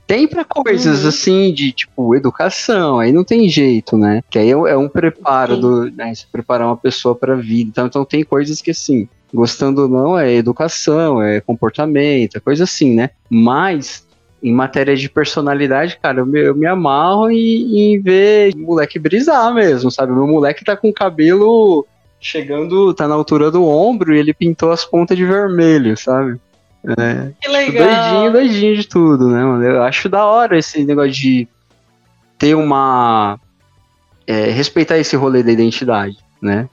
Tem 0.06 0.28
pra 0.28 0.44
coisas 0.44 1.02
Uhum. 1.02 1.08
assim 1.08 1.52
de 1.52 1.72
tipo 1.72 2.14
educação, 2.14 3.00
aí 3.00 3.10
não 3.10 3.24
tem 3.24 3.48
jeito, 3.48 3.98
né? 3.98 4.22
Que 4.30 4.38
aí 4.38 4.50
é, 4.50 4.52
é 4.52 4.76
um 4.76 4.88
preparo 4.88 5.56
Sim. 5.56 5.60
do, 5.60 5.90
né, 5.90 6.14
se 6.14 6.28
preparar 6.30 6.68
uma 6.68 6.76
pessoa 6.76 7.16
pra 7.16 7.34
vida. 7.34 7.70
Então, 7.70 7.86
então 7.86 8.04
tem 8.04 8.22
coisas 8.22 8.60
que 8.60 8.70
assim, 8.70 9.08
gostando 9.32 9.82
ou 9.82 9.88
não, 9.88 10.16
é 10.16 10.32
educação, 10.32 11.20
é 11.20 11.40
comportamento, 11.40 12.36
é 12.36 12.40
coisa 12.40 12.62
assim, 12.62 12.94
né? 12.94 13.10
Mas 13.28 14.06
em 14.44 14.52
matéria 14.52 14.94
de 14.94 15.08
personalidade, 15.08 15.98
cara, 16.02 16.20
eu 16.20 16.26
me, 16.26 16.38
eu 16.38 16.54
me 16.54 16.66
amarro 16.66 17.30
em, 17.30 17.94
em 17.94 17.98
ver 17.98 18.54
moleque 18.54 18.98
brisar 18.98 19.54
mesmo, 19.54 19.90
sabe? 19.90 20.12
Meu 20.12 20.26
moleque 20.26 20.62
tá 20.62 20.76
com 20.76 20.90
o 20.90 20.94
cabelo 20.94 21.86
chegando, 22.20 22.92
tá 22.92 23.08
na 23.08 23.14
altura 23.14 23.50
do 23.50 23.64
ombro 23.66 24.14
e 24.14 24.18
ele 24.18 24.34
pintou 24.34 24.70
as 24.70 24.84
pontas 24.84 25.16
de 25.16 25.24
vermelho, 25.24 25.96
sabe? 25.96 26.38
É, 26.86 27.30
Que 27.40 27.48
Tipo, 27.48 27.52
legal. 27.52 27.88
Doidinho, 27.88 28.32
doidinho 28.32 28.76
de 28.76 28.86
tudo, 28.86 29.28
né, 29.28 29.42
mano? 29.42 29.64
Eu 29.64 29.82
acho 29.82 30.10
da 30.10 30.26
hora 30.26 30.58
esse 30.58 30.84
negócio 30.84 31.12
de 31.12 31.48
ter 32.38 32.54
uma. 32.54 33.40
é, 34.26 34.50
respeitar 34.50 34.98
esse 34.98 35.16
rolê 35.16 35.42
da 35.42 35.52
identidade, 35.52 36.18
né? 36.42 36.68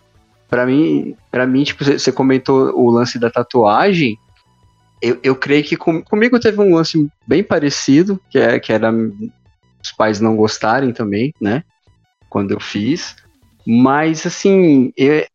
Pra 0.50 0.66
mim, 0.66 1.16
pra 1.32 1.48
mim 1.48 1.64
tipo, 1.64 1.86
você 1.86 2.12
comentou 2.12 2.74
o 2.78 2.92
lance 2.92 3.18
da 3.18 3.30
tatuagem. 3.30 4.18
Eu, 5.02 5.20
eu 5.24 5.36
creio 5.36 5.64
que 5.64 5.76
com- 5.76 6.02
comigo 6.04 6.40
teve 6.40 6.60
um 6.62 6.76
lance 6.76 7.08
bem 7.26 7.44
parecido, 7.44 8.22
que, 8.30 8.38
é, 8.38 8.60
que 8.60 8.72
era 8.72 8.92
os 8.92 9.92
pais 9.98 10.20
não 10.22 10.36
gostarem 10.36 10.94
também, 10.94 11.34
né? 11.42 11.64
Quando 12.30 12.52
eu 12.52 12.60
fiz. 12.60 13.16
Mas, 13.66 14.26
assim, 14.26 14.94
eu- 14.96 15.26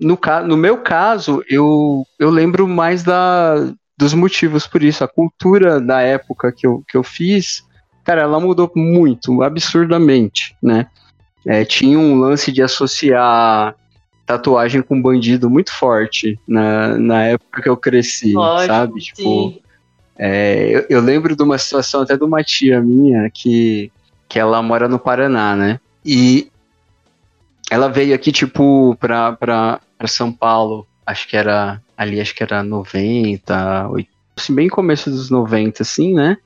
no, 0.00 0.18
no 0.46 0.56
meu 0.56 0.78
caso, 0.78 1.42
eu, 1.48 2.04
eu 2.18 2.30
lembro 2.30 2.66
mais 2.66 3.02
da, 3.04 3.54
dos 3.96 4.14
motivos 4.14 4.66
por 4.66 4.82
isso. 4.82 5.04
A 5.04 5.08
cultura 5.08 5.80
da 5.80 6.00
época 6.00 6.52
que 6.52 6.66
eu, 6.66 6.82
que 6.88 6.96
eu 6.96 7.02
fiz, 7.02 7.62
cara, 8.04 8.22
ela 8.22 8.40
mudou 8.40 8.70
muito, 8.74 9.42
absurdamente, 9.42 10.56
né? 10.62 10.86
É, 11.46 11.64
tinha 11.64 11.98
um 11.98 12.18
lance 12.18 12.52
de 12.52 12.62
associar 12.62 13.74
tatuagem 14.32 14.82
com 14.82 15.00
bandido 15.00 15.48
muito 15.50 15.72
forte 15.72 16.38
na, 16.46 16.96
na 16.98 17.24
época 17.24 17.62
que 17.62 17.68
eu 17.68 17.76
cresci, 17.76 18.32
Lógico, 18.32 18.66
sabe? 18.66 19.00
Tipo, 19.00 19.60
é, 20.18 20.70
eu, 20.70 20.86
eu 20.88 21.00
lembro 21.00 21.34
de 21.34 21.42
uma 21.42 21.58
situação 21.58 22.02
até 22.02 22.16
de 22.16 22.24
uma 22.24 22.42
tia 22.42 22.80
minha 22.80 23.30
que, 23.30 23.90
que 24.28 24.38
ela 24.38 24.62
mora 24.62 24.88
no 24.88 24.98
Paraná, 24.98 25.56
né? 25.56 25.80
E 26.04 26.50
ela 27.70 27.88
veio 27.88 28.14
aqui, 28.14 28.30
tipo, 28.30 28.96
pra, 29.00 29.32
pra, 29.32 29.80
pra 29.96 30.08
São 30.08 30.32
Paulo, 30.32 30.86
acho 31.06 31.26
que 31.28 31.36
era 31.36 31.80
ali, 31.96 32.20
acho 32.20 32.34
que 32.34 32.42
era 32.42 32.62
90, 32.62 33.88
80, 33.88 34.12
assim, 34.36 34.54
bem 34.54 34.68
começo 34.68 35.10
dos 35.10 35.30
90, 35.30 35.82
assim, 35.82 36.14
né? 36.14 36.36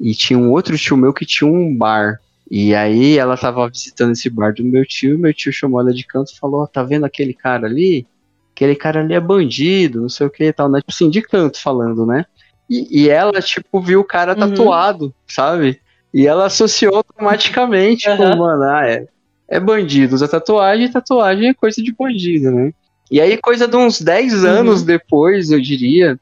E 0.00 0.14
tinha 0.14 0.38
um 0.38 0.50
outro 0.50 0.78
tio 0.78 0.96
meu 0.96 1.12
que 1.12 1.26
tinha 1.26 1.50
um 1.50 1.76
bar. 1.76 2.20
E 2.50 2.74
aí 2.74 3.18
ela 3.18 3.36
tava 3.36 3.68
visitando 3.68 4.12
esse 4.12 4.30
bar 4.30 4.54
do 4.54 4.64
meu 4.64 4.84
tio, 4.86 5.18
meu 5.18 5.34
tio 5.34 5.52
chamou 5.52 5.80
ela 5.80 5.92
de 5.92 6.04
canto 6.06 6.32
e 6.32 6.38
falou, 6.38 6.62
ó, 6.62 6.66
tá 6.66 6.82
vendo 6.82 7.04
aquele 7.04 7.34
cara 7.34 7.66
ali? 7.66 8.06
Aquele 8.54 8.74
cara 8.74 9.00
ali 9.00 9.14
é 9.14 9.20
bandido, 9.20 10.00
não 10.02 10.08
sei 10.08 10.26
o 10.26 10.30
que 10.30 10.44
e 10.44 10.52
tal, 10.52 10.68
né? 10.70 10.80
Tipo 10.80 10.90
assim, 10.92 11.10
de 11.10 11.22
canto 11.22 11.60
falando, 11.60 12.06
né? 12.06 12.24
E, 12.68 13.04
e 13.04 13.08
ela, 13.08 13.40
tipo, 13.40 13.80
viu 13.80 14.00
o 14.00 14.04
cara 14.04 14.34
Uhum. 14.34 14.38
tatuado, 14.40 15.14
sabe? 15.28 15.80
E 16.12 16.26
ela 16.26 16.46
associou 16.46 16.96
automaticamente, 16.96 18.02
tipo, 18.10 18.22
Aham. 18.22 18.36
mano, 18.36 18.62
ah, 18.64 18.88
é, 18.88 19.06
é 19.48 19.60
bandido, 19.60 20.14
usa 20.14 20.26
tatuagem, 20.28 20.90
tatuagem 20.90 21.48
é 21.50 21.54
coisa 21.54 21.82
de 21.82 21.94
bandido, 21.94 22.50
né? 22.50 22.72
E 23.10 23.20
aí, 23.20 23.38
coisa 23.38 23.66
de 23.68 23.76
uns 23.76 24.00
10 24.00 24.44
Uhum. 24.44 24.50
anos 24.50 24.82
depois, 24.82 25.50
eu 25.50 25.60
diria, 25.60 26.18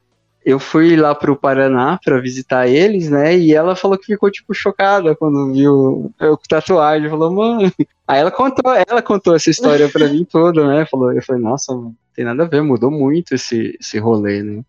eu 0.49 0.59
fui 0.59 0.95
lá 0.95 1.13
pro 1.13 1.35
Paraná 1.35 1.99
pra 2.03 2.21
visitar 2.21 2.67
eles, 2.69 3.09
né? 3.09 3.37
E 3.37 3.53
ela 3.53 3.75
falou 3.75 3.97
que 3.97 4.05
ficou, 4.05 4.31
tipo, 4.31 4.53
chocada 4.53 5.13
quando 5.13 5.51
viu 5.51 6.09
eu 6.19 6.37
com 6.37 6.43
tatuagem. 6.47 7.09
Falou, 7.09 7.33
mano. 7.33 7.69
Aí 8.07 8.21
ela 8.21 8.31
contou, 8.31 8.73
ela 8.87 9.01
contou 9.01 9.35
essa 9.35 9.49
história 9.49 9.89
pra 9.89 10.07
mim 10.07 10.23
toda, 10.23 10.65
né? 10.65 10.85
Falou, 10.89 11.11
eu 11.11 11.21
falei, 11.21 11.41
nossa, 11.41 11.73
não 11.73 11.93
tem 12.15 12.23
nada 12.23 12.43
a 12.43 12.47
ver, 12.47 12.61
mudou 12.63 12.89
muito 12.89 13.35
esse, 13.35 13.77
esse 13.79 13.99
rolê, 13.99 14.41
né? 14.41 14.63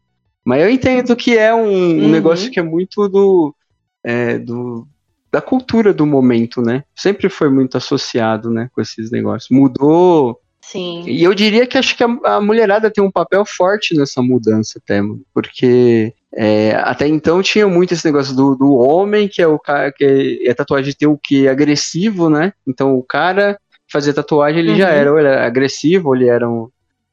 Mas 0.45 0.63
eu 0.63 0.69
entendo 0.71 1.15
que 1.15 1.39
é 1.39 1.55
um, 1.55 1.61
um 1.63 2.07
Uhum. 2.07 2.09
negócio 2.11 2.51
que 2.51 2.59
é 2.59 2.63
muito 2.63 3.09
do, 3.09 3.55
é, 4.03 4.37
do. 4.39 4.85
da 5.31 5.41
cultura 5.41 5.95
do 5.95 6.05
momento, 6.05 6.61
né? 6.61 6.83
Sempre 6.97 7.29
foi 7.29 7.49
muito 7.51 7.77
associado, 7.77 8.51
né, 8.51 8.69
com 8.75 8.81
esses 8.81 9.11
negócios. 9.13 9.49
Mudou 9.57 10.41
Sim. 10.71 11.03
e 11.07 11.23
eu 11.25 11.33
diria 11.35 11.67
que 11.67 11.79
acho 11.79 11.97
que 11.97 12.05
a, 12.05 12.09
a 12.25 12.41
mulherada 12.41 12.91
tem 12.91 13.03
um 13.03 13.11
papel 13.11 13.45
forte 13.47 13.97
nessa 13.97 14.21
mudança 14.21 14.79
até, 14.83 15.01
porque 15.33 16.13
é, 16.35 16.73
até 16.77 17.07
então 17.09 17.43
tinha 17.43 17.67
muito 17.67 17.95
esse 17.95 18.05
negócio 18.05 18.35
do, 18.37 18.55
do 18.55 18.75
homem, 18.75 19.29
que 19.29 19.41
é 19.41 19.47
o 19.47 19.59
cara 19.59 19.91
que 19.91 20.43
é, 20.45 20.51
a 20.51 20.55
tatuagem 20.55 20.93
tem 20.93 21.09
o 21.09 21.17
que? 21.17 21.49
Agressivo, 21.49 22.29
né? 22.29 22.53
Então 22.67 22.95
o 22.97 23.03
cara 23.03 23.59
fazia 23.91 24.13
tatuagem, 24.13 24.61
ele 24.61 24.77
já 24.77 24.89
Uhum. 24.89 24.95
era, 24.95 25.13
ou 25.13 25.19
ele 25.19 25.29
era 25.29 25.47
agressivo, 25.47 26.09
ou 26.09 26.17
ele 26.17 26.29
era 26.29 26.47
um 26.49 26.69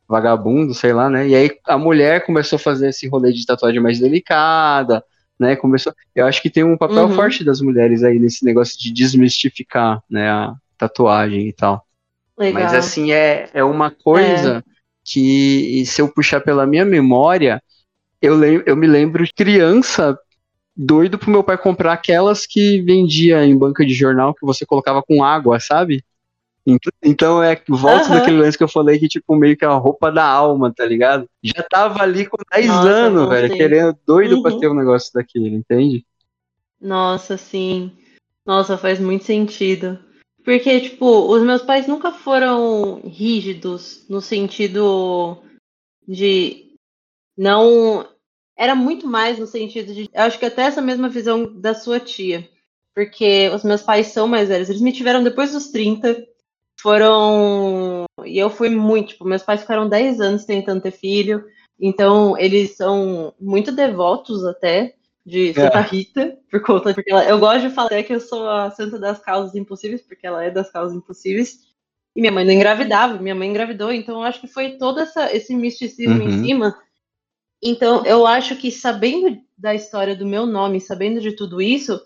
vagabundo, 0.08 0.74
sei 0.74 0.92
lá, 0.92 1.10
né? 1.10 1.28
E 1.28 1.34
aí 1.36 1.52
a 1.66 1.78
mulher 1.78 2.26
começou 2.26 2.58
a 2.58 2.60
fazer 2.60 2.90
esse 2.90 3.08
rolê 3.08 3.32
de 3.32 3.46
tatuagem 3.46 3.80
mais 3.82 4.00
delicada, 4.00 5.02
né? 5.40 5.56
Começou. 5.56 5.94
Eu 6.14 6.26
acho 6.26 6.42
que 6.42 6.50
tem 6.50 6.64
um 6.66 6.78
papel 6.78 7.06
Uhum. 7.06 7.16
forte 7.16 7.44
das 7.44 7.62
mulheres 7.62 8.04
aí 8.04 8.20
nesse 8.20 8.44
negócio 8.44 8.78
de 8.78 8.92
desmistificar, 8.92 10.02
né, 10.10 10.30
a 10.30 10.54
tatuagem 10.78 11.48
e 11.48 11.54
tal. 11.54 11.85
Legal. 12.38 12.62
Mas 12.62 12.74
assim, 12.74 13.12
é, 13.12 13.50
é 13.54 13.64
uma 13.64 13.92
coisa 13.92 14.64
que, 15.04 15.86
se 15.86 16.02
eu 16.02 16.12
puxar 16.12 16.42
pela 16.42 16.66
minha 16.66 16.86
memória, 16.86 17.62
eu, 18.22 18.36
lem 18.36 18.64
eu 18.66 18.76
me 18.76 18.88
lembro 18.88 19.26
de 19.26 19.34
criança 19.34 20.18
doido 20.76 21.18
pro 21.20 21.32
meu 21.32 21.44
pai 21.44 21.58
comprar 21.58 21.94
aquelas 21.94 22.46
que 22.48 22.82
vendia 22.84 23.46
em 23.46 23.58
banca 23.58 23.86
de 23.86 23.94
jornal 23.94 24.34
que 24.34 24.46
você 24.46 24.66
colocava 24.66 25.04
com 25.04 25.24
água, 25.24 25.60
sabe? 25.60 26.04
Ent- 26.68 26.90
Então 27.04 27.44
é 27.44 27.62
volta 27.70 28.10
Aham. 28.10 28.20
daquele 28.20 28.38
lance 28.38 28.58
que 28.58 28.64
eu 28.64 28.70
falei 28.70 29.00
que, 29.00 29.08
tipo, 29.08 29.36
meio 29.36 29.58
que 29.58 29.66
a 29.66 29.72
roupa 29.72 30.12
da 30.12 30.26
alma, 30.26 30.74
tá 30.74 30.86
ligado? 30.86 31.30
Já 31.44 31.64
tava 31.70 32.02
ali 32.04 32.26
com 32.28 32.38
10 32.54 32.68
Nossa, 32.68 32.86
anos, 32.86 33.30
velho, 33.30 33.48
sei. 33.48 33.58
querendo, 33.58 33.98
doido 34.08 34.40
pra 34.40 34.52
Uhum. 34.52 34.60
ter 34.60 34.70
um 34.70 34.76
negócio 34.76 35.12
daquele, 35.14 35.50
entende? 35.56 36.06
Nossa, 36.80 37.38
sim. 37.38 37.92
Nossa, 38.46 38.78
faz 38.78 38.98
muito 39.00 39.26
sentido. 39.26 40.00
Porque, 40.46 40.80
tipo, 40.80 41.06
os 41.34 41.42
meus 41.42 41.64
pais 41.64 41.88
nunca 41.88 42.12
foram 42.12 43.02
rígidos 43.04 44.06
no 44.08 44.22
sentido 44.22 45.42
de 46.08 46.72
não. 47.36 48.08
Era 48.56 48.76
muito 48.76 49.08
mais 49.08 49.40
no 49.40 49.48
sentido 49.48 49.92
de. 49.92 50.08
Eu 50.14 50.22
acho 50.22 50.38
que 50.38 50.46
até 50.46 50.62
essa 50.62 50.84
mesma 50.84 51.10
visão 51.10 51.60
da 51.60 51.74
sua 51.74 52.00
tia. 52.00 52.48
Porque 52.94 53.50
os 53.50 53.64
meus 53.64 53.82
pais 53.82 54.08
são 54.08 54.28
mais 54.28 54.48
velhos. 54.48 54.70
Eles 54.70 54.82
me 54.82 54.94
tiveram 54.94 55.24
depois 55.24 55.52
dos 55.52 55.70
30. 55.70 56.24
Foram. 56.80 58.06
E 58.24 58.38
eu 58.38 58.50
fui 58.52 58.70
muito. 58.70 59.10
Tipo, 59.10 59.26
meus 59.26 59.42
pais 59.42 59.62
ficaram 59.62 59.90
10 59.90 60.22
anos 60.22 60.46
tentando 60.46 60.82
ter 60.82 60.92
filho. 60.92 61.44
Então, 61.80 62.38
eles 62.38 62.78
são 62.78 63.34
muito 63.42 63.72
devotos 63.72 64.46
até 64.46 64.96
de 65.26 65.54
Santa 65.54 65.82
Rita, 65.82 66.38
por 66.52 66.62
conta 66.62 66.94
porque 66.94 67.12
ela, 67.12 67.26
eu 67.26 67.40
gosto 67.40 67.68
de 67.68 67.74
falar 67.74 68.04
que 68.04 68.14
eu 68.14 68.20
sou 68.20 68.48
a 68.48 68.70
santa 68.70 69.00
das 69.00 69.20
causas 69.20 69.56
impossíveis, 69.56 70.02
porque 70.02 70.28
ela 70.28 70.44
é 70.44 70.52
das 70.52 70.72
causas 70.72 70.96
impossíveis. 70.96 71.66
E 72.16 72.22
minha 72.22 72.32
mãe 72.32 72.46
não 72.46 72.54
engravidava, 72.54 73.18
minha 73.18 73.36
mãe 73.36 73.50
engravidou, 73.50 73.92
então 73.92 74.16
eu 74.16 74.22
acho 74.22 74.40
que 74.40 74.48
foi 74.48 74.78
todo 74.78 75.00
essa, 75.00 75.36
esse 75.36 75.56
misticismo 75.56 76.22
Uhum. 76.22 76.30
em 76.30 76.44
cima. 76.44 76.78
Então, 77.62 78.06
eu 78.06 78.28
acho 78.28 78.56
que 78.56 78.72
sabendo 78.72 79.42
da 79.58 79.74
história 79.74 80.16
do 80.16 80.26
meu 80.26 80.46
nome, 80.46 80.80
sabendo 80.80 81.20
de 81.20 81.32
tudo 81.32 81.62
isso, 81.62 82.00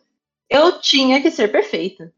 eu 0.50 0.80
tinha 0.80 1.22
que 1.22 1.30
ser 1.30 1.52
perfeita. 1.52 2.14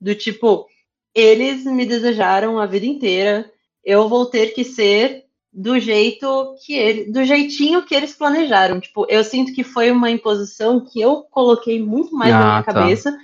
Do 0.00 0.14
tipo, 0.14 0.68
eles 1.14 1.64
me 1.64 1.86
desejaram 1.86 2.58
a 2.58 2.66
vida 2.66 2.86
inteira, 2.86 3.50
eu 3.82 4.08
vou 4.08 4.26
ter 4.26 4.48
que 4.54 4.64
ser 4.64 5.24
do 5.52 5.78
jeito 5.78 6.56
que 6.64 6.74
ele, 6.74 7.12
do 7.12 7.24
jeitinho 7.24 7.84
que 7.84 7.94
eles 7.94 8.14
planejaram. 8.14 8.80
Tipo, 8.80 9.06
eu 9.08 9.22
sinto 9.22 9.52
que 9.52 9.62
foi 9.62 9.90
uma 9.90 10.10
imposição 10.10 10.84
que 10.84 11.00
eu 11.00 11.24
coloquei 11.24 11.82
muito 11.82 12.14
mais 12.14 12.32
na 12.32 12.40
Ah, 12.40 12.44
minha 12.44 12.62
tá. 12.62 12.72
cabeça, 12.72 13.16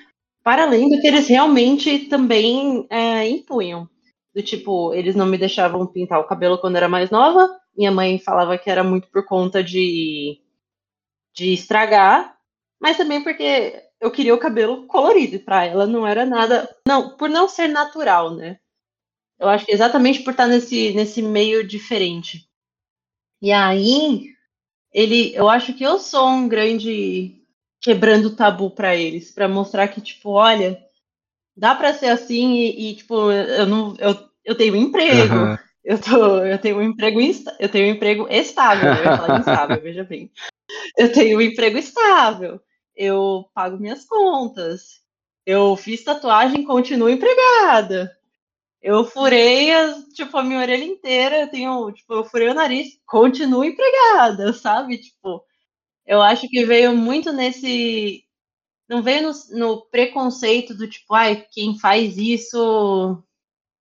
para 0.44 0.64
além 0.64 0.90
do 0.90 1.00
que 1.00 1.06
eles 1.06 1.26
realmente 1.26 2.00
também 2.08 2.86
é, 2.90 3.26
impunham. 3.28 3.88
Do 4.34 4.42
tipo, 4.42 4.92
eles 4.92 5.16
não 5.16 5.26
me 5.26 5.38
deixavam 5.38 5.86
pintar 5.86 6.20
o 6.20 6.26
cabelo 6.26 6.58
quando 6.58 6.76
era 6.76 6.88
mais 6.88 7.10
nova. 7.10 7.48
Minha 7.76 7.90
mãe 7.90 8.18
falava 8.18 8.58
que 8.58 8.70
era 8.70 8.84
muito 8.84 9.08
por 9.08 9.24
conta 9.24 9.64
de, 9.64 10.38
de 11.34 11.54
estragar, 11.54 12.36
mas 12.80 12.96
também 12.96 13.22
porque 13.22 13.82
eu 14.00 14.10
queria 14.10 14.34
o 14.34 14.38
cabelo 14.38 14.86
colorido 14.86 15.36
e 15.36 15.38
pra 15.38 15.64
ela 15.64 15.86
não 15.86 16.06
era 16.06 16.26
nada. 16.26 16.68
Não, 16.86 17.16
por 17.16 17.28
não 17.28 17.48
ser 17.48 17.68
natural, 17.68 18.34
né? 18.34 18.58
Eu 19.38 19.48
acho 19.48 19.64
que 19.64 19.72
exatamente 19.72 20.20
por 20.20 20.32
estar 20.32 20.46
nesse, 20.46 20.92
nesse 20.92 21.22
meio 21.22 21.66
diferente. 21.66 22.48
E 23.40 23.52
aí, 23.52 24.30
ele, 24.92 25.32
eu 25.34 25.48
acho 25.48 25.74
que 25.74 25.84
eu 25.84 25.98
sou 25.98 26.28
um 26.28 26.48
grande 26.48 27.40
quebrando 27.80 28.34
tabu 28.34 28.70
para 28.70 28.96
eles, 28.96 29.30
para 29.30 29.48
mostrar 29.48 29.88
que 29.88 30.00
tipo, 30.00 30.30
olha, 30.30 30.82
dá 31.56 31.74
para 31.74 31.94
ser 31.94 32.08
assim 32.08 32.54
e, 32.54 32.90
e, 32.90 32.96
tipo, 32.96 33.30
eu 33.30 33.66
não 33.66 33.94
eu, 33.98 34.16
eu 34.44 34.56
tenho 34.56 34.74
um 34.74 34.76
emprego. 34.76 35.34
Uhum. 35.34 35.58
Eu, 35.84 35.98
tô, 35.98 36.44
eu 36.44 36.58
tenho 36.58 36.76
um 36.76 36.82
emprego 36.82 37.18
eu 37.58 37.68
tenho 37.70 37.86
um 37.86 37.96
emprego 37.96 38.26
estável, 38.28 38.92
eu 38.92 39.04
ia 39.04 39.16
falar 39.16 39.38
instável, 39.38 39.80
veja 39.82 40.04
bem. 40.04 40.30
Eu 40.98 41.10
tenho 41.12 41.38
um 41.38 41.40
emprego 41.40 41.78
estável. 41.78 42.60
Eu 42.94 43.48
pago 43.54 43.78
minhas 43.78 44.04
contas. 44.04 45.00
Eu 45.46 45.76
fiz 45.76 46.04
tatuagem, 46.04 46.64
continuo 46.64 47.08
empregada. 47.08 48.14
Eu 48.82 49.04
furei, 49.04 49.70
tipo, 50.14 50.36
a 50.36 50.44
minha 50.44 50.60
orelha 50.60 50.84
inteira, 50.84 51.40
eu 51.40 51.50
tenho, 51.50 51.92
tipo, 51.92 52.14
eu 52.14 52.24
furei 52.24 52.48
o 52.48 52.54
nariz, 52.54 52.98
continuo 53.06 53.64
empregada, 53.64 54.52
sabe? 54.52 54.98
Tipo, 54.98 55.44
eu 56.06 56.22
acho 56.22 56.48
que 56.48 56.64
veio 56.64 56.96
muito 56.96 57.32
nesse. 57.32 58.24
Não 58.88 59.02
veio 59.02 59.22
no, 59.28 59.58
no 59.58 59.86
preconceito 59.90 60.74
do 60.74 60.88
tipo, 60.88 61.14
ai, 61.14 61.46
quem 61.52 61.78
faz 61.78 62.16
isso 62.18 63.22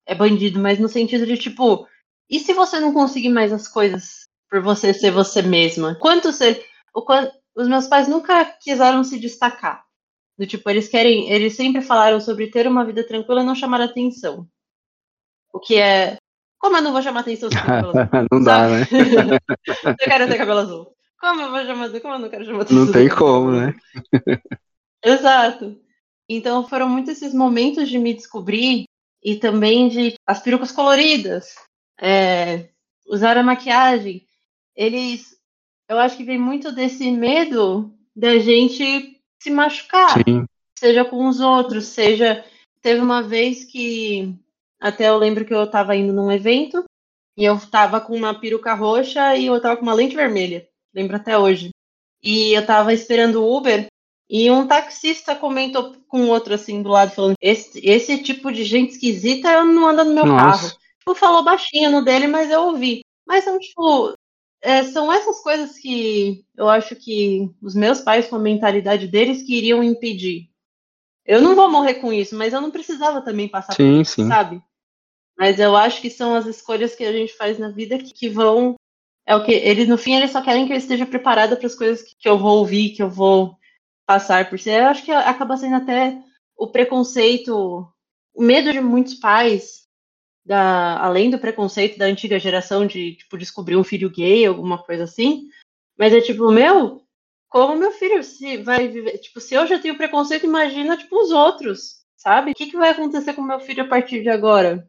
é 0.06 0.14
bandido, 0.14 0.60
mas 0.60 0.78
no 0.78 0.88
sentido 0.88 1.26
de 1.26 1.36
tipo, 1.38 1.86
e 2.28 2.40
se 2.40 2.52
você 2.52 2.80
não 2.80 2.92
conseguir 2.92 3.28
mais 3.28 3.52
as 3.52 3.68
coisas 3.68 4.26
por 4.50 4.62
você 4.62 4.92
ser 4.94 5.10
você 5.10 5.42
mesma? 5.42 5.94
Quanto. 5.96 6.30
O, 6.94 7.04
os 7.56 7.68
meus 7.68 7.86
pais 7.86 8.08
nunca 8.08 8.44
quiseram 8.44 9.04
se 9.04 9.18
destacar. 9.18 9.84
Do 10.38 10.46
tipo, 10.46 10.68
eles 10.68 10.88
querem. 10.88 11.30
Eles 11.30 11.54
sempre 11.56 11.82
falaram 11.82 12.20
sobre 12.20 12.50
ter 12.50 12.66
uma 12.66 12.84
vida 12.84 13.06
tranquila 13.06 13.42
e 13.42 13.46
não 13.46 13.54
chamar 13.54 13.80
atenção. 13.80 14.48
O 15.56 15.58
que 15.58 15.76
é. 15.76 16.18
Como 16.58 16.76
eu 16.76 16.82
não 16.82 16.92
vou 16.92 17.00
chamar 17.00 17.20
atenção 17.20 17.50
se 17.50 17.56
eu 17.56 17.62
cabelo 17.62 17.98
azul? 17.98 18.10
não 18.30 18.44
dá, 18.44 18.68
né? 18.68 18.86
eu 19.66 19.96
quero 19.96 20.28
ter 20.28 20.36
cabelo 20.36 20.58
azul. 20.58 20.94
Como 21.18 21.40
eu 21.40 21.50
vou 21.50 21.64
chamar 21.64 22.00
Como 22.00 22.14
eu 22.14 22.18
não 22.18 22.28
quero 22.28 22.44
chamar 22.44 22.62
atenção? 22.62 22.84
Não 22.84 22.92
tem 22.92 23.08
como, 23.08 23.52
né? 23.52 23.74
Exato. 25.02 25.80
Então 26.28 26.68
foram 26.68 26.90
muitos 26.90 27.12
esses 27.12 27.32
momentos 27.32 27.88
de 27.88 27.98
me 27.98 28.12
descobrir 28.12 28.84
e 29.24 29.36
também 29.36 29.88
de 29.88 30.14
as 30.26 30.40
perucas 30.42 30.72
coloridas, 30.72 31.54
é, 31.98 32.68
usar 33.08 33.38
a 33.38 33.42
maquiagem. 33.42 34.26
Eles, 34.76 35.38
eu 35.88 35.98
acho 35.98 36.18
que 36.18 36.24
vem 36.24 36.38
muito 36.38 36.70
desse 36.70 37.10
medo 37.10 37.94
da 38.14 38.38
gente 38.38 39.22
se 39.42 39.50
machucar, 39.50 40.22
Sim. 40.22 40.44
seja 40.78 41.02
com 41.02 41.26
os 41.26 41.40
outros, 41.40 41.86
seja. 41.86 42.44
Teve 42.82 43.00
uma 43.00 43.22
vez 43.22 43.64
que 43.64 44.36
até 44.80 45.08
eu 45.08 45.16
lembro 45.16 45.44
que 45.44 45.54
eu 45.54 45.64
estava 45.64 45.96
indo 45.96 46.12
num 46.12 46.30
evento 46.30 46.84
e 47.36 47.44
eu 47.44 47.56
estava 47.56 48.00
com 48.00 48.14
uma 48.14 48.38
peruca 48.38 48.74
roxa 48.74 49.36
e 49.36 49.46
eu 49.46 49.56
estava 49.56 49.76
com 49.76 49.82
uma 49.82 49.94
lente 49.94 50.16
vermelha. 50.16 50.66
Lembro 50.94 51.16
até 51.16 51.36
hoje. 51.36 51.70
E 52.22 52.52
eu 52.52 52.60
estava 52.60 52.92
esperando 52.92 53.42
o 53.42 53.56
Uber 53.56 53.86
e 54.28 54.50
um 54.50 54.66
taxista 54.66 55.36
comentou 55.36 55.94
com 56.08 56.28
outro 56.28 56.54
assim 56.54 56.82
do 56.82 56.88
lado, 56.88 57.12
falando: 57.12 57.34
esse, 57.40 57.80
esse 57.86 58.22
tipo 58.22 58.50
de 58.50 58.64
gente 58.64 58.92
esquisita 58.92 59.50
eu 59.50 59.64
não 59.64 59.88
ando 59.88 60.04
no 60.04 60.14
meu 60.14 60.26
Nossa. 60.26 60.68
carro. 60.68 60.78
Tipo, 60.98 61.14
falou 61.14 61.44
baixinho 61.44 61.90
no 61.90 62.04
dele, 62.04 62.26
mas 62.26 62.50
eu 62.50 62.62
ouvi. 62.62 63.02
Mas 63.26 63.44
são, 63.44 63.58
tipo, 63.58 64.14
é, 64.60 64.82
são 64.84 65.12
essas 65.12 65.40
coisas 65.40 65.78
que 65.78 66.44
eu 66.56 66.68
acho 66.68 66.96
que 66.96 67.48
os 67.62 67.74
meus 67.74 68.00
pais, 68.00 68.26
com 68.26 68.36
a 68.36 68.40
mentalidade 68.40 69.06
deles, 69.06 69.42
queriam 69.42 69.82
impedir. 69.82 70.50
Eu 71.26 71.42
não 71.42 71.54
vou 71.54 71.70
morrer 71.70 71.94
com 71.94 72.12
isso, 72.12 72.36
mas 72.36 72.52
eu 72.52 72.60
não 72.60 72.70
precisava 72.70 73.20
também 73.20 73.48
passar 73.48 73.74
sim, 73.74 73.94
por 73.94 74.00
isso, 74.02 74.14
sim. 74.14 74.28
sabe? 74.28 74.62
Mas 75.36 75.58
eu 75.58 75.76
acho 75.76 76.00
que 76.00 76.08
são 76.08 76.34
as 76.34 76.46
escolhas 76.46 76.94
que 76.94 77.04
a 77.04 77.12
gente 77.12 77.36
faz 77.36 77.58
na 77.58 77.68
vida 77.68 77.98
que, 77.98 78.14
que 78.14 78.28
vão. 78.28 78.76
É 79.26 79.34
o 79.34 79.44
que 79.44 79.52
eles 79.52 79.88
no 79.88 79.98
fim 79.98 80.14
eles 80.14 80.30
só 80.30 80.40
querem 80.40 80.66
que 80.66 80.72
eu 80.72 80.76
esteja 80.76 81.04
preparada 81.04 81.56
para 81.56 81.66
as 81.66 81.74
coisas 81.74 82.02
que, 82.02 82.16
que, 82.16 82.28
eu 82.28 82.38
vou 82.38 82.58
ouvir, 82.58 82.90
que 82.90 83.02
eu 83.02 83.10
vou 83.10 83.58
passar 84.06 84.48
por 84.48 84.58
ser. 84.58 84.80
Eu 84.80 84.86
acho 84.86 85.04
que 85.04 85.10
acaba 85.10 85.56
sendo 85.56 85.76
até 85.76 86.16
o 86.56 86.68
preconceito, 86.68 87.86
o 88.32 88.42
medo 88.42 88.72
de 88.72 88.80
muitos 88.80 89.14
pais, 89.14 89.86
da, 90.44 90.98
além 91.02 91.28
do 91.28 91.40
preconceito 91.40 91.98
da 91.98 92.06
antiga 92.06 92.38
geração 92.38 92.86
de 92.86 93.16
tipo 93.16 93.36
descobrir 93.36 93.76
um 93.76 93.84
filho 93.84 94.08
gay, 94.08 94.46
alguma 94.46 94.78
coisa 94.78 95.04
assim. 95.04 95.48
Mas 95.98 96.14
é 96.14 96.20
tipo, 96.20 96.50
meu, 96.52 97.02
como 97.48 97.76
meu 97.76 97.92
filho 97.92 98.22
se 98.22 98.58
vai 98.58 98.88
viver, 98.88 99.18
tipo, 99.18 99.40
se 99.40 99.54
eu 99.54 99.66
já 99.66 99.78
tenho 99.78 99.96
preconceito, 99.96 100.46
imagina 100.46 100.96
tipo 100.96 101.16
os 101.16 101.30
outros, 101.30 102.04
sabe? 102.16 102.50
O 102.50 102.54
que, 102.54 102.66
que 102.66 102.76
vai 102.76 102.90
acontecer 102.90 103.34
com 103.34 103.42
meu 103.42 103.60
filho 103.60 103.84
a 103.84 103.88
partir 103.88 104.22
de 104.22 104.28
agora? 104.28 104.88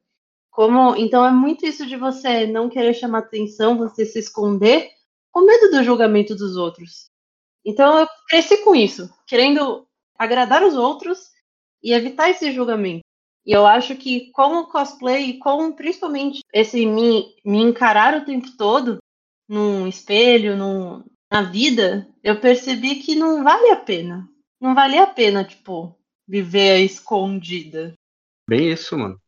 Como, 0.52 0.96
então 0.96 1.26
é 1.26 1.32
muito 1.32 1.66
isso 1.66 1.86
de 1.86 1.96
você 1.96 2.48
não 2.48 2.70
querer 2.70 2.94
chamar 2.94 3.20
atenção, 3.20 3.78
você 3.78 4.06
se 4.06 4.20
esconder 4.20 4.90
com 5.32 5.42
medo 5.42 5.70
do 5.70 5.84
julgamento 5.84 6.36
dos 6.36 6.58
outros. 6.58 7.10
Então 7.64 8.00
eu 8.00 8.08
cresci 8.28 8.64
com 8.64 8.76
isso, 8.76 9.14
querendo 9.28 9.88
agradar 10.18 10.64
os 10.64 10.76
outros 10.76 11.30
e 11.84 11.94
evitar 11.94 12.30
esse 12.30 12.52
julgamento. 12.52 13.04
E 13.46 13.52
eu 13.52 13.66
acho 13.66 13.96
que 13.96 14.32
com 14.32 14.58
o 14.58 14.68
cosplay, 14.68 15.38
com 15.38 15.72
principalmente 15.72 16.42
esse 16.52 16.86
me, 16.86 17.36
me 17.46 17.62
encarar 17.62 18.18
o 18.18 18.26
tempo 18.26 18.48
todo 18.58 18.98
num 19.48 19.88
espelho, 19.88 20.58
num, 20.58 21.04
na 21.32 21.42
vida, 21.42 22.08
eu 22.24 22.40
percebi 22.40 22.96
que 22.96 23.16
não 23.16 23.44
vale 23.44 23.72
a 23.72 23.78
pena. 23.78 24.28
Não 24.60 24.74
vale 24.74 24.98
a 24.98 25.08
pena, 25.08 25.44
tipo, 25.44 25.96
viver 26.28 26.80
escondida. 26.80 27.94
Bem 28.50 28.72
isso, 28.72 28.98
mano 28.98 29.20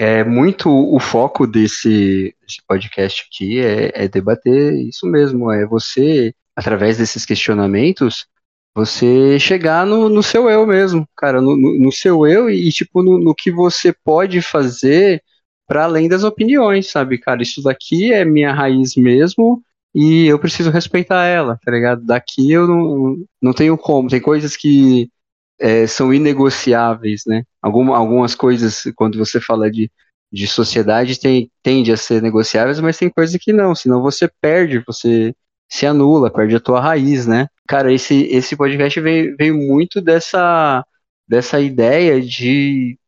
é 0.00 0.24
muito 0.24 0.70
o 0.70 0.98
foco 0.98 1.46
desse, 1.46 2.34
desse 2.40 2.62
podcast 2.66 3.26
aqui 3.26 3.60
é, 3.60 4.04
é, 4.04 4.08
debater 4.08 4.72
isso 4.88 5.06
mesmo, 5.06 5.50
é 5.52 5.66
você, 5.66 6.34
através 6.56 6.96
desses 6.96 7.26
questionamentos, 7.26 8.26
você 8.74 9.38
chegar 9.38 9.84
no, 9.84 10.08
no 10.08 10.22
seu 10.22 10.48
eu 10.48 10.66
mesmo, 10.66 11.06
cara, 11.14 11.42
no, 11.42 11.54
no, 11.54 11.92
seu 11.92 12.26
eu 12.26 12.48
e, 12.48 12.70
tipo, 12.70 13.02
no, 13.02 13.18
no 13.18 13.34
que 13.34 13.50
você 13.50 13.92
pode 13.92 14.40
fazer 14.40 15.22
para 15.66 15.84
além 15.84 16.08
das 16.08 16.24
opiniões, 16.24 16.90
sabe, 16.90 17.18
cara, 17.18 17.42
isso 17.42 17.62
daqui 17.62 18.10
é 18.12 18.24
minha 18.24 18.54
raiz 18.54 18.96
mesmo 18.96 19.62
e 19.94 20.26
eu 20.26 20.38
preciso 20.38 20.70
respeitar 20.70 21.24
ela, 21.26 21.58
tá 21.64 21.70
ligado? 21.70 22.04
Daqui 22.04 22.50
eu 22.52 22.66
não, 22.66 23.16
não 23.42 23.52
tenho 23.52 23.76
como, 23.76 24.08
tem 24.08 24.20
coisas 24.20 24.56
que 24.56 25.10
é, 25.58 25.86
são 25.86 26.12
inegociáveis, 26.14 27.22
né? 27.26 27.44
Algum, 27.60 27.92
algumas 27.92 28.34
coisas, 28.34 28.84
quando 28.96 29.18
você 29.18 29.40
fala 29.40 29.70
de, 29.70 29.90
de 30.32 30.46
sociedade, 30.46 31.18
tem, 31.18 31.50
tende 31.62 31.92
a 31.92 31.96
ser 31.96 32.22
negociáveis, 32.22 32.80
mas 32.80 32.98
tem 32.98 33.10
coisas 33.10 33.36
que 33.36 33.52
não, 33.52 33.74
senão 33.74 34.00
você 34.02 34.30
perde, 34.40 34.82
você 34.86 35.34
se 35.68 35.86
anula, 35.86 36.30
perde 36.30 36.56
a 36.56 36.60
tua 36.60 36.80
raiz, 36.80 37.26
né? 37.26 37.46
Cara, 37.68 37.92
esse, 37.92 38.24
esse 38.24 38.56
podcast 38.56 39.00
veio, 39.00 39.36
veio 39.36 39.56
muito 39.56 40.00
dessa, 40.00 40.84
dessa 41.28 41.60
ideia 41.60 42.20
de 42.20 42.98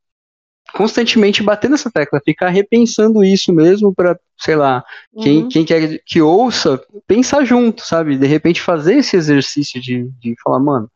constantemente 0.72 1.42
bater 1.42 1.70
nessa 1.70 1.90
tecla, 1.90 2.20
ficar 2.24 2.48
repensando 2.48 3.22
isso 3.22 3.52
mesmo 3.52 3.94
para, 3.94 4.18
sei 4.38 4.56
lá, 4.56 4.84
uhum. 5.12 5.22
quem, 5.22 5.48
quem 5.48 5.64
quer 5.64 6.00
que 6.04 6.20
ouça, 6.20 6.80
pensar 7.06 7.44
junto, 7.44 7.84
sabe? 7.84 8.16
De 8.16 8.26
repente 8.26 8.60
fazer 8.60 8.96
esse 8.96 9.16
exercício 9.16 9.80
de, 9.80 10.10
de 10.20 10.34
falar, 10.42 10.58
mano, 10.58 10.90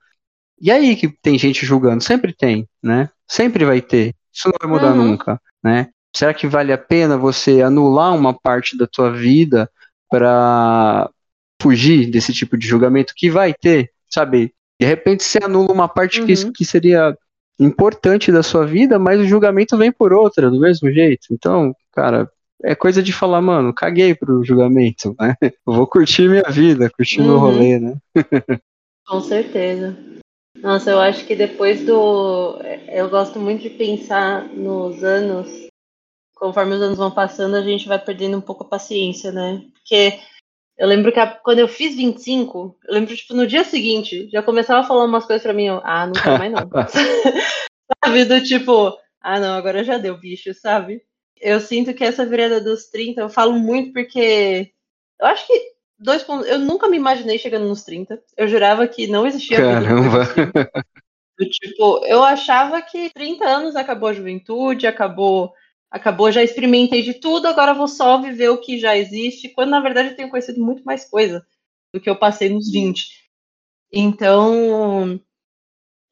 e 0.60 0.70
aí 0.70 0.96
que 0.96 1.08
tem 1.08 1.38
gente 1.38 1.66
julgando? 1.66 2.02
Sempre 2.02 2.32
tem, 2.32 2.68
né? 2.82 3.10
Sempre 3.28 3.64
vai 3.64 3.80
ter. 3.82 4.14
Isso 4.32 4.48
não 4.48 4.56
vai 4.60 4.68
mudar 4.68 4.92
uhum. 4.92 5.10
nunca, 5.10 5.40
né? 5.62 5.88
Será 6.14 6.32
que 6.32 6.46
vale 6.46 6.72
a 6.72 6.78
pena 6.78 7.18
você 7.18 7.60
anular 7.60 8.14
uma 8.14 8.32
parte 8.32 8.76
da 8.76 8.86
tua 8.86 9.12
vida 9.12 9.70
para 10.08 11.10
fugir 11.60 12.10
desse 12.10 12.32
tipo 12.32 12.56
de 12.56 12.66
julgamento 12.66 13.12
que 13.14 13.30
vai 13.30 13.52
ter, 13.52 13.90
sabe? 14.08 14.54
De 14.80 14.86
repente 14.86 15.24
você 15.24 15.38
anula 15.42 15.72
uma 15.72 15.88
parte 15.88 16.20
uhum. 16.20 16.26
que, 16.26 16.52
que 16.52 16.64
seria 16.64 17.16
importante 17.58 18.30
da 18.30 18.42
sua 18.42 18.66
vida, 18.66 18.98
mas 18.98 19.20
o 19.20 19.26
julgamento 19.26 19.76
vem 19.76 19.90
por 19.90 20.12
outra, 20.12 20.50
do 20.50 20.60
mesmo 20.60 20.90
jeito. 20.90 21.28
Então, 21.30 21.74
cara, 21.92 22.30
é 22.62 22.74
coisa 22.74 23.02
de 23.02 23.12
falar, 23.12 23.40
mano, 23.40 23.72
caguei 23.72 24.14
pro 24.14 24.44
julgamento, 24.44 25.14
né? 25.18 25.36
Eu 25.42 25.50
vou 25.74 25.86
curtir 25.86 26.28
minha 26.28 26.50
vida, 26.50 26.90
curtir 26.90 27.20
uhum. 27.20 27.26
meu 27.26 27.38
rolê, 27.38 27.78
né? 27.78 27.96
Com 29.06 29.20
certeza. 29.20 29.96
Nossa, 30.58 30.90
eu 30.90 30.98
acho 30.98 31.24
que 31.26 31.36
depois 31.36 31.84
do. 31.84 32.58
Eu 32.88 33.08
gosto 33.08 33.38
muito 33.38 33.62
de 33.62 33.70
pensar 33.70 34.48
nos 34.48 35.04
anos. 35.04 35.66
Conforme 36.34 36.74
os 36.74 36.82
anos 36.82 36.98
vão 36.98 37.10
passando, 37.10 37.56
a 37.56 37.62
gente 37.62 37.86
vai 37.86 37.98
perdendo 37.98 38.36
um 38.36 38.40
pouco 38.40 38.64
a 38.64 38.68
paciência, 38.68 39.30
né? 39.30 39.62
Porque 39.74 40.18
eu 40.78 40.86
lembro 40.86 41.12
que 41.12 41.18
a... 41.18 41.26
quando 41.26 41.60
eu 41.60 41.68
fiz 41.68 41.94
25, 41.94 42.78
eu 42.86 42.94
lembro, 42.94 43.16
tipo, 43.16 43.34
no 43.34 43.46
dia 43.46 43.64
seguinte, 43.64 44.28
já 44.30 44.42
começava 44.42 44.80
a 44.80 44.84
falar 44.84 45.04
umas 45.04 45.24
coisas 45.24 45.42
pra 45.42 45.52
mim, 45.52 45.66
eu, 45.66 45.80
ah, 45.84 46.06
não 46.06 46.12
quero 46.12 46.38
mais 46.38 46.52
não. 46.52 46.70
sabe? 48.04 48.24
Do 48.24 48.42
tipo, 48.42 48.96
ah, 49.20 49.40
não, 49.40 49.54
agora 49.54 49.84
já 49.84 49.98
deu 49.98 50.18
bicho, 50.18 50.52
sabe? 50.54 51.02
Eu 51.40 51.60
sinto 51.60 51.92
que 51.94 52.04
essa 52.04 52.24
virada 52.24 52.60
dos 52.60 52.86
30, 52.86 53.20
eu 53.20 53.28
falo 53.28 53.52
muito 53.52 53.92
porque 53.92 54.72
eu 55.20 55.26
acho 55.26 55.46
que 55.46 55.76
dois 55.98 56.22
pontos. 56.22 56.46
Eu 56.46 56.58
nunca 56.58 56.88
me 56.88 56.96
imaginei 56.96 57.38
chegando 57.38 57.68
nos 57.68 57.84
30. 57.84 58.22
Eu 58.36 58.48
jurava 58.48 58.86
que 58.86 59.06
não 59.06 59.26
existia 59.26 59.58
Caramba. 59.58 60.24
depois 60.24 60.26
dos 60.26 60.34
30. 60.34 60.72
Do 61.38 61.50
tipo, 61.50 62.04
eu 62.06 62.24
achava 62.24 62.80
que 62.80 63.10
30 63.10 63.44
anos 63.44 63.76
acabou 63.76 64.08
a 64.08 64.12
juventude, 64.12 64.86
acabou, 64.86 65.52
acabou, 65.96 66.30
já 66.30 66.42
experimentei 66.42 67.02
de 67.02 67.14
tudo, 67.14 67.46
agora 67.46 67.74
vou 67.74 67.88
só 67.88 68.20
viver 68.20 68.50
o 68.50 68.58
que 68.58 68.78
já 68.78 68.96
existe, 68.96 69.48
quando 69.48 69.70
na 69.70 69.80
verdade 69.80 70.10
eu 70.10 70.16
tenho 70.16 70.30
conhecido 70.30 70.62
muito 70.64 70.84
mais 70.84 71.08
coisa 71.08 71.44
do 71.92 72.00
que 72.00 72.08
eu 72.08 72.16
passei 72.16 72.48
nos 72.48 72.70
20. 72.70 73.26
Então, 73.92 75.20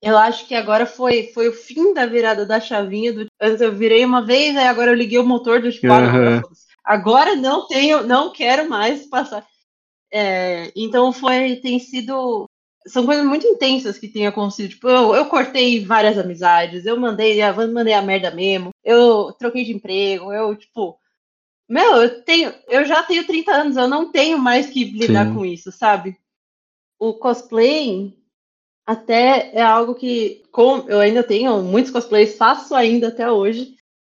eu 0.03 0.17
acho 0.19 0.47
que 0.47 0.55
agora 0.55 0.87
foi, 0.87 1.29
foi 1.35 1.49
o 1.49 1.53
fim 1.53 1.95
da 1.95 2.07
virada 2.07 2.45
da 2.45 2.61
chavinha. 2.61 3.13
Do, 3.13 3.27
antes 3.41 3.61
eu 3.61 3.75
virei 3.75 4.05
uma 4.05 4.25
vez, 4.25 4.57
aí 4.57 4.67
agora 4.67 4.91
eu 4.91 4.97
liguei 4.97 5.19
o 5.19 5.27
motor 5.27 5.61
do 5.61 5.71
tipo, 5.71 5.87
foda-se. 5.87 6.67
agora 6.85 7.35
não 7.37 7.67
tenho, 7.67 8.07
não 8.07 8.31
quero 8.31 8.69
mais 8.69 9.07
passar. 9.07 9.47
É, 10.13 10.73
então 10.77 11.13
foi, 11.13 11.57
tem 11.57 11.79
sido, 11.79 12.49
são 12.87 13.07
coisas 13.07 13.25
muito 13.25 13.47
intensas 13.47 13.99
que 13.99 14.09
tem 14.09 14.27
acontecido. 14.27 14.71
Tipo, 14.71 14.89
eu, 14.89 15.15
eu 15.15 15.27
cortei 15.27 15.85
várias 15.85 16.19
amizades, 16.19 16.85
eu 16.85 16.99
mandei, 16.99 17.41
a 17.41 17.53
mandei 17.53 17.95
a 17.95 18.03
merda 18.03 18.31
mesmo, 18.31 18.71
eu 18.85 19.33
troquei 19.33 19.65
de 19.65 19.73
emprego, 19.73 20.33
eu 20.33 20.55
tipo, 20.55 20.99
meu, 21.69 22.03
eu 22.03 22.23
tenho, 22.23 22.53
eu 22.69 22.85
já 22.85 23.03
tenho 23.03 23.27
30 23.27 23.53
anos, 23.53 23.77
eu 23.77 23.89
não 23.89 24.11
tenho 24.11 24.39
mais 24.39 24.69
que 24.69 24.85
lidar 24.85 25.27
Sim. 25.29 25.35
com 25.35 25.45
isso, 25.45 25.73
sabe? 25.73 26.17
O 26.99 27.15
cosplay 27.15 28.13
até 28.87 29.51
é 29.55 29.63
algo 29.63 29.95
que 29.95 30.43
com, 30.53 30.85
eu 30.89 31.01
ainda 31.01 31.23
tenho 31.23 31.63
muitos 31.63 31.91
cosplays, 31.91 32.37
faço 32.37 32.75
ainda 32.75 33.09
até 33.09 33.31
hoje. 33.31 33.75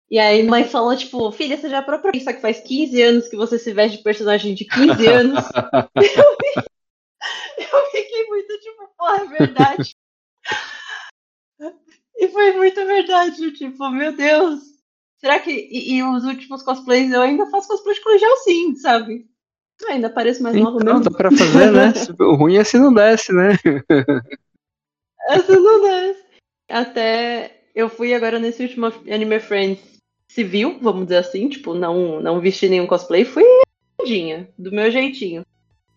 E 0.09 0.19
aí 0.19 0.43
mãe 0.43 0.63
falou, 0.63 0.95
tipo, 0.95 1.31
filha, 1.31 1.57
você 1.57 1.67
já 1.67 1.81
parou 1.81 1.99
pra 1.99 2.11
pensar 2.11 2.33
que 2.33 2.41
faz 2.41 2.59
15 2.59 3.01
anos 3.01 3.27
que 3.27 3.35
você 3.35 3.57
se 3.57 3.73
veste 3.73 3.97
de 3.97 4.03
personagem 4.03 4.53
de 4.53 4.65
15 4.65 5.05
anos? 5.07 5.43
eu 7.73 7.85
fiquei 7.91 8.25
muito 8.27 8.59
tipo, 8.59 8.89
porra, 8.97 9.23
é 9.23 9.25
verdade. 9.25 9.95
e 12.17 12.27
foi 12.29 12.51
muito 12.53 12.85
verdade, 12.85 13.51
tipo, 13.51 13.89
meu 13.89 14.15
Deus. 14.15 14.61
Será 15.17 15.39
que. 15.39 15.51
E, 15.51 15.95
e 15.95 16.03
os 16.03 16.23
últimos 16.23 16.63
cosplays 16.63 17.11
eu 17.11 17.21
ainda 17.21 17.45
faço 17.47 17.67
cosplay 17.67 17.95
de 17.95 18.01
colegial 18.01 18.37
sim, 18.37 18.75
sabe? 18.75 19.27
Eu 19.81 19.89
ainda 19.89 20.09
pareço 20.09 20.41
mais 20.41 20.55
nova 20.55 20.83
mesmo. 20.83 21.01
dá 21.01 21.11
pra 21.11 21.31
fazer, 21.31 21.71
né? 21.71 21.93
O 22.19 22.35
ruim 22.35 22.57
é 22.57 22.63
se 22.63 22.77
não 22.77 22.93
desce, 22.93 23.33
né? 23.33 23.49
Essa 25.27 25.59
não 25.59 25.81
desce. 25.81 26.23
Até 26.69 27.61
eu 27.73 27.89
fui 27.89 28.13
agora 28.13 28.39
nesse 28.39 28.63
último 28.63 28.85
Anime 28.85 29.39
Friends 29.39 29.99
civil, 30.29 30.79
vamos 30.81 31.03
dizer 31.03 31.17
assim, 31.17 31.49
tipo, 31.49 31.73
não, 31.73 32.21
não 32.21 32.39
vesti 32.39 32.69
nenhum 32.69 32.87
cosplay, 32.87 33.25
fui 33.25 33.43
do 34.57 34.71
meu 34.71 34.91
jeitinho. 34.91 35.45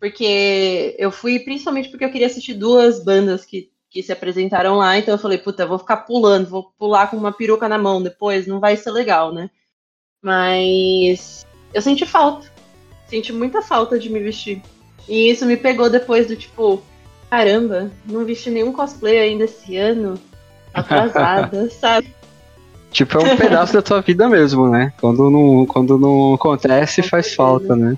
Porque 0.00 0.94
eu 0.98 1.10
fui 1.10 1.40
principalmente 1.40 1.88
porque 1.88 2.04
eu 2.04 2.10
queria 2.10 2.26
assistir 2.26 2.54
duas 2.54 3.02
bandas 3.02 3.44
que, 3.44 3.70
que 3.90 4.02
se 4.02 4.12
apresentaram 4.12 4.76
lá, 4.76 4.96
então 4.96 5.14
eu 5.14 5.18
falei, 5.18 5.38
puta, 5.38 5.66
vou 5.66 5.78
ficar 5.78 5.98
pulando, 5.98 6.48
vou 6.48 6.72
pular 6.78 7.10
com 7.10 7.16
uma 7.16 7.32
peruca 7.32 7.68
na 7.68 7.78
mão 7.78 8.02
depois, 8.02 8.46
não 8.46 8.60
vai 8.60 8.76
ser 8.76 8.90
legal, 8.92 9.32
né? 9.32 9.50
Mas 10.22 11.46
eu 11.74 11.82
senti 11.82 12.06
falta. 12.06 12.50
Senti 13.06 13.32
muita 13.32 13.62
falta 13.62 13.98
de 13.98 14.10
me 14.10 14.20
vestir. 14.20 14.62
E 15.08 15.30
isso 15.30 15.46
me 15.46 15.56
pegou 15.56 15.88
depois 15.88 16.26
do 16.26 16.36
tipo, 16.36 16.82
caramba, 17.30 17.90
não 18.04 18.24
vesti 18.24 18.50
nenhum 18.50 18.72
cosplay 18.72 19.18
ainda 19.18 19.44
esse 19.44 19.76
ano. 19.76 20.20
Atrasada, 20.74 21.70
sabe? 21.80 22.14
Tipo, 22.90 23.18
é 23.18 23.32
um 23.32 23.36
pedaço 23.36 23.72
da 23.74 23.82
tua 23.82 24.00
vida 24.00 24.28
mesmo, 24.28 24.68
né? 24.68 24.92
Quando 25.00 25.30
não, 25.30 25.66
quando 25.66 25.98
não 25.98 26.34
acontece, 26.34 27.02
Com 27.02 27.08
faz 27.08 27.26
certeza. 27.26 27.36
falta, 27.36 27.76
né? 27.76 27.96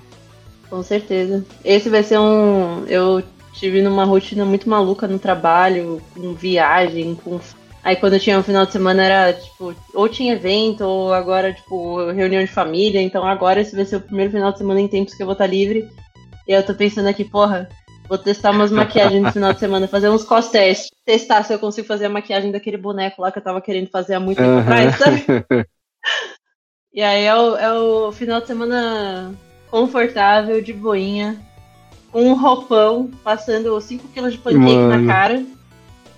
Com 0.71 0.81
certeza. 0.81 1.45
Esse 1.65 1.89
vai 1.89 2.01
ser 2.01 2.17
um. 2.17 2.85
Eu 2.87 3.21
tive 3.51 3.81
numa 3.81 4.05
rotina 4.05 4.45
muito 4.45 4.69
maluca 4.69 5.05
no 5.05 5.19
trabalho, 5.19 6.01
com 6.15 6.33
viagem, 6.33 7.13
com. 7.13 7.41
Aí 7.83 7.97
quando 7.97 8.13
eu 8.13 8.19
tinha 8.21 8.39
um 8.39 8.43
final 8.43 8.65
de 8.65 8.71
semana 8.71 9.03
era, 9.03 9.33
tipo, 9.33 9.75
ou 9.93 10.07
tinha 10.07 10.33
evento, 10.33 10.85
ou 10.85 11.13
agora, 11.13 11.51
tipo, 11.51 12.09
reunião 12.11 12.41
de 12.41 12.49
família. 12.49 13.01
Então 13.01 13.27
agora 13.27 13.59
esse 13.59 13.75
vai 13.75 13.83
ser 13.83 13.97
o 13.97 14.01
primeiro 14.01 14.31
final 14.31 14.49
de 14.53 14.59
semana 14.59 14.79
em 14.79 14.87
tempos 14.87 15.13
que 15.13 15.21
eu 15.21 15.27
vou 15.27 15.33
estar 15.33 15.45
livre. 15.45 15.89
E 16.47 16.53
eu 16.53 16.65
tô 16.65 16.73
pensando 16.73 17.09
aqui, 17.09 17.25
porra, 17.25 17.67
vou 18.07 18.17
testar 18.17 18.51
umas 18.51 18.71
maquiagens 18.71 19.21
no 19.21 19.31
final 19.33 19.51
de 19.51 19.59
semana, 19.59 19.89
fazer 19.89 20.09
uns 20.09 20.23
cos-testes. 20.23 20.89
Testar 21.05 21.43
se 21.43 21.53
eu 21.53 21.59
consigo 21.59 21.85
fazer 21.85 22.05
a 22.05 22.09
maquiagem 22.09 22.49
daquele 22.49 22.77
boneco 22.77 23.21
lá 23.21 23.29
que 23.29 23.39
eu 23.39 23.43
tava 23.43 23.59
querendo 23.59 23.89
fazer 23.89 24.13
há 24.13 24.21
muito 24.21 24.37
tempo 24.37 24.59
atrás, 24.59 24.95
sabe? 24.95 25.25
E 26.93 27.01
aí 27.01 27.23
é 27.23 27.33
o, 27.33 27.55
é 27.55 27.73
o 27.73 28.11
final 28.11 28.41
de 28.41 28.47
semana 28.47 29.33
confortável, 29.71 30.61
de 30.61 30.73
boinha, 30.73 31.39
com 32.11 32.23
um 32.29 32.33
roupão, 32.35 33.09
passando 33.23 33.69
5kg 33.77 34.29
de 34.51 34.57
Mano. 34.57 34.89
na 35.03 35.11
cara. 35.11 35.43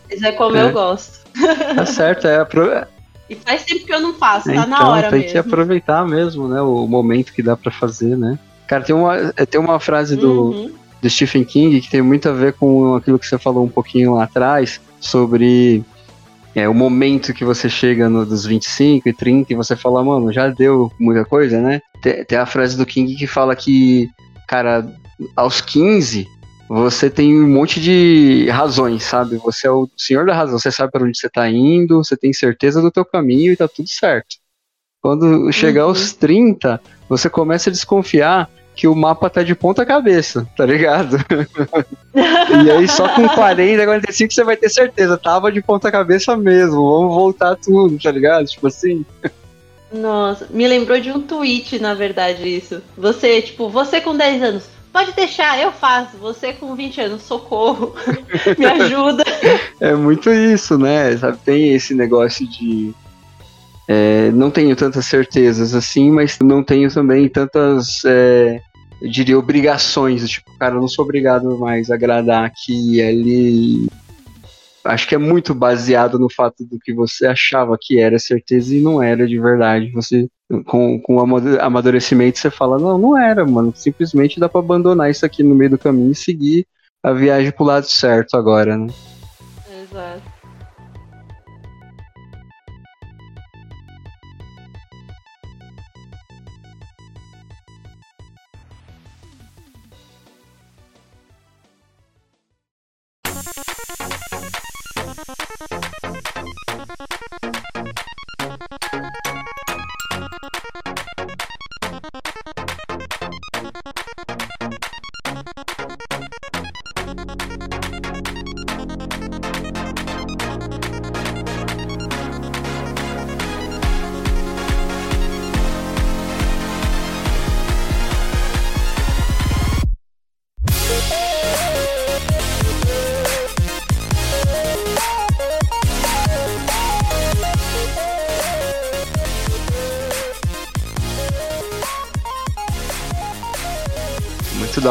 Mas 0.10 0.22
é 0.24 0.32
como 0.32 0.58
É. 0.58 0.64
eu 0.64 0.72
gosto. 0.74 1.20
Tá 1.76 1.86
certo, 1.86 2.28
é 2.28 2.38
apro... 2.40 2.70
E 3.30 3.36
faz 3.36 3.64
tempo 3.64 3.86
que 3.86 3.94
eu 3.94 4.02
não 4.02 4.14
faço, 4.16 4.46
tá 4.48 4.54
então, 4.54 4.68
na 4.68 4.88
hora 4.90 5.10
tem 5.10 5.20
mesmo. 5.22 5.32
que 5.32 5.38
aproveitar 5.38 6.06
mesmo, 6.06 6.48
né? 6.48 6.62
O 6.62 6.86
momento 6.86 7.32
que 7.32 7.42
dá 7.42 7.56
pra 7.56 7.72
fazer, 7.72 8.18
né? 8.18 8.38
Cara, 8.68 8.84
tem 8.84 8.94
uma, 8.94 9.32
tem 9.50 9.60
uma 9.62 9.80
frase 9.80 10.16
do, 10.18 10.52
Uhum. 10.52 10.72
do 11.02 11.10
Stephen 11.10 11.44
King 11.46 11.80
que 11.80 11.90
tem 11.90 12.02
muito 12.02 12.28
a 12.28 12.34
ver 12.34 12.54
com 12.54 12.96
aquilo 12.96 13.18
que 13.18 13.26
você 13.26 13.38
falou 13.38 13.64
um 13.64 13.70
pouquinho 13.70 14.16
lá 14.16 14.26
atrás 14.26 14.82
sobre 15.00 15.84
é, 16.56 16.68
o 16.70 16.74
momento 16.74 17.34
que 17.34 17.44
você 17.44 17.68
chega 17.68 18.10
no, 18.10 18.26
dos 18.26 18.46
25 18.46 19.10
e 19.10 19.14
30 19.14 19.54
e 19.54 19.56
você 19.56 19.76
fala, 19.76 20.04
mano, 20.04 20.32
já 20.32 20.50
deu 20.50 20.92
muita 21.00 21.26
coisa, 21.26 21.60
né? 21.60 21.82
Tem, 22.02 22.24
tem 22.24 22.38
a 22.38 22.46
frase 22.46 22.78
do 22.78 22.86
King 22.86 23.16
que 23.16 23.26
fala 23.26 23.56
que, 23.56 24.10
cara, 24.48 24.88
aos 25.36 25.62
15 25.62 26.28
você 26.68 27.10
tem 27.10 27.40
um 27.40 27.48
monte 27.48 27.80
de 27.80 28.48
razões, 28.50 29.04
sabe? 29.04 29.38
Você 29.38 29.68
é 29.68 29.72
o 29.72 29.88
senhor 29.98 30.26
da 30.26 30.34
razão, 30.34 30.58
você 30.58 30.72
sabe 30.72 30.92
para 30.92 31.04
onde 31.04 31.18
você 31.18 31.30
tá 31.30 31.48
indo, 31.50 32.04
você 32.04 32.16
tem 32.18 32.34
certeza 32.34 32.82
do 32.82 32.90
teu 32.90 33.06
caminho 33.06 33.52
e 33.52 33.58
tá 33.58 33.68
tudo 33.68 33.90
certo. 33.90 34.38
Quando 35.02 35.52
chegar 35.52 35.84
Uhum. 35.84 35.90
aos 35.90 36.14
30, 36.14 36.82
você 37.10 37.30
começa 37.30 37.70
a 37.70 37.74
desconfiar 37.74 38.50
que 38.76 38.88
o 38.88 38.96
mapa 38.96 39.30
tá 39.30 39.44
de 39.44 39.54
ponta 39.54 39.86
cabeça, 39.86 40.48
tá 40.58 40.66
ligado? 40.66 41.18
e 42.66 42.72
aí 42.72 42.88
só 42.88 43.08
com 43.10 43.28
40, 43.28 43.86
45 43.86 44.34
você 44.34 44.44
vai 44.44 44.58
ter 44.58 44.70
certeza, 44.70 45.18
tava 45.18 45.52
de 45.52 45.62
ponta 45.62 45.92
cabeça 45.92 46.36
mesmo, 46.36 46.76
vamos 46.76 47.16
voltar 47.16 47.56
tudo, 47.56 47.98
tá 48.02 48.12
ligado? 48.12 48.46
Tipo 48.46 48.68
assim. 48.68 49.06
Nossa, 49.92 50.48
me 50.50 50.68
lembrou 50.68 51.00
de 51.00 51.12
um 51.12 51.22
tweet, 51.22 51.78
na 51.80 51.94
verdade, 51.94 52.48
isso. 52.48 52.82
Você, 52.98 53.42
tipo, 53.44 53.70
você 53.70 54.02
com 54.02 54.18
10 54.18 54.42
anos, 54.42 54.64
pode 54.92 55.12
deixar, 55.14 55.60
eu 55.60 55.72
faço. 55.72 56.18
Você 56.18 56.54
com 56.54 56.76
20 56.76 57.02
anos, 57.02 57.24
socorro, 57.24 57.96
me 58.58 58.66
ajuda. 58.66 59.24
É 59.80 59.94
muito 59.94 60.32
isso, 60.32 60.78
né? 60.78 61.16
Sabe, 61.18 61.38
tem 61.46 61.74
esse 61.74 61.94
negócio 61.94 62.48
de. 62.48 62.94
É, 63.88 64.32
não 64.32 64.50
tenho 64.50 64.76
tantas 64.76 65.06
certezas 65.06 65.74
assim, 65.76 66.10
mas 66.10 66.38
não 66.40 66.64
tenho 66.64 66.92
também 66.94 67.28
tantas. 67.28 68.04
é, 68.06 68.60
eu 69.02 69.10
diria 69.10 69.38
obrigações. 69.38 70.28
Tipo, 70.30 70.58
cara, 70.58 70.76
eu 70.76 70.82
não 70.82 70.88
sou 70.88 71.04
obrigado 71.04 71.58
mais 71.60 71.92
a 71.92 71.96
agradar 71.96 72.46
aqui 72.46 72.96
e 72.96 73.02
ali. 73.02 73.88
Acho 74.86 75.08
que 75.08 75.16
é 75.16 75.18
muito 75.18 75.54
baseado 75.54 76.20
no 76.20 76.30
fato 76.30 76.66
do 76.66 76.78
que 76.78 76.94
você 76.94 77.26
achava 77.26 77.78
que 77.80 78.00
era 78.00 78.20
certeza 78.20 78.76
e 78.76 78.82
não 78.82 79.02
era 79.02 79.26
de 79.28 79.40
verdade. 79.40 79.92
Você, 79.92 80.28
com, 80.66 81.00
com 81.02 81.20
amadurecimento, 81.60 82.40
você 82.40 82.50
fala: 82.50 82.80
não, 82.80 82.98
não 82.98 83.18
era, 83.18 83.46
mano. 83.46 83.74
Simplesmente 83.76 84.40
dá 84.40 84.48
pra 84.48 84.60
abandonar 84.60 85.10
isso 85.10 85.26
aqui 85.26 85.44
no 85.44 85.56
meio 85.56 85.72
do 85.72 85.78
caminho 85.78 86.12
e 86.12 86.16
seguir 86.16 86.66
a 87.02 87.12
viagem 87.12 87.52
pro 87.52 87.66
lado 87.66 87.86
certo 87.86 88.38
agora, 88.38 88.78
né? 88.78 88.88
Exato. 89.84 90.33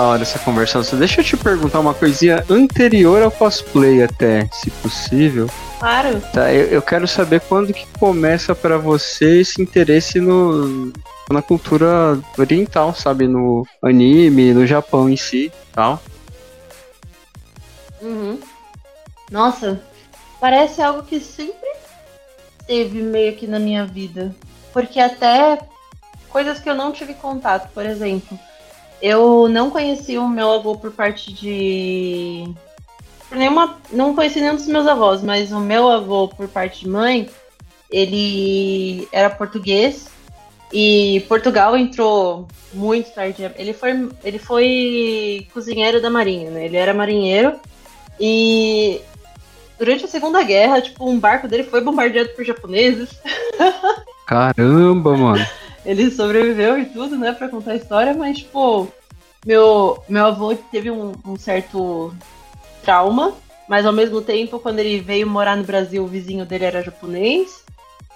Da 0.03 0.09
hora 0.09 0.23
essa 0.23 0.39
conversa. 0.41 0.83
Deixa 0.97 1.21
eu 1.21 1.25
te 1.25 1.37
perguntar 1.37 1.79
uma 1.79 1.95
coisinha 1.95 2.45
anterior 2.51 3.23
ao 3.23 3.31
cosplay 3.31 4.03
até, 4.03 4.49
se 4.53 4.69
possível. 4.71 5.49
Claro. 5.79 6.21
Tá, 6.33 6.53
eu, 6.53 6.67
eu 6.67 6.83
quero 6.83 7.07
saber 7.07 7.41
quando 7.43 7.73
que 7.73 7.87
começa 7.99 8.55
pra 8.55 8.77
você 8.77 9.41
esse 9.41 9.63
interesse 9.63 10.21
no, 10.21 10.93
na 11.31 11.41
cultura 11.41 12.19
oriental, 12.37 12.93
sabe? 12.95 13.29
No 13.29 13.65
anime, 13.81 14.53
no 14.53 14.67
Japão 14.67 15.09
em 15.09 15.17
si 15.17 15.53
tal. 15.73 16.03
Uhum. 18.01 18.41
Nossa, 19.31 19.81
parece 20.41 20.83
algo 20.83 21.05
que 21.05 21.21
sempre 21.21 21.71
teve 22.67 23.01
meio 23.03 23.37
que 23.37 23.47
na 23.47 23.61
minha 23.61 23.87
vida. 23.87 24.35
Porque 24.73 24.99
até 24.99 25.61
coisas 26.29 26.59
que 26.59 26.69
eu 26.69 26.75
não 26.75 26.91
tive 26.91 27.15
contato, 27.15 27.71
por 27.73 27.87
exemplo, 27.87 28.39
eu 29.03 29.49
não 29.49 29.69
conheci 29.69 30.17
o 30.17 30.29
meu 30.29 30.53
avô 30.53 30.77
por 30.77 30.93
parte 30.93 31.33
de. 31.33 32.45
Por 33.29 33.37
nenhuma. 33.37 33.77
Não 33.91 34.15
conheci 34.15 34.41
nenhum 34.41 34.55
dos 34.55 34.69
meus 34.69 34.87
avós, 34.87 35.23
mas 35.23 35.51
o 35.51 35.59
meu 35.59 35.89
avô 35.89 36.29
por 36.29 36.47
parte 36.49 36.85
de 36.85 36.89
mãe, 36.89 37.29
ele 37.91 39.09
era 39.11 39.29
português 39.29 40.09
e 40.73 41.25
Portugal 41.29 41.77
entrou 41.77 42.47
muito 42.73 43.13
tarde. 43.13 43.51
Ele 43.57 43.73
foi, 43.73 44.09
ele 44.23 44.39
foi 44.39 45.49
cozinheiro 45.53 46.01
da 46.01 46.09
marinha, 46.09 46.51
né? 46.51 46.65
Ele 46.67 46.77
era 46.77 46.95
marinheiro 46.95 47.59
e 48.21 49.01
durante 49.79 50.05
a 50.05 50.09
Segunda 50.09 50.45
Guerra, 50.45 50.81
tipo, 50.81 51.11
um 51.11 51.19
barco 51.19 51.49
dele 51.49 51.65
foi 51.65 51.81
bombardeado 51.81 52.31
por 52.31 52.45
japoneses. 52.45 53.11
Caramba, 54.27 55.17
mano. 55.17 55.45
Ele 55.85 56.11
sobreviveu 56.11 56.79
e 56.79 56.87
tudo, 56.87 57.17
né, 57.19 57.33
pra 57.33 57.49
contar 57.49 57.73
a 57.73 57.77
história, 57.77 58.15
mas, 58.15 58.39
tipo, 58.39 58.89
meu, 59.45 60.03
meu 60.09 60.27
avô 60.27 60.55
teve 60.55 60.91
um, 60.91 61.13
um 61.27 61.37
certo 61.37 62.15
trauma, 62.83 63.35
mas 63.69 63.85
ao 63.85 63.93
mesmo 63.93 64.21
tempo, 64.21 64.59
quando 64.59 64.79
ele 64.79 65.01
veio 65.01 65.27
morar 65.27 65.57
no 65.57 65.65
Brasil, 65.65 66.03
o 66.05 66.09
vizinho 66.09 66.45
dele 66.45 66.65
era 66.65 66.83
japonês. 66.83 67.65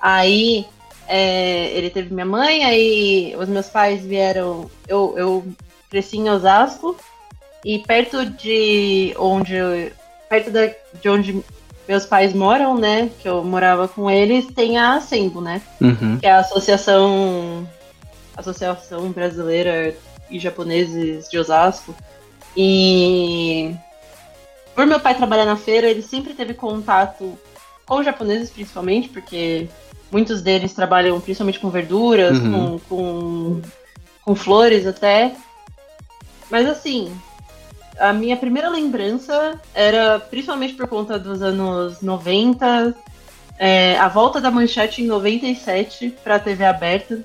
Aí 0.01 0.67
é, 1.09 1.71
ele 1.71 1.91
teve 1.91 2.13
minha 2.13 2.27
mãe, 2.27 2.65
aí 2.65 3.35
os 3.39 3.49
meus 3.49 3.69
pais 3.69 4.05
vieram. 4.05 4.71
Eu, 4.87 5.15
eu 5.17 5.47
cresci 5.91 6.19
em 6.19 6.29
Osasco 6.29 6.97
e 7.65 7.79
perto 7.79 8.25
de 8.25 9.15
onde 9.19 9.93
perto 10.29 10.51
da, 10.51 10.67
de 11.01 11.09
onde 11.09 11.45
meus 11.89 12.05
pais 12.07 12.33
moram, 12.33 12.77
né? 12.77 13.11
Que 13.21 13.29
eu 13.29 13.45
morava 13.45 13.87
com 13.89 14.11
eles, 14.11 14.47
tem 14.47 14.77
a 14.79 14.95
Assembo, 14.95 15.41
né? 15.41 15.63
Uhum. 15.81 16.19
Que 16.19 16.27
é 16.27 16.33
a 16.33 16.39
Associação 16.41 17.69
Associação 18.37 19.11
Brasileira 19.13 19.97
e 20.31 20.39
Japoneses 20.39 21.29
de 21.29 21.39
Osasco. 21.39 21.95
E 22.57 23.75
por 24.75 24.87
meu 24.87 25.01
pai 25.01 25.15
trabalhar 25.15 25.45
na 25.45 25.57
feira, 25.57 25.89
ele 25.89 26.03
sempre 26.03 26.35
teve 26.35 26.55
contato 26.55 27.39
com 27.87 28.03
japoneses, 28.03 28.51
principalmente, 28.51 29.09
porque 29.09 29.69
muitos 30.11 30.43
deles 30.43 30.73
trabalham 30.75 31.21
principalmente 31.21 31.61
com 31.61 31.71
verduras, 31.71 32.39
Uhum. 32.39 32.79
com, 32.79 32.97
com, 32.97 33.63
com 34.23 34.35
flores 34.35 34.87
até. 34.87 35.35
Mas 36.51 36.69
assim, 36.69 37.13
a 37.99 38.13
minha 38.13 38.37
primeira 38.37 38.69
lembrança 38.69 39.61
era 39.75 40.19
principalmente 40.19 40.75
por 40.75 40.87
conta 40.89 41.19
dos 41.19 41.43
anos 41.43 42.01
90, 42.03 42.95
é, 43.59 43.97
a 43.99 44.09
volta 44.09 44.41
da 44.41 44.51
manchete 44.51 45.03
em 45.03 45.07
97 45.07 46.15
pra 46.23 46.39
TV 46.39 46.65
aberta. 46.65 47.21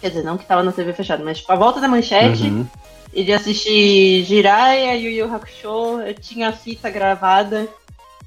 Quer 0.00 0.08
dizer, 0.08 0.22
não 0.24 0.38
que 0.38 0.46
tava 0.46 0.62
na 0.62 0.72
TV 0.72 0.92
fechada, 0.92 1.22
mas 1.22 1.38
tipo, 1.38 1.52
a 1.52 1.56
volta 1.56 1.80
da 1.80 1.88
manchete 1.88 2.44
Uhum. 2.44 2.66
e 3.12 3.22
de 3.22 3.32
assistir 3.32 4.24
Jiraiya, 4.24 4.94
Yu 4.96 5.10
Yu 5.10 5.34
Hakusho, 5.34 6.00
eu 6.00 6.14
tinha 6.14 6.48
a 6.48 6.52
fita 6.52 6.88
gravada. 6.88 7.68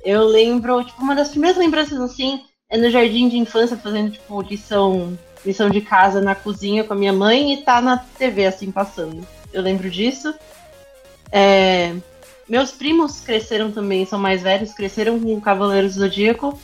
Eu 0.05 0.23
lembro, 0.25 0.83
tipo, 0.83 1.01
uma 1.01 1.15
das 1.15 1.29
primeiras 1.29 1.57
lembranças 1.57 1.99
assim 1.99 2.41
é 2.69 2.77
no 2.77 2.89
jardim 2.91 3.27
de 3.29 3.37
infância 3.37 3.77
fazendo 3.77 4.11
tipo 4.11 4.41
lição, 4.41 5.17
lição 5.45 5.69
de 5.69 5.79
casa 5.81 6.21
na 6.21 6.35
cozinha 6.35 6.83
com 6.83 6.93
a 6.93 6.97
minha 6.97 7.13
mãe 7.13 7.53
e 7.53 7.57
tá 7.57 7.81
na 7.81 7.97
TV 7.97 8.45
assim 8.45 8.71
passando. 8.71 9.25
Eu 9.51 9.61
lembro 9.61 9.89
disso. 9.89 10.33
É, 11.35 11.95
meus 12.47 12.69
primos 12.69 13.19
cresceram 13.19 13.71
também, 13.71 14.05
são 14.05 14.19
mais 14.19 14.43
velhos, 14.43 14.71
cresceram 14.71 15.19
com 15.19 15.41
Cavaleiros 15.41 15.95
do 15.95 16.01
Zodíaco. 16.01 16.59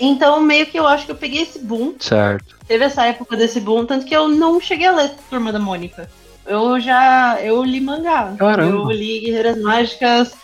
Então 0.00 0.40
meio 0.40 0.64
que 0.64 0.78
eu 0.78 0.86
acho 0.86 1.04
que 1.04 1.12
eu 1.12 1.16
peguei 1.16 1.42
esse 1.42 1.58
boom 1.58 1.94
Certo. 2.00 2.56
teve 2.66 2.82
essa 2.86 3.04
época 3.04 3.36
desse 3.36 3.60
boom, 3.60 3.84
tanto 3.84 4.06
que 4.06 4.16
eu 4.16 4.28
não 4.28 4.58
cheguei 4.58 4.86
a 4.86 4.92
ler 4.92 5.10
Turma 5.28 5.52
da 5.52 5.58
Mônica. 5.58 6.08
Eu 6.46 6.80
já. 6.80 7.38
Eu 7.42 7.62
li 7.62 7.82
mangá. 7.82 8.34
Caramba. 8.38 8.90
Eu 8.90 8.90
li 8.90 9.20
Guerreiras 9.20 9.60
Mágicas, 9.60 10.34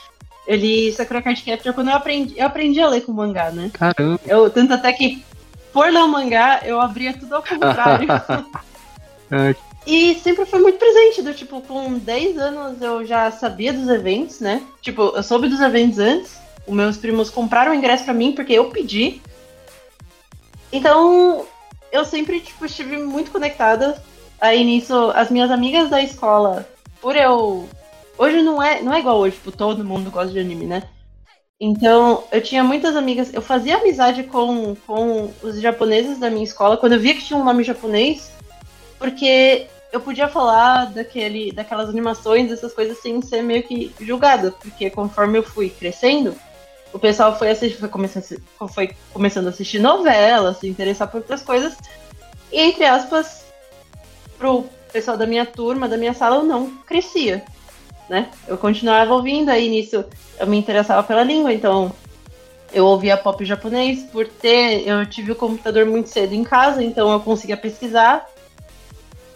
eu 0.47 0.57
li 0.57 0.93
Sakura 0.93 1.23
Card 1.23 1.43
Capture 1.43 1.75
quando 1.75 1.89
eu 1.89 1.97
aprendi. 1.97 2.35
Eu 2.39 2.47
aprendi 2.47 2.79
a 2.83 2.89
ler 2.89 3.01
com 3.01 3.13
mangá, 3.13 3.51
né? 3.51 3.71
Caramba. 3.73 4.21
Eu, 4.27 4.51
tanto 4.51 4.75
até 4.75 4.93
que, 4.93 5.25
por 5.73 5.91
ler 5.91 6.01
o 6.01 6.09
mangá, 6.09 6.61
eu 6.65 6.79
abria 6.79 7.15
tudo 7.15 7.35
ao 7.37 7.43
contrário. 7.43 8.07
É, 9.29 9.57
E 9.87 10.17
sempre 10.17 10.45
foi 10.45 10.59
muito 10.59 10.79
presente, 10.79 11.23
do 11.23 11.33
tipo, 11.33 11.61
com 11.61 11.97
10 11.97 12.39
anos 12.39 12.83
eu 12.83 13.05
já 13.07 13.31
sabia 13.31 13.73
dos 13.73 13.89
eventos, 13.89 14.41
né? 14.41 14.63
Tipo, 14.83 15.13
eu 15.15 15.23
soube 15.23 15.49
dos 15.49 15.61
eventos 15.61 16.01
antes. 16.01 16.37
Os 16.67 16.75
meus 16.75 16.97
primos 16.97 17.31
compraram 17.31 17.71
o 17.71 17.75
ingresso 17.75 18.05
pra 18.05 18.13
mim 18.13 18.33
porque 18.33 18.53
eu 18.53 18.69
pedi. 18.71 19.23
Então, 20.73 21.47
eu 21.93 22.05
sempre, 22.05 22.41
tipo, 22.41 22.67
estive 22.67 22.97
muito 22.99 23.31
conectada. 23.31 24.03
Aí 24.41 24.65
nisso, 24.65 25.13
as 25.15 25.31
minhas 25.31 25.53
amigas 25.53 25.89
da 25.89 26.03
escola, 26.03 26.69
por 27.01 27.15
eu. 27.15 27.69
Hoje 28.19 28.43
não 28.43 28.61
é, 28.61 28.83
não 28.83 28.93
é 28.93 28.99
igual 28.99 29.19
hoje, 29.19 29.37
tipo, 29.37 29.53
todo 29.53 29.85
mundo 29.85 30.11
gosta 30.11 30.33
de 30.33 30.41
anime, 30.41 30.67
né? 30.67 30.83
Então, 31.61 32.25
eu 32.33 32.43
tinha 32.43 32.65
muitas 32.65 32.97
amigas. 32.97 33.33
Eu 33.33 33.41
fazia 33.41 33.77
amizade 33.77 34.25
com, 34.25 34.75
com 34.87 35.33
os 35.43 35.61
japoneses 35.61 36.19
da 36.19 36.29
minha 36.29 36.45
escola 36.45 36.77
quando 36.77 36.95
eu 36.95 37.01
via 37.01 37.15
que 37.15 37.25
tinha 37.25 37.39
um 37.39 37.45
nome 37.45 37.63
japonês, 37.63 38.33
porque 38.99 39.69
eu 39.93 40.01
podia 40.01 40.29
falar 40.29 40.87
daquele, 40.87 41.53
daquelas 41.53 41.89
animações, 41.89 42.51
essas 42.51 42.73
coisas, 42.73 42.99
sem 42.99 43.21
ser 43.23 43.43
meio 43.43 43.63
que 43.63 43.95
julgada, 44.01 44.51
porque 44.51 44.91
conforme 44.91 45.39
eu 45.39 45.43
fui 45.43 45.71
crescendo, 45.71 46.35
o 46.93 46.99
pessoal 46.99 47.39
foi, 47.39 47.51
assistir, 47.51 47.79
foi, 47.79 47.89
começando, 47.89 48.43
foi 48.73 48.91
começando 49.13 49.47
a 49.47 49.51
assistir 49.51 49.79
novela, 49.79 50.55
se 50.55 50.69
interessar 50.69 51.09
por 51.09 51.19
outras 51.19 51.43
coisas, 51.43 51.77
e 52.53 52.61
entre 52.61 52.85
aspas, 52.85 53.47
pro 54.39 54.65
pessoal 54.93 55.17
da 55.17 55.27
minha 55.27 55.45
turma, 55.45 55.89
da 55.89 55.97
minha 55.97 56.15
sala, 56.15 56.37
eu 56.37 56.45
não 56.45 56.71
crescia, 56.87 57.45
né? 58.09 58.31
Eu 58.47 58.57
continuava 58.57 59.13
ouvindo, 59.15 59.51
aí 59.51 59.69
nisso 59.69 60.05
eu 60.39 60.47
me 60.47 60.57
interessava 60.57 61.03
pela 61.03 61.23
língua, 61.23 61.53
então 61.53 61.93
eu 62.73 62.87
ouvia 62.87 63.17
pop 63.17 63.45
japonês, 63.45 64.03
por 64.05 64.27
ter, 64.27 64.87
eu 64.87 65.07
tive 65.07 65.33
o 65.33 65.37
computador 65.37 65.87
muito 65.87 66.09
cedo 66.09 66.35
em 66.35 66.45
casa, 66.45 66.83
então 66.83 67.13
eu 67.13 67.21
conseguia 67.21 67.57
pesquisar, 67.57 68.29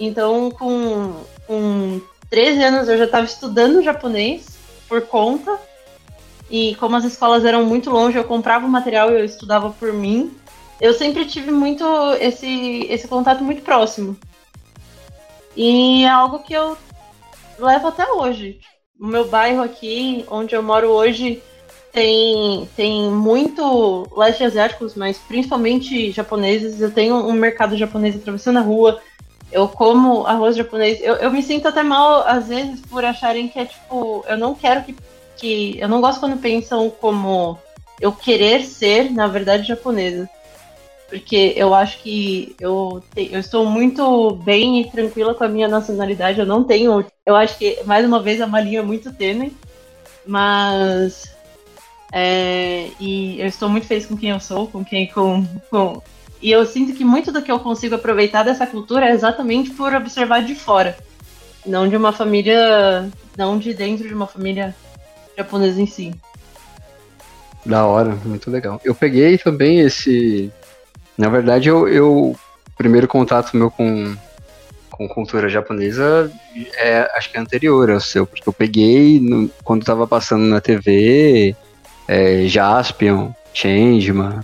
então, 0.00 0.50
com, 0.50 1.12
com 1.46 2.00
13 2.30 2.62
anos, 2.62 2.88
eu 2.88 2.96
já 2.96 3.04
estava 3.04 3.26
estudando 3.26 3.82
japonês 3.82 4.58
por 4.88 5.02
conta. 5.02 5.58
E 6.50 6.74
como 6.76 6.96
as 6.96 7.04
escolas 7.04 7.44
eram 7.44 7.64
muito 7.64 7.90
longe, 7.90 8.16
eu 8.16 8.24
comprava 8.24 8.66
o 8.66 8.68
material 8.68 9.10
e 9.10 9.20
eu 9.20 9.24
estudava 9.24 9.70
por 9.70 9.92
mim. 9.92 10.34
Eu 10.80 10.94
sempre 10.94 11.26
tive 11.26 11.50
muito 11.50 11.84
esse, 12.18 12.86
esse 12.88 13.06
contato 13.06 13.44
muito 13.44 13.62
próximo. 13.62 14.16
E 15.54 16.02
é 16.04 16.08
algo 16.08 16.38
que 16.38 16.54
eu 16.54 16.76
levo 17.58 17.88
até 17.88 18.10
hoje. 18.10 18.58
O 18.98 19.06
meu 19.06 19.28
bairro 19.28 19.62
aqui, 19.62 20.24
onde 20.30 20.54
eu 20.54 20.62
moro 20.62 20.88
hoje, 20.88 21.42
tem, 21.92 22.68
tem 22.74 23.10
muito 23.10 24.08
leste 24.16 24.44
asiáticos, 24.44 24.94
mas 24.94 25.18
principalmente 25.18 26.10
japoneses. 26.10 26.80
Eu 26.80 26.90
tenho 26.90 27.16
um 27.16 27.32
mercado 27.32 27.76
japonês 27.76 28.16
atravessando 28.16 28.58
a 28.58 28.62
rua 28.62 29.00
eu 29.52 29.68
como 29.68 30.26
arroz 30.26 30.56
japonês. 30.56 30.98
Eu, 31.02 31.14
eu 31.16 31.30
me 31.30 31.42
sinto 31.42 31.66
até 31.68 31.82
mal, 31.82 32.26
às 32.26 32.48
vezes, 32.48 32.80
por 32.82 33.04
acharem 33.04 33.48
que 33.48 33.58
é 33.58 33.64
tipo. 33.66 34.24
Eu 34.28 34.36
não 34.38 34.54
quero 34.54 34.84
que. 34.84 34.94
que 35.36 35.78
eu 35.78 35.88
não 35.88 36.00
gosto 36.00 36.20
quando 36.20 36.40
pensam 36.40 36.90
como 36.90 37.58
eu 38.00 38.12
querer 38.12 38.62
ser, 38.64 39.10
na 39.10 39.26
verdade, 39.26 39.66
japonesa. 39.68 40.28
Porque 41.08 41.52
eu 41.56 41.74
acho 41.74 41.98
que 41.98 42.54
eu, 42.60 43.02
te- 43.14 43.30
eu 43.32 43.40
estou 43.40 43.66
muito 43.66 44.30
bem 44.44 44.80
e 44.80 44.90
tranquila 44.90 45.34
com 45.34 45.42
a 45.42 45.48
minha 45.48 45.66
nacionalidade. 45.66 46.38
Eu 46.38 46.46
não 46.46 46.62
tenho. 46.62 47.04
Eu 47.26 47.34
acho 47.34 47.58
que, 47.58 47.82
mais 47.84 48.06
uma 48.06 48.22
vez, 48.22 48.40
é 48.40 48.44
uma 48.44 48.60
linha 48.60 48.82
muito 48.82 49.12
tênue. 49.12 49.52
Mas. 50.24 51.34
é, 52.12 52.88
e 53.00 53.40
eu 53.40 53.46
estou 53.46 53.68
muito 53.68 53.86
feliz 53.86 54.06
com 54.06 54.16
quem 54.16 54.30
eu 54.30 54.40
sou, 54.40 54.66
com 54.68 54.84
quem. 54.84 55.08
Com, 55.08 55.44
com, 55.70 56.00
e 56.42 56.50
eu 56.50 56.64
sinto 56.66 56.92
que 56.94 57.04
muito 57.04 57.30
do 57.32 57.42
que 57.42 57.50
eu 57.50 57.58
consigo 57.60 57.94
aproveitar 57.94 58.42
dessa 58.42 58.66
cultura 58.66 59.06
é 59.06 59.12
exatamente 59.12 59.70
por 59.70 59.92
observar 59.94 60.42
de 60.42 60.54
fora. 60.54 60.96
Não 61.66 61.88
de 61.88 61.96
uma 61.96 62.12
família. 62.12 63.08
Não 63.36 63.58
de 63.58 63.74
dentro 63.74 64.06
de 64.08 64.14
uma 64.14 64.26
família 64.26 64.74
japonesa 65.36 65.80
em 65.80 65.86
si. 65.86 66.14
Da 67.64 67.84
hora, 67.86 68.16
muito 68.24 68.50
legal. 68.50 68.80
Eu 68.84 68.94
peguei 68.94 69.36
também 69.36 69.80
esse. 69.80 70.50
Na 71.16 71.28
verdade, 71.28 71.68
eu. 71.68 71.86
eu 71.88 72.36
primeiro 72.76 73.06
contato 73.06 73.54
meu 73.56 73.70
com 73.70 74.16
com 74.90 75.06
cultura 75.08 75.48
japonesa 75.48 76.30
é, 76.76 77.10
acho 77.14 77.30
que 77.30 77.36
é 77.38 77.40
anterior 77.40 77.90
ao 77.90 78.00
seu, 78.00 78.26
porque 78.26 78.46
eu 78.46 78.52
peguei 78.52 79.18
no- 79.20 79.50
quando 79.64 79.84
tava 79.84 80.06
passando 80.06 80.44
na 80.44 80.60
TV, 80.60 81.54
é, 82.08 82.46
Jaspion, 82.46 83.30
Changeman, 83.54 84.40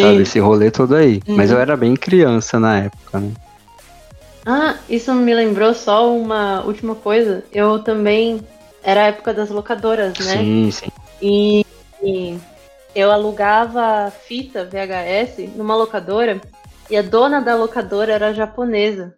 sabe, 0.00 0.22
esse 0.22 0.38
rolê 0.38 0.70
todo 0.70 0.94
aí. 0.94 1.20
Uhum. 1.26 1.36
Mas 1.36 1.50
eu 1.50 1.58
era 1.58 1.76
bem 1.76 1.94
criança 1.94 2.58
na 2.58 2.78
época, 2.80 3.20
né? 3.20 3.32
Ah, 4.46 4.76
isso 4.88 5.12
me 5.14 5.34
lembrou 5.34 5.74
só 5.74 6.14
uma 6.14 6.62
última 6.64 6.94
coisa. 6.94 7.44
Eu 7.52 7.78
também. 7.80 8.40
Era 8.82 9.02
a 9.02 9.06
época 9.08 9.34
das 9.34 9.50
locadoras, 9.50 10.18
né? 10.20 10.38
Sim, 10.38 10.70
sim. 10.70 10.86
E, 11.20 11.66
e 12.02 12.38
eu 12.94 13.10
alugava 13.10 14.10
fita 14.26 14.64
VHS 14.64 15.50
numa 15.54 15.76
locadora 15.76 16.40
e 16.88 16.96
a 16.96 17.02
dona 17.02 17.40
da 17.40 17.54
locadora 17.54 18.12
era 18.12 18.32
japonesa. 18.32 19.14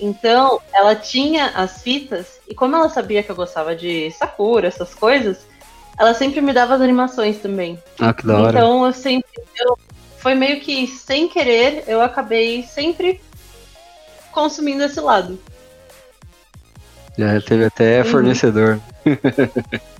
Então, 0.00 0.60
ela 0.72 0.94
tinha 0.94 1.48
as 1.48 1.82
fitas 1.82 2.40
e 2.48 2.54
como 2.54 2.74
ela 2.74 2.88
sabia 2.88 3.22
que 3.22 3.30
eu 3.30 3.36
gostava 3.36 3.76
de 3.76 4.10
Sakura, 4.12 4.66
essas 4.66 4.94
coisas, 4.94 5.46
ela 5.98 6.14
sempre 6.14 6.40
me 6.40 6.52
dava 6.52 6.74
as 6.74 6.80
animações 6.80 7.38
também. 7.38 7.78
Ah, 7.98 8.14
que 8.14 8.26
da 8.26 8.38
hora. 8.38 8.58
Então, 8.58 8.86
eu 8.86 8.92
sempre 8.92 9.30
eu, 9.58 9.78
foi 10.20 10.34
meio 10.34 10.60
que 10.60 10.86
sem 10.86 11.28
querer, 11.28 11.84
eu 11.86 12.00
acabei 12.00 12.62
sempre 12.62 13.20
consumindo 14.30 14.84
esse 14.84 15.00
lado. 15.00 15.38
Já 17.18 17.40
teve 17.40 17.64
até 17.64 17.98
Uhum. 18.00 18.04
fornecedor. 18.04 18.80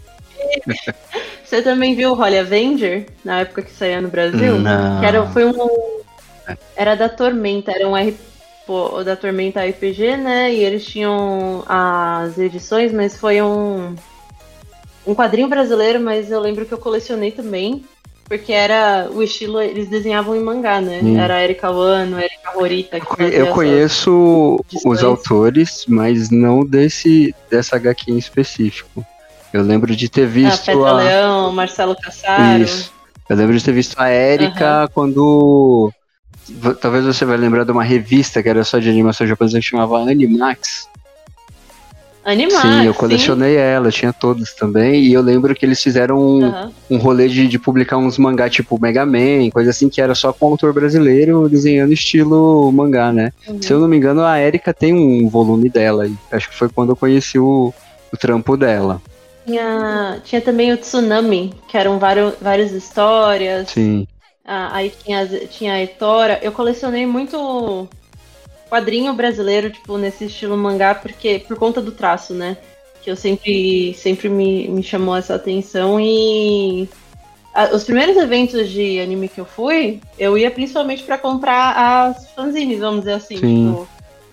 Você 1.45 1.63
também 1.63 1.95
viu 1.97 2.11
o 2.13 2.15
Holly 2.15 2.39
Avenger 2.39 3.07
na 3.25 3.41
época 3.41 3.63
que 3.63 3.73
saía 3.73 4.01
no 4.01 4.09
Brasil? 4.09 4.59
Não. 4.59 5.01
Que 5.01 5.07
era, 5.07 5.27
foi 5.27 5.45
um. 5.45 6.01
Era 6.77 6.95
da 6.95 7.09
Tormenta, 7.09 7.73
era 7.73 7.89
um 7.89 9.05
da 9.05 9.17
Tormenta 9.17 9.65
RPG, 9.65 10.17
né? 10.17 10.53
E 10.53 10.63
eles 10.63 10.85
tinham 10.85 11.65
as 11.69 12.39
edições, 12.39 12.93
mas 12.93 13.17
foi 13.17 13.43
um. 13.43 13.95
Um 15.07 15.15
quadrinho 15.15 15.49
brasileiro, 15.49 15.99
mas 15.99 16.31
eu 16.31 16.39
lembro 16.41 16.65
que 16.67 16.73
eu 16.73 16.79
colecionei 16.79 17.33
também. 17.33 17.85
Porque 18.31 18.53
era 18.53 19.09
o 19.13 19.25
estilo, 19.25 19.61
eles 19.61 19.89
desenhavam 19.89 20.37
em 20.37 20.41
mangá, 20.41 20.81
né? 20.81 21.01
Hum. 21.03 21.19
Era 21.19 21.35
a 21.35 21.43
Erika 21.43 21.69
Wano, 21.69 22.17
Erika 22.17 22.57
Horita. 22.57 22.97
Eu 23.33 23.49
conheço 23.49 24.65
os 24.87 25.03
autores, 25.03 25.85
mas 25.89 26.31
não 26.31 26.65
desse 26.65 27.35
dessa 27.51 27.75
HQ 27.75 28.13
em 28.13 28.19
específico. 28.19 29.05
Eu 29.53 29.63
lembro 29.63 29.97
de 29.97 30.09
ter 30.09 30.23
Ah, 30.23 30.27
visto 30.27 30.65
Petra 30.65 30.89
a... 30.89 30.93
Leão, 30.93 31.53
Marcelo 31.53 31.97
Cassaro. 31.97 32.63
Isso. 32.63 32.93
Eu 33.29 33.35
lembro 33.35 33.59
de 33.59 33.65
ter 33.65 33.73
visto 33.73 33.99
a 33.99 34.09
Erika 34.13 34.89
quando. 34.95 35.93
v- 36.49 36.75
Talvez 36.75 37.05
você 37.05 37.25
vai 37.25 37.37
lembrar 37.37 37.65
de 37.65 37.73
uma 37.73 37.83
revista 37.83 38.41
que 38.45 38.49
era 38.49 38.63
só 38.63 38.79
de 38.79 38.89
animação 38.89 39.27
japonesa 39.27 39.59
que 39.59 39.67
chamava 39.67 39.99
Animax. 39.99 40.89
Animais. 42.25 42.61
sim, 42.61 42.85
eu 42.85 42.93
colecionei 42.93 43.57
ela, 43.57 43.89
eu 43.89 43.93
tinha 43.93 44.13
todas 44.13 44.53
também. 44.55 45.05
E 45.05 45.13
eu 45.13 45.23
lembro 45.23 45.55
que 45.55 45.65
eles 45.65 45.83
fizeram 45.83 46.19
um, 46.19 46.45
Aham. 46.45 46.73
um 46.91 46.99
rolê 46.99 47.29
de, 47.29 47.49
de 47.49 47.59
publicar 47.59 47.97
uns 47.97 48.19
mangá 48.19 48.49
tipo 48.49 48.81
Mega 48.81 49.07
Man, 49.07 49.51
coisa 49.51 49.71
assim, 49.71 49.89
que 49.89 50.01
era 50.01 50.15
só 50.15 50.33
com 50.33 50.49
autor 50.49 50.73
brasileiro 50.73 51.49
desenhando 51.49 51.93
estilo 51.93 52.71
mangá, 52.73 53.13
né? 53.13 53.33
Uhum. 53.49 53.63
Se 53.63 53.73
eu 53.73 53.81
não 53.81 53.89
me 53.89 53.97
engano, 53.97 54.23
a 54.23 54.39
Erika 54.39 54.75
tem 54.75 54.93
um 54.93 55.29
volume 55.29 55.71
dela. 55.71 56.07
e 56.07 56.15
Acho 56.31 56.51
que 56.51 56.55
foi 56.55 56.69
quando 56.69 56.91
eu 56.91 56.97
conheci 56.97 57.39
o, 57.39 57.73
o 58.13 58.17
trampo 58.17 58.57
dela. 58.57 59.01
Tinha, 59.47 60.21
tinha 60.23 60.41
também 60.41 60.73
o 60.73 60.77
Tsunami, 60.77 61.53
que 61.69 61.77
eram 61.77 61.99
vários, 61.99 62.35
várias 62.41 62.73
histórias. 62.73 63.71
Sim. 63.71 64.07
Ah, 64.45 64.71
aí 64.73 64.93
tinha, 65.05 65.27
tinha 65.27 65.73
a 65.75 65.83
Etora. 65.83 66.39
Eu 66.43 66.53
colecionei 66.53 67.07
muito 67.07 67.89
quadrinho 68.71 69.13
brasileiro, 69.13 69.69
tipo, 69.71 69.99
nesse 69.99 70.25
estilo 70.27 70.57
mangá, 70.57 70.95
porque 70.95 71.41
por 71.47 71.59
conta 71.59 71.83
do 71.83 71.93
traço, 71.93 72.33
né? 72.33 72.57
Que 73.03 73.11
eu 73.11 73.17
sempre, 73.17 73.93
sempre 73.95 74.29
me, 74.29 74.69
me 74.69 74.83
chamou 74.83 75.17
essa 75.17 75.35
atenção 75.35 75.99
e 76.01 76.89
a- 77.55 77.75
os 77.75 77.83
primeiros 77.85 78.17
eventos 78.17 78.69
de 78.71 79.01
anime 79.01 79.29
que 79.29 79.41
eu 79.41 79.45
fui, 79.45 80.01
eu 80.19 80.39
ia 80.39 80.51
principalmente 80.51 81.03
pra 81.03 81.19
comprar 81.19 81.75
as 82.09 82.31
fanzines, 82.31 82.79
vamos 82.79 83.01
dizer 83.01 83.15
assim, 83.15 83.37
Sim. 83.39 83.67
tipo, 83.73 83.89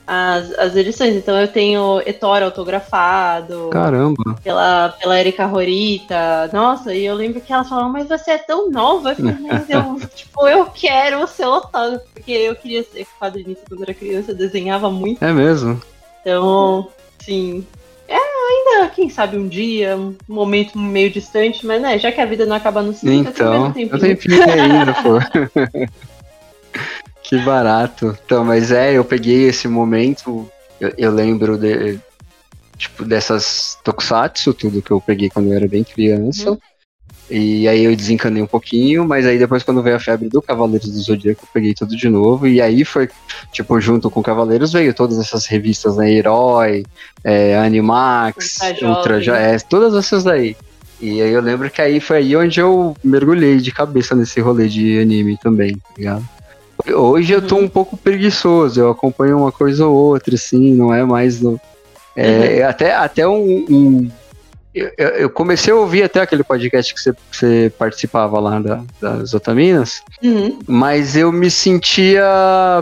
as, 0.08 0.52
as 0.58 0.76
edições. 0.76 1.16
Então 1.16 1.38
eu 1.40 1.48
tenho 1.50 2.02
Etora 2.06 2.46
autografado 2.46 3.70
Caramba. 3.72 4.36
pela, 4.42 4.96
pela 5.00 5.20
Erika 5.20 5.46
Horita. 5.46 6.50
Nossa, 6.54 6.94
e 6.94 7.06
eu 7.06 7.14
lembro 7.14 7.42
que 7.42 7.52
elas 7.52 7.68
falavam, 7.68 7.92
mas 7.92 8.08
você 8.08 8.32
é 8.32 8.38
tão 8.38 8.72
nova. 8.72 9.12
Eu 9.12 9.16
falei, 9.18 9.36
mas 9.44 9.70
eu, 9.70 10.00
tipo, 10.16 10.48
eu 10.48 10.66
quero 10.74 11.22
o 11.22 11.28
seu 11.28 11.54
autógrafo. 11.54 12.06
Porque 12.14 12.32
eu 12.32 12.56
queria 12.56 12.84
ser 12.84 13.06
quadrinista 13.20 13.66
quando 13.68 13.84
era 13.84 13.94
criança, 13.94 14.32
eu 14.32 14.36
desenhava 14.36 14.90
muito. 14.90 15.24
É 15.24 15.34
mesmo. 15.34 15.80
Então, 16.22 16.88
sim. 17.20 17.66
É, 18.08 18.16
ainda, 18.16 18.90
quem 18.90 19.10
sabe 19.10 19.38
um 19.38 19.48
dia, 19.50 19.98
um 19.98 20.16
momento 20.30 20.78
meio 20.80 21.10
distante, 21.10 21.66
mas 21.66 21.82
né, 21.82 22.00
já 22.00 22.10
que 22.12 22.22
a 22.22 22.26
vida 22.26 22.46
não 22.46 22.56
acaba 22.56 22.82
no 22.82 22.94
5, 22.94 23.30
Então, 23.30 23.34
tem 23.34 23.44
eu 23.46 23.52
mais 23.52 23.64
um 23.64 23.72
tempinho. 23.74 24.00
tenho 24.00 24.18
filho 24.18 24.44
ainda, 24.50 24.94
pô. 24.94 25.20
que 27.24 27.38
barato. 27.40 28.18
Então, 28.26 28.44
mas 28.44 28.72
é, 28.72 28.94
eu 28.94 29.04
peguei 29.04 29.48
esse 29.48 29.68
momento, 29.68 30.50
eu, 30.80 30.94
eu 30.98 31.12
lembro 31.12 31.58
de, 31.58 32.00
tipo, 32.78 33.04
dessas 33.04 33.78
tokusatsu, 33.84 34.54
tudo 34.54 34.82
que 34.82 34.92
eu 34.92 35.02
peguei 35.02 35.30
quando 35.30 35.50
eu 35.50 35.58
era 35.58 35.68
bem 35.68 35.84
criança. 35.84 36.52
Uhum. 36.52 36.60
E 37.30 37.68
aí 37.68 37.84
eu 37.84 37.94
desencanei 37.94 38.42
um 38.42 38.48
pouquinho, 38.48 39.06
mas 39.06 39.26
aí 39.26 39.38
depois 39.38 39.62
quando 39.62 39.84
veio 39.84 39.98
a 39.98 40.00
febre 40.00 40.30
do 40.30 40.42
Cavaleiros 40.42 40.90
do 40.90 41.00
Zodíaco, 41.00 41.44
eu 41.44 41.50
peguei 41.54 41.74
tudo 41.74 41.96
de 41.96 42.08
novo. 42.08 42.48
E 42.48 42.62
aí 42.62 42.86
foi, 42.86 43.10
tipo, 43.52 43.80
junto 43.82 44.10
com 44.10 44.24
Cavaleiros 44.24 44.72
veio 44.72 44.94
todas 44.94 45.20
essas 45.20 45.46
revistas, 45.46 45.98
né? 45.98 46.10
Herói, 46.10 46.86
é, 47.24 47.58
Animax, 47.58 48.60
Ultra. 48.82 49.16
Ultra 49.18 49.38
é, 49.38 49.60
todas 49.60 49.94
essas 49.94 50.24
daí. 50.24 50.56
E 51.02 51.22
aí 51.22 51.32
eu 51.32 51.42
lembro 51.42 51.70
que 51.70 51.82
aí 51.82 52.00
foi 52.00 52.18
aí 52.18 52.36
onde 52.36 52.60
eu 52.60 52.96
mergulhei 53.04 53.58
de 53.58 53.72
cabeça 53.72 54.16
nesse 54.16 54.40
rolê 54.40 54.68
de 54.68 55.00
anime 55.00 55.38
também, 55.38 55.76
tá 55.76 55.90
ligado? 55.98 56.28
Hoje 56.94 57.34
eu 57.34 57.42
tô 57.42 57.56
Uhum. 57.56 57.64
um 57.64 57.68
pouco 57.68 57.98
preguiçoso, 57.98 58.80
eu 58.80 58.90
acompanho 58.90 59.38
uma 59.38 59.52
coisa 59.52 59.86
ou 59.86 59.96
outra, 59.96 60.36
assim, 60.36 60.74
não 60.74 60.94
é 60.94 61.04
mais 61.04 61.42
no. 61.42 61.60
É, 62.16 62.64
até, 62.64 62.94
até 62.96 63.28
um. 63.28 63.66
um- 63.70 64.10
eu, 64.74 64.92
eu- 64.98 65.30
comecei 65.30 65.74
a 65.74 65.76
ouvir 65.76 66.04
até 66.04 66.22
aquele 66.22 66.44
podcast 66.44 66.94
que 66.94 67.00
você, 67.02 67.12
que 67.14 67.20
você 67.38 67.72
participava 67.80 68.40
lá 68.40 68.60
da, 68.60 68.82
das 69.02 69.34
Otaminas, 69.34 70.04
Uhum. 70.24 70.60
mas 70.68 71.16
eu 71.18 71.32
me 71.32 71.50
sentia 71.50 72.24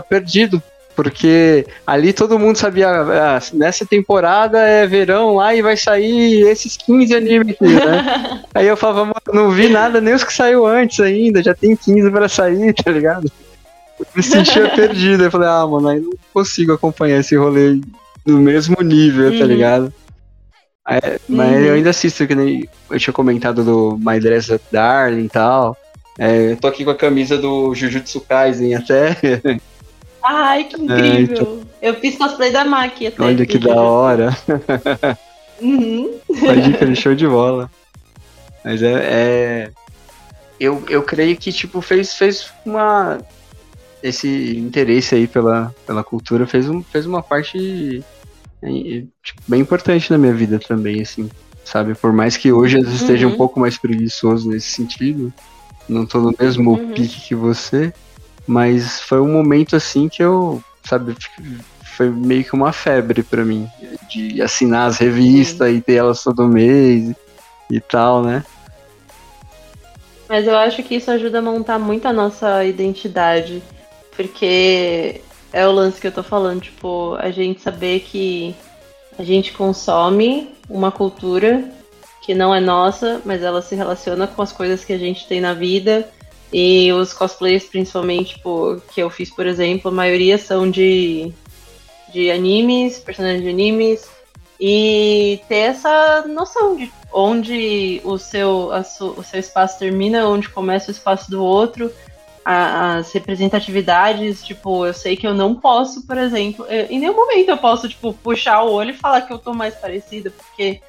perdido. 0.08 0.62
Porque 0.94 1.66
ali 1.86 2.10
todo 2.14 2.38
mundo 2.38 2.56
sabia, 2.56 2.88
ah, 2.88 3.38
nessa 3.52 3.84
temporada 3.84 4.58
é 4.58 4.86
verão 4.86 5.34
lá 5.34 5.54
e 5.54 5.60
vai 5.60 5.76
sair 5.76 6.40
esses 6.48 6.74
15 6.78 7.14
animes 7.14 7.54
né? 7.60 8.42
Aí 8.54 8.66
eu 8.66 8.78
falava, 8.78 9.04
mano, 9.04 9.20
não 9.34 9.50
vi 9.50 9.68
nada, 9.68 10.00
nem 10.00 10.14
os 10.14 10.24
que 10.24 10.32
saiu 10.32 10.66
antes 10.66 10.98
ainda, 11.00 11.42
já 11.42 11.54
tem 11.54 11.76
15 11.76 12.10
pra 12.10 12.30
sair, 12.30 12.72
tá 12.82 12.90
ligado? 12.90 13.30
Eu 13.98 14.06
me 14.14 14.22
sentia 14.22 14.68
perdido. 14.74 15.24
Eu 15.24 15.30
falei, 15.30 15.48
ah, 15.48 15.66
mano, 15.66 15.88
aí 15.88 16.00
não 16.00 16.12
consigo 16.32 16.72
acompanhar 16.72 17.20
esse 17.20 17.36
rolê 17.36 17.80
no 18.26 18.38
mesmo 18.38 18.76
nível, 18.82 19.30
tá 19.30 19.38
Uhum. 19.44 19.46
ligado? 19.46 19.92
Aí, 20.84 21.00
Mas 21.28 21.52
Uhum. 21.52 21.64
eu 21.64 21.74
ainda 21.74 21.90
assisto, 21.90 22.26
que 22.26 22.34
nem 22.34 22.68
eu 22.90 22.98
tinha 22.98 23.12
comentado 23.14 23.64
do 23.64 23.98
My 23.98 24.20
Dress 24.20 24.52
Up 24.52 24.64
Darling 24.70 25.24
e 25.24 25.28
tal. 25.28 25.76
É, 26.18 26.52
eu 26.52 26.56
tô 26.56 26.68
aqui 26.68 26.84
com 26.84 26.90
a 26.90 26.94
camisa 26.94 27.36
do 27.36 27.74
Jujutsu 27.74 28.20
Kaisen 28.22 28.74
até. 28.74 29.16
Ai, 30.24 30.64
que 30.64 30.80
incrível! 30.80 31.62
Eu 31.80 31.94
fiz 31.94 32.16
cosplay 32.16 32.50
da 32.50 32.64
Maki 32.64 33.06
até. 33.08 33.22
É, 33.22 33.26
Olha 33.26 33.46
que 33.46 33.58
da 33.58 33.74
hora. 33.80 34.36
Uhum. 35.60 36.18
Pode 36.26 36.84
ir, 36.84 36.96
show 36.96 37.14
de 37.14 37.26
bola. 37.28 37.70
Mas 38.64 38.82
é. 38.82 38.92
é- 38.94 39.70
Eu, 40.58 40.82
eu 40.88 41.02
creio 41.02 41.36
que, 41.36 41.52
tipo, 41.52 41.80
fez, 41.82 42.14
fez 42.14 42.50
uma. 42.64 43.18
Esse 44.02 44.56
interesse 44.58 45.14
aí 45.14 45.26
pela, 45.26 45.72
pela 45.86 46.04
cultura 46.04 46.46
fez, 46.46 46.68
um, 46.68 46.82
fez 46.84 47.06
uma 47.06 47.22
parte 47.22 48.02
é, 48.62 48.68
é, 48.68 49.00
tipo, 49.22 49.40
bem 49.48 49.60
importante 49.60 50.10
na 50.10 50.18
minha 50.18 50.34
vida 50.34 50.58
também, 50.58 51.00
assim. 51.02 51.28
Sabe? 51.64 51.94
Por 51.94 52.12
mais 52.12 52.36
que 52.36 52.52
hoje 52.52 52.78
eu 52.78 52.82
esteja 52.82 53.26
um 53.26 53.30
Uhum. 53.30 53.36
pouco 53.36 53.58
mais 53.58 53.76
preguiçoso 53.78 54.48
nesse 54.48 54.68
sentido, 54.68 55.32
não 55.88 56.06
tô 56.06 56.20
no 56.20 56.32
mesmo 56.38 56.72
Uhum. 56.72 56.78
pique 56.94 57.20
que 57.26 57.34
você, 57.34 57.92
mas 58.46 59.00
foi 59.00 59.20
um 59.20 59.32
momento 59.32 59.74
assim 59.74 60.08
que 60.08 60.22
eu, 60.22 60.60
sabe, 60.84 61.16
foi 61.96 62.08
meio 62.08 62.44
que 62.44 62.54
uma 62.54 62.72
febre 62.72 63.24
pra 63.24 63.44
mim, 63.44 63.66
de 64.08 64.40
assinar 64.40 64.86
as 64.88 64.98
revistas 64.98 65.74
e 65.74 65.80
ter 65.80 65.94
elas 65.94 66.22
todo 66.22 66.46
mês 66.46 67.12
e 67.70 67.80
tal, 67.80 68.22
né? 68.22 68.44
Mas 70.28 70.46
eu 70.46 70.56
acho 70.56 70.82
que 70.82 70.96
isso 70.96 71.10
ajuda 71.10 71.38
a 71.38 71.42
montar 71.42 71.78
muito 71.78 72.06
a 72.06 72.12
nossa 72.12 72.64
identidade. 72.64 73.62
Porque 74.16 75.20
é 75.52 75.66
o 75.66 75.72
lance 75.72 76.00
que 76.00 76.06
eu 76.06 76.12
tô 76.12 76.22
falando, 76.22 76.62
tipo, 76.62 77.14
a 77.18 77.30
gente 77.30 77.60
saber 77.60 78.00
que 78.00 78.54
a 79.18 79.22
gente 79.22 79.52
consome 79.52 80.50
uma 80.68 80.90
cultura 80.90 81.70
que 82.22 82.34
não 82.34 82.54
é 82.54 82.60
nossa, 82.60 83.20
mas 83.24 83.42
ela 83.42 83.62
se 83.62 83.74
relaciona 83.74 84.26
com 84.26 84.42
as 84.42 84.50
coisas 84.52 84.84
que 84.84 84.92
a 84.92 84.98
gente 84.98 85.28
tem 85.28 85.40
na 85.40 85.54
vida. 85.54 86.08
E 86.52 86.92
os 86.92 87.12
cosplays, 87.12 87.64
principalmente, 87.64 88.34
tipo, 88.34 88.80
que 88.92 89.00
eu 89.00 89.10
fiz, 89.10 89.30
por 89.30 89.46
exemplo, 89.46 89.90
a 89.90 89.94
maioria 89.94 90.38
são 90.38 90.70
de 90.70 91.32
de 92.12 92.30
animes, 92.30 92.98
personagens 92.98 93.42
de 93.42 93.50
animes, 93.50 94.08
e 94.58 95.40
ter 95.48 95.56
essa 95.56 96.24
noção 96.26 96.76
de 96.76 96.90
onde 97.12 98.00
o 98.04 98.16
seu, 98.16 98.70
su, 98.84 99.14
o 99.18 99.22
seu 99.22 99.38
espaço 99.40 99.78
termina, 99.78 100.26
onde 100.26 100.48
começa 100.48 100.88
o 100.88 100.92
espaço 100.92 101.30
do 101.30 101.44
outro, 101.44 101.92
a, 102.48 102.98
as 102.98 103.10
representatividades, 103.10 104.44
tipo, 104.44 104.86
eu 104.86 104.94
sei 104.94 105.16
que 105.16 105.26
eu 105.26 105.34
não 105.34 105.52
posso, 105.52 106.06
por 106.06 106.16
exemplo, 106.16 106.64
eu, 106.66 106.86
em 106.88 107.00
nenhum 107.00 107.16
momento 107.16 107.48
eu 107.48 107.58
posso, 107.58 107.88
tipo, 107.88 108.12
puxar 108.12 108.62
o 108.62 108.70
olho 108.70 108.90
e 108.90 108.96
falar 108.96 109.22
que 109.22 109.32
eu 109.32 109.38
tô 109.38 109.52
mais 109.52 109.74
parecida, 109.74 110.30
porque 110.30 110.80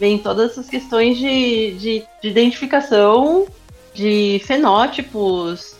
vem 0.00 0.16
todas 0.16 0.52
essas 0.52 0.66
questões 0.66 1.18
de, 1.18 1.72
de, 1.72 2.04
de 2.22 2.28
identificação, 2.28 3.46
de 3.92 4.40
fenótipos, 4.46 5.76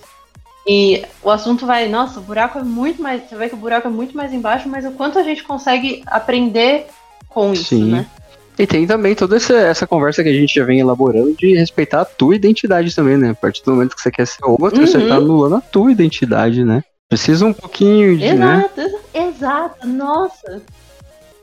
e 0.67 1.03
o 1.23 1.31
assunto 1.31 1.65
vai, 1.65 1.89
nossa, 1.89 2.21
o 2.21 2.23
buraco 2.23 2.59
é 2.59 2.63
muito 2.63 3.01
mais. 3.03 3.23
Você 3.23 3.35
vê 3.35 3.49
que 3.49 3.55
o 3.55 3.59
buraco 3.59 3.89
é 3.89 3.91
muito 3.91 4.15
mais 4.15 4.31
embaixo, 4.31 4.69
mas 4.69 4.85
o 4.85 4.93
quanto 4.93 5.19
a 5.19 5.23
gente 5.23 5.43
consegue 5.43 6.03
aprender 6.07 6.87
com 7.31 7.55
isso, 7.55 7.77
Sim. 7.77 7.91
né? 7.91 8.07
E 8.59 8.67
tem 8.67 8.87
também 8.87 9.15
toda 9.15 9.37
essa, 9.37 9.55
essa 9.55 9.87
conversa 9.87 10.23
que 10.23 10.29
a 10.29 10.33
gente 10.33 10.55
já 10.55 10.65
vem 10.65 10.79
elaborando 10.79 11.35
de 11.35 11.57
respeitar 11.57 12.03
a 12.03 12.05
tua 12.05 12.37
identidade 12.37 12.95
também, 12.95 13.17
né? 13.17 13.31
A 13.31 13.35
partir 13.35 13.65
do 13.65 13.73
momento 13.73 13.97
que 13.97 14.03
você 14.03 14.11
quer 14.11 14.27
ser 14.27 14.45
outro, 14.45 14.81
uhum. 14.81 14.87
você 14.87 15.07
tá 15.07 15.17
anulando 15.17 15.57
a 15.57 15.61
tua 15.61 15.91
identidade, 15.91 16.65
né? 16.65 16.83
Precisa 17.09 17.45
um 17.45 17.53
pouquinho 17.53 18.17
de. 18.17 18.25
Exato, 18.25 18.81
né? 18.81 18.95
exato, 19.15 19.89
nossa. 19.89 20.63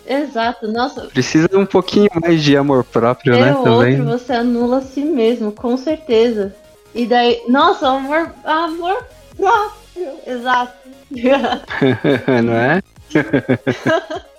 Exato, 0.08 0.68
nossa. 0.68 1.02
Precisa 1.08 1.50
um 1.54 1.66
pouquinho 1.66 2.10
mais 2.22 2.42
de 2.42 2.58
amor 2.58 2.84
próprio, 2.84 3.36
é 3.36 3.42
né? 3.42 3.54
O 3.54 3.64
também. 3.64 4.00
outro, 4.00 4.18
você 4.18 4.34
anula 4.34 4.78
a 4.78 4.82
si 4.82 5.02
mesmo, 5.02 5.52
com 5.52 5.78
certeza. 5.78 6.56
E 6.94 7.06
daí, 7.06 7.42
nossa, 7.48 7.88
amor, 7.88 8.32
amor 8.44 9.06
próprio, 9.38 10.12
exato. 10.26 10.90
Não 12.44 12.54
é? 12.54 12.82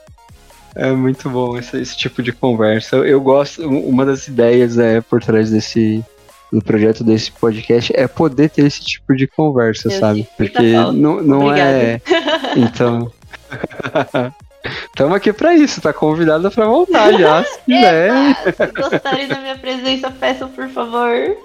É 0.74 0.90
muito 0.92 1.28
bom 1.28 1.58
esse, 1.58 1.76
esse 1.78 1.96
tipo 1.96 2.22
de 2.22 2.32
conversa. 2.32 2.96
Eu, 2.96 3.04
eu, 3.04 3.20
gosto, 3.20 3.66
uma 3.66 4.06
das 4.06 4.26
ideias 4.26 4.78
é 4.78 5.00
por 5.00 5.22
trás 5.22 5.50
desse 5.50 6.04
do 6.52 6.60
projeto 6.60 7.02
desse 7.02 7.32
podcast 7.32 7.92
é 7.96 8.06
poder 8.06 8.50
ter 8.50 8.66
esse 8.66 8.84
tipo 8.84 9.16
de 9.16 9.26
conversa, 9.26 9.88
eu 9.88 9.98
sabe? 9.98 10.28
Porque 10.36 10.72
não, 10.72 11.22
não 11.22 11.52
é. 11.52 12.00
Então. 12.56 13.10
Estamos 14.86 15.16
aqui 15.16 15.32
para 15.32 15.54
isso, 15.54 15.80
tá 15.80 15.92
convidada 15.92 16.50
para 16.50 16.66
voltar 16.66 17.12
já, 17.18 17.42
se 17.42 17.58
quiser. 17.64 18.36
se 18.44 18.66
gostarem 18.72 19.26
da 19.26 19.40
minha 19.40 19.58
presença, 19.58 20.10
peçam 20.10 20.48
por 20.50 20.68
favor. 20.68 21.36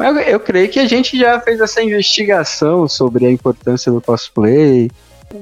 Eu, 0.00 0.16
eu 0.20 0.40
creio 0.40 0.68
que 0.68 0.80
a 0.80 0.86
gente 0.86 1.16
já 1.18 1.38
fez 1.40 1.60
essa 1.60 1.82
investigação 1.82 2.88
sobre 2.88 3.26
a 3.26 3.30
importância 3.30 3.92
do 3.92 4.00
cosplay, 4.00 4.90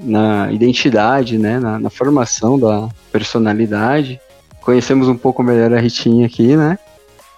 na 0.02 0.50
identidade, 0.52 1.38
né, 1.38 1.58
na, 1.58 1.78
na, 1.78 1.90
formação 1.90 2.58
da 2.58 2.88
personalidade. 3.12 4.20
Conhecemos 4.60 5.08
um 5.08 5.16
pouco 5.16 5.42
melhor 5.42 5.72
a 5.72 5.80
Ritinha 5.80 6.26
aqui, 6.26 6.56
né? 6.56 6.78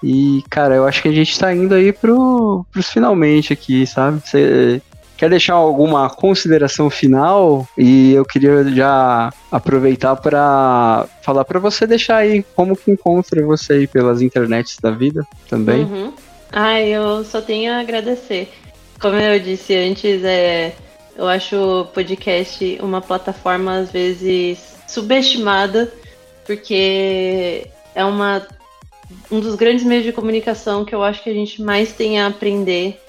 E, 0.02 0.42
cara, 0.48 0.76
eu 0.76 0.86
acho 0.86 1.02
que 1.02 1.08
a 1.08 1.12
gente 1.12 1.38
tá 1.38 1.52
indo 1.52 1.74
aí 1.74 1.92
pro, 1.92 2.64
pros 2.72 2.88
finalmente 2.88 3.52
aqui, 3.52 3.86
sabe? 3.86 4.20
Você 4.24 4.80
quer 5.16 5.28
deixar 5.28 5.54
alguma 5.54 6.08
consideração 6.08 6.88
final? 6.88 7.68
E 7.76 8.12
eu 8.14 8.24
queria 8.24 8.64
já 8.70 9.32
aproveitar 9.50 10.16
para 10.16 11.06
falar 11.22 11.44
para 11.44 11.58
você 11.58 11.86
deixar 11.86 12.18
aí 12.18 12.44
como 12.54 12.76
que 12.76 12.90
encontra 12.90 13.44
você 13.44 13.72
aí 13.74 13.86
pelas 13.86 14.22
internets 14.22 14.76
da 14.80 14.90
vida 14.90 15.26
também. 15.50 15.82
Uhum. 15.82 16.12
Ah, 16.50 16.80
eu 16.80 17.24
só 17.24 17.42
tenho 17.42 17.72
a 17.72 17.80
agradecer. 17.80 18.50
Como 19.00 19.16
eu 19.16 19.38
disse 19.38 19.74
antes, 19.74 20.24
é 20.24 20.74
eu 21.18 21.26
acho 21.26 21.56
o 21.56 21.84
podcast 21.86 22.78
uma 22.80 23.00
plataforma, 23.00 23.78
às 23.78 23.90
vezes, 23.90 24.76
subestimada, 24.86 25.92
porque 26.46 27.66
é 27.92 28.04
uma, 28.04 28.46
um 29.28 29.40
dos 29.40 29.56
grandes 29.56 29.84
meios 29.84 30.04
de 30.04 30.12
comunicação 30.12 30.84
que 30.84 30.94
eu 30.94 31.02
acho 31.02 31.20
que 31.20 31.28
a 31.28 31.34
gente 31.34 31.60
mais 31.60 31.92
tem 31.92 32.20
a 32.20 32.28
aprender. 32.28 33.00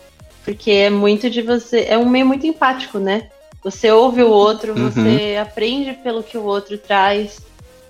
Porque 0.44 0.72
é 0.72 0.90
muito 0.90 1.30
de 1.30 1.44
você. 1.44 1.86
É 1.88 1.99
um 1.99 2.10
meio 2.10 2.26
muito 2.26 2.48
empático, 2.48 2.98
né? 2.98 3.30
Você 3.64 3.91
ouve 3.91 4.23
o 4.23 4.30
outro, 4.31 4.73
uhum. 4.73 4.90
você 4.90 5.38
aprende 5.40 5.94
pelo 5.94 6.23
que 6.23 6.38
o 6.38 6.45
outro 6.45 6.80
traz, 6.80 7.40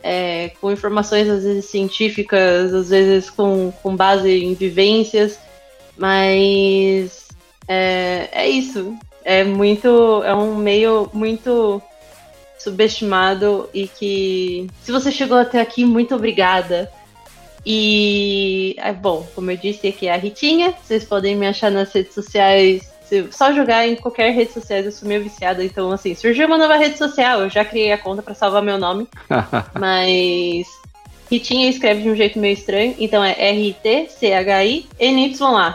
é, 0.03 0.51
com 0.59 0.69
informações 0.69 1.29
às 1.29 1.43
vezes 1.43 1.65
científicas, 1.65 2.73
às 2.73 2.89
vezes 2.89 3.29
com, 3.29 3.71
com 3.81 3.95
base 3.95 4.29
em 4.29 4.53
vivências, 4.53 5.39
mas 5.95 7.27
é, 7.67 8.27
é 8.31 8.49
isso 8.49 8.97
é 9.29 9.43
muito. 9.43 10.23
É 10.23 10.33
um 10.33 10.55
meio 10.55 11.07
muito 11.13 11.79
subestimado 12.57 13.69
e 13.71 13.87
que. 13.87 14.67
Se 14.81 14.91
você 14.91 15.11
chegou 15.11 15.37
até 15.37 15.61
aqui, 15.61 15.85
muito 15.85 16.15
obrigada. 16.15 16.91
E. 17.63 18.75
É 18.79 18.91
bom, 18.91 19.27
como 19.35 19.51
eu 19.51 19.57
disse, 19.57 19.87
aqui 19.87 20.07
é 20.07 20.13
a 20.13 20.17
Ritinha. 20.17 20.73
Vocês 20.83 21.05
podem 21.05 21.35
me 21.35 21.45
achar 21.45 21.69
nas 21.69 21.93
redes 21.93 22.15
sociais. 22.15 22.91
Só 23.31 23.53
jogar 23.53 23.87
em 23.87 23.95
qualquer 23.95 24.31
rede 24.31 24.51
social, 24.51 24.79
eu 24.79 24.91
sou 24.91 25.07
meio 25.07 25.23
viciada, 25.23 25.63
então 25.63 25.91
assim, 25.91 26.13
surgiu 26.13 26.45
uma 26.45 26.59
nova 26.59 26.77
rede 26.77 26.95
social, 26.95 27.41
eu 27.41 27.49
já 27.49 27.65
criei 27.65 27.91
a 27.91 27.97
conta 27.97 28.21
para 28.21 28.35
salvar 28.35 28.61
meu 28.61 28.77
nome. 28.77 29.07
mas 29.79 30.67
Ritinha 31.29 31.67
escreve 31.71 32.03
de 32.03 32.09
um 32.11 32.15
jeito 32.15 32.37
meio 32.37 32.53
estranho, 32.53 32.95
então 32.99 33.23
é 33.23 33.31
R-T-C-H-I-N-Y-A. 33.49 34.89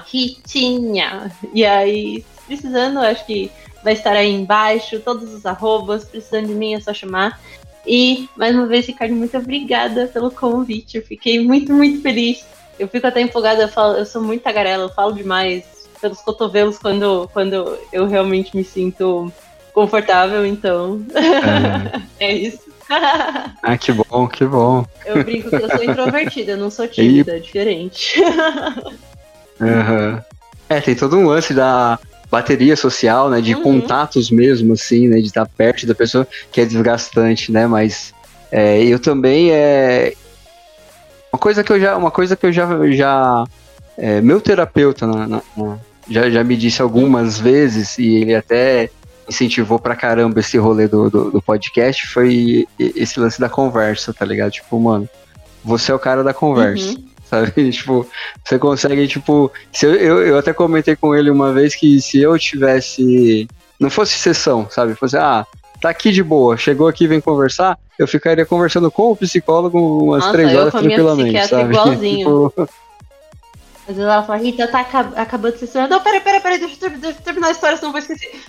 Ritinha. 0.06 1.32
E 1.52 1.64
aí, 1.64 2.24
precisando, 2.46 2.98
acho 2.98 3.24
que 3.26 3.50
vai 3.82 3.92
estar 3.92 4.12
aí 4.12 4.32
embaixo, 4.32 5.00
todos 5.00 5.32
os 5.32 5.44
arrobas, 5.44 6.04
precisando 6.04 6.48
de 6.48 6.54
mim 6.54 6.74
é 6.74 6.80
só 6.80 6.94
chamar. 6.94 7.40
E, 7.86 8.28
mais 8.36 8.54
uma 8.54 8.66
vez, 8.66 8.86
Ricardo, 8.86 9.14
muito 9.14 9.36
obrigada 9.36 10.06
pelo 10.06 10.30
convite. 10.30 10.96
Eu 10.96 11.02
fiquei 11.02 11.38
muito, 11.44 11.72
muito 11.72 12.00
feliz. 12.00 12.44
Eu 12.78 12.88
fico 12.88 13.06
até 13.06 13.20
empolgada, 13.20 13.62
eu, 13.62 13.68
falo, 13.68 13.96
eu 13.96 14.06
sou 14.06 14.22
muito 14.22 14.42
tagarela, 14.42 14.84
eu 14.84 14.88
falo 14.88 15.12
demais 15.12 15.64
pelos 16.00 16.20
cotovelos 16.20 16.78
quando, 16.78 17.28
quando 17.32 17.78
eu 17.92 18.06
realmente 18.06 18.56
me 18.56 18.64
sinto 18.64 19.30
confortável, 19.72 20.46
então. 20.46 21.04
É, 22.18 22.24
é 22.28 22.32
isso. 22.32 22.64
ah, 23.62 23.78
que 23.78 23.92
bom, 23.92 24.28
que 24.28 24.44
bom. 24.44 24.84
Eu 25.04 25.22
brinco 25.22 25.50
que 25.50 25.56
eu 25.56 25.70
sou 25.70 25.84
introvertida, 25.84 26.52
eu 26.52 26.58
não 26.58 26.70
sou 26.70 26.88
tímida, 26.88 27.34
e... 27.34 27.36
é 27.36 27.40
diferente. 27.40 28.20
Uhum. 29.60 30.20
É, 30.68 30.80
tem 30.80 30.96
todo 30.96 31.16
um 31.16 31.28
lance 31.28 31.54
da 31.54 31.96
bateria 32.34 32.74
social, 32.74 33.30
né? 33.30 33.40
De 33.40 33.54
uhum. 33.54 33.62
contatos 33.62 34.28
mesmo, 34.28 34.72
assim, 34.72 35.06
né? 35.06 35.20
De 35.20 35.26
estar 35.26 35.46
perto 35.46 35.86
da 35.86 35.94
pessoa, 35.94 36.26
que 36.50 36.60
é 36.60 36.64
desgastante, 36.64 37.52
né? 37.52 37.64
Mas 37.68 38.12
é, 38.50 38.82
eu 38.82 38.98
também 38.98 39.52
é 39.52 40.14
uma 41.32 41.38
coisa 41.38 41.62
que 41.62 41.72
eu 41.72 41.80
já, 41.80 41.96
uma 41.96 42.10
coisa 42.10 42.34
que 42.34 42.46
eu 42.46 42.52
já, 42.52 42.66
já 42.90 43.44
é, 43.96 44.20
meu 44.20 44.40
terapeuta 44.40 45.06
na, 45.06 45.28
na, 45.28 45.42
na, 45.56 45.78
já, 46.10 46.28
já 46.28 46.42
me 46.42 46.56
disse 46.56 46.82
algumas 46.82 47.38
vezes 47.38 47.98
e 47.98 48.16
ele 48.16 48.34
até 48.34 48.90
incentivou 49.28 49.78
pra 49.78 49.94
caramba 49.94 50.40
esse 50.40 50.58
rolê 50.58 50.88
do, 50.88 51.08
do, 51.08 51.30
do 51.30 51.40
podcast 51.40 52.06
foi 52.08 52.66
esse 52.78 53.18
lance 53.18 53.40
da 53.40 53.48
conversa, 53.48 54.12
tá 54.12 54.24
ligado? 54.24 54.50
Tipo, 54.50 54.78
mano, 54.80 55.08
você 55.64 55.92
é 55.92 55.94
o 55.94 56.00
cara 56.00 56.24
da 56.24 56.34
conversa. 56.34 56.98
Uhum 56.98 57.13
sabe? 57.34 57.70
tipo, 57.72 58.06
você 58.44 58.58
consegue, 58.58 59.06
tipo. 59.08 59.50
Se 59.72 59.86
eu, 59.86 59.94
eu, 59.94 60.26
eu, 60.26 60.38
até 60.38 60.52
comentei 60.52 60.94
com 60.94 61.14
ele 61.14 61.30
uma 61.30 61.52
vez 61.52 61.74
que 61.74 62.00
se 62.00 62.20
eu 62.20 62.38
tivesse. 62.38 63.48
Não 63.78 63.90
fosse 63.90 64.16
sessão, 64.16 64.68
sabe? 64.70 64.94
Fosse, 64.94 65.16
ah, 65.16 65.44
tá 65.80 65.90
aqui 65.90 66.12
de 66.12 66.22
boa, 66.22 66.56
chegou 66.56 66.86
aqui 66.86 67.06
vem 67.06 67.20
conversar, 67.20 67.78
eu 67.98 68.06
ficaria 68.06 68.46
conversando 68.46 68.90
com 68.90 69.10
o 69.10 69.16
psicólogo 69.16 70.04
umas 70.04 70.20
Nossa, 70.20 70.32
três 70.32 70.56
horas 70.56 70.72
tranquilamente, 70.72 71.48
sabe? 71.48 71.70
Igualzinho. 71.74 72.52
tipo... 72.54 72.68
Vezes 73.86 74.00
ela 74.02 74.22
fala, 74.22 74.38
Rita, 74.38 74.66
tá 74.66 74.80
acabando 75.16 75.52
de 75.52 75.58
sessão. 75.58 75.86
Não, 75.86 76.00
pera, 76.00 76.18
pera, 76.18 76.40
pera, 76.40 76.58
deixa 76.58 76.86
eu 76.86 77.14
terminar 77.22 77.48
a 77.48 77.50
história, 77.50 77.76
senão 77.76 77.90
eu 77.90 77.92
vou 77.92 77.98
esquecer. 78.00 78.40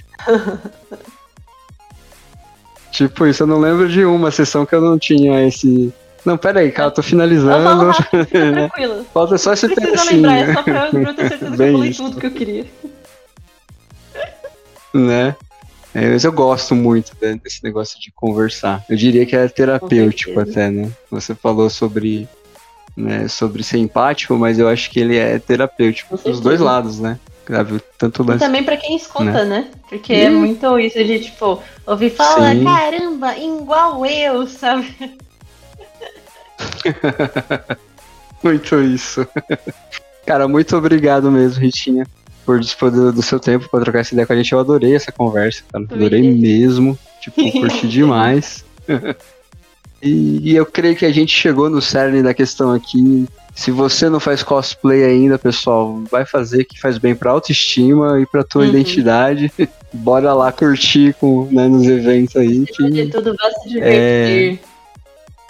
tipo 2.92 3.26
isso, 3.26 3.44
eu 3.44 3.48
não 3.48 3.60
lembro 3.60 3.90
de 3.90 4.06
uma 4.06 4.32
sessão 4.32 4.66
que 4.66 4.74
eu 4.74 4.80
não 4.80 4.98
tinha 4.98 5.46
esse 5.46 5.94
não, 6.26 6.38
pera 6.38 6.62
aí, 6.62 6.72
cara, 6.72 6.88
eu 6.88 6.94
tô 6.94 7.04
finalizando. 7.04 7.70
Eu 7.70 7.92
rápido, 7.92 8.26
tranquilo. 8.28 9.06
Falta 9.14 9.38
só 9.38 9.54
esse 9.54 9.68
Precisa 9.68 10.12
lembrar, 10.12 10.38
é 10.38 10.54
só 10.54 10.64
pra, 10.64 10.90
pra 10.90 11.02
eu 11.02 11.14
ter 11.14 11.30
certeza 11.30 11.56
que 11.56 11.62
eu 11.62 11.74
falei 11.74 11.90
isso. 11.90 12.04
tudo 12.04 12.20
que 12.20 12.26
eu 12.26 12.32
queria. 12.32 12.66
Né? 14.94 15.36
É, 15.94 16.10
mas 16.10 16.24
eu 16.24 16.32
gosto 16.32 16.76
muito 16.76 17.16
desse 17.42 17.64
negócio 17.64 18.00
de 18.02 18.12
conversar. 18.12 18.84
Eu 18.90 18.98
diria 18.98 19.26
que 19.26 19.36
é 19.36 19.48
terapêutico 19.48 20.40
até, 20.40 20.70
né? 20.70 20.92
Você 21.12 21.34
falou 21.36 21.70
sobre, 21.70 22.28
né, 22.98 23.28
sobre 23.28 23.64
ser 23.64 23.78
empático, 23.78 24.36
mas 24.36 24.60
eu 24.60 24.68
acho 24.68 24.90
que 24.90 25.00
ele 25.00 25.16
é 25.16 25.40
terapêutico 25.40 26.18
dos 26.18 26.40
dois 26.42 26.60
lados, 26.60 27.00
né? 27.00 27.20
Tanto 27.98 28.24
lance, 28.24 28.44
e 28.44 28.48
também 28.48 28.64
para 28.64 28.76
quem 28.76 28.96
escuta, 28.96 29.46
né? 29.46 29.46
né? 29.46 29.68
Porque 29.88 30.12
é 30.12 30.30
muito 30.30 30.80
isso 30.80 31.02
de, 31.04 31.20
tipo, 31.20 31.62
ouvir 31.86 32.10
falar, 32.10 32.56
caramba, 32.64 33.38
igual 33.38 34.04
eu, 34.04 34.48
sabe? 34.48 35.16
muito 38.44 38.76
isso. 38.82 39.28
Cara, 40.26 40.48
muito 40.48 40.76
obrigado 40.76 41.32
mesmo, 41.32 41.62
Ritinha, 41.62 42.06
por 42.46 42.60
dispor 42.60 42.92
do, 42.92 43.22
seu 43.22 43.40
tempo 43.40 43.70
para 43.70 43.82
trocar 43.84 44.00
essa 44.00 44.14
ideia 44.14 44.26
com 44.26 44.34
a 44.34 44.36
gente. 44.36 44.52
Eu 44.52 44.60
adorei 44.60 44.96
essa 44.96 45.12
conversa, 45.12 45.64
cara. 45.72 45.86
Adorei 45.90 46.22
mesmo. 46.32 46.98
Tipo, 47.22 47.42
curti 47.52 47.88
demais. 47.88 48.66
e, 50.02 50.52
e 50.52 50.56
eu 50.56 50.66
creio 50.66 50.96
que 50.96 51.06
a 51.06 51.12
gente 51.12 51.36
chegou 51.36 51.70
no 51.70 51.82
cerne 51.82 52.22
da 52.22 52.34
questão 52.34 52.72
aqui. 52.72 53.26
Se 53.56 53.72
você 53.72 54.10
não 54.10 54.20
faz 54.20 54.44
cosplay 54.44 55.04
ainda, 55.06 55.40
pessoal, 55.40 56.04
vai 56.12 56.26
fazer 56.26 56.66
que 56.66 56.78
faz 56.80 56.98
bem 56.98 57.16
pra 57.16 57.32
autoestima 57.32 58.20
e 58.20 58.26
pra 58.26 58.44
tua 58.44 58.64
Uhum. 58.64 58.70
identidade. 58.70 59.50
Bora 59.94 60.34
lá 60.34 60.52
curtir 60.52 61.16
com, 61.22 61.48
né, 61.50 61.66
nos 61.70 61.88
eventos 61.88 62.36
aí. 62.36 62.60
De 62.66 62.66
Que, 62.66 63.06
tudo, 63.08 63.34
vai 63.34 63.52
se 63.54 63.70
divertir. 63.70 64.60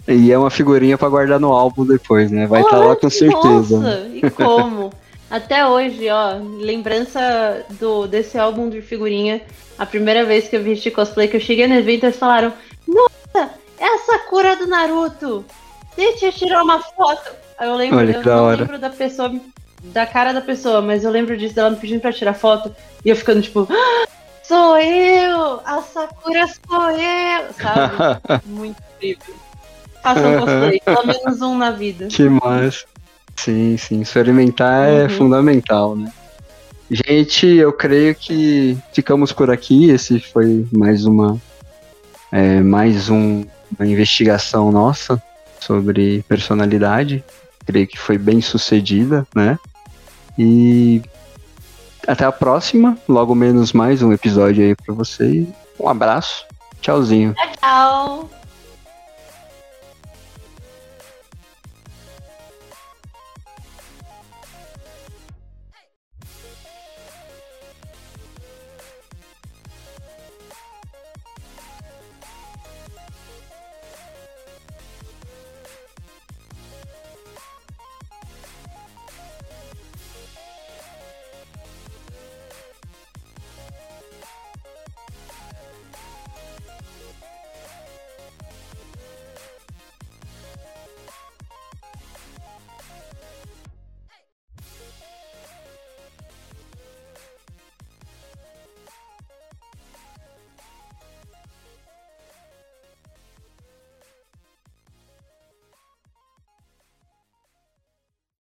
E 0.07 0.31
é 0.31 0.37
uma 0.37 0.49
figurinha 0.49 0.97
pra 0.97 1.09
guardar 1.09 1.39
no 1.39 1.51
álbum 1.51 1.85
depois, 1.85 2.29
né? 2.31 2.45
Vai 2.45 2.61
estar 2.61 2.77
Olha, 2.79 2.89
lá 2.89 2.95
com 2.95 3.09
certeza. 3.09 3.79
Nossa, 3.79 4.07
e 4.13 4.29
como? 4.29 4.91
Até 5.29 5.65
hoje, 5.65 6.07
ó, 6.09 6.35
lembrança 6.59 7.65
do, 7.79 8.07
desse 8.07 8.37
álbum 8.37 8.69
de 8.69 8.81
figurinha. 8.81 9.41
A 9.77 9.85
primeira 9.85 10.23
vez 10.23 10.47
que 10.47 10.55
eu 10.55 10.63
vesti 10.63 10.91
cosplay, 10.91 11.27
que 11.27 11.35
eu 11.35 11.41
cheguei 11.41 11.67
no 11.67 11.73
evento, 11.75 12.05
eles 12.05 12.17
falaram: 12.17 12.53
Nossa, 12.87 13.49
é 13.79 13.85
a 13.85 13.97
Sakura 13.99 14.55
do 14.55 14.67
Naruto! 14.67 15.43
Deixa 15.97 16.27
eu 16.27 16.31
tirar 16.31 16.63
uma 16.63 16.79
foto. 16.79 17.31
Aí 17.57 17.67
eu 17.67 17.75
lembro, 17.75 17.97
Olha 17.97 18.11
eu 18.17 18.23
não 18.23 18.43
hora. 18.45 18.57
lembro 18.61 18.77
da 18.79 18.89
pessoa, 18.89 19.33
da 19.83 20.05
cara 20.05 20.33
da 20.33 20.41
pessoa, 20.41 20.81
mas 20.81 21.03
eu 21.03 21.11
lembro 21.11 21.35
disso 21.35 21.55
dela 21.55 21.71
me 21.71 21.77
pedindo 21.77 22.01
pra 22.01 22.13
tirar 22.13 22.33
foto. 22.33 22.73
E 23.03 23.09
eu 23.09 23.15
ficando 23.15 23.41
tipo, 23.41 23.67
"Ah, 23.69 24.07
sou 24.43 24.77
eu! 24.77 25.59
A 25.65 25.81
Sakura 25.81 26.45
sou 26.47 26.91
eu! 26.91 27.53
Sabe? 27.59 28.21
Muito 28.45 28.77
incrível. 29.01 29.35
Façam 30.13 30.39
cosplay, 30.39 30.79
pelo 30.85 31.05
menos 31.07 31.41
um 31.41 31.57
na 31.57 31.71
vida. 31.71 32.07
Que 32.07 32.29
massa. 32.29 32.85
Sim, 33.35 33.75
sim. 33.77 34.01
Experimentar 34.01 34.87
é 34.87 35.03
Uhum. 35.03 35.09
fundamental, 35.09 35.95
né? 35.95 36.11
Gente, 36.89 37.47
eu 37.47 37.73
creio 37.73 38.13
que 38.15 38.77
ficamos 38.93 39.31
por 39.31 39.49
aqui. 39.49 39.89
Esse 39.89 40.19
foi 40.19 40.65
mais 40.71 41.05
uma. 41.05 41.39
é, 42.31 42.59
mais 42.61 43.09
um- 43.09 43.43
uma 43.79 43.87
investigação 43.87 44.71
nossa 44.71 45.21
sobre 45.59 46.23
personalidade. 46.27 47.23
Creio 47.65 47.87
que 47.87 47.97
foi 47.97 48.17
bem 48.17 48.41
sucedida, 48.41 49.25
né? 49.33 49.57
E 50.37 51.01
até 52.07 52.25
a 52.25 52.31
próxima. 52.31 52.97
Logo 53.07 53.33
menos 53.33 53.73
mais 53.73 54.01
um 54.03 54.11
episódio 54.13 54.63
aí 54.65 54.75
pra 54.75 54.93
vocês. 54.93 55.47
Um 55.79 55.87
abraço. 55.89 56.45
Tchauzinho. 56.81 57.33
Tchau! 57.59 58.29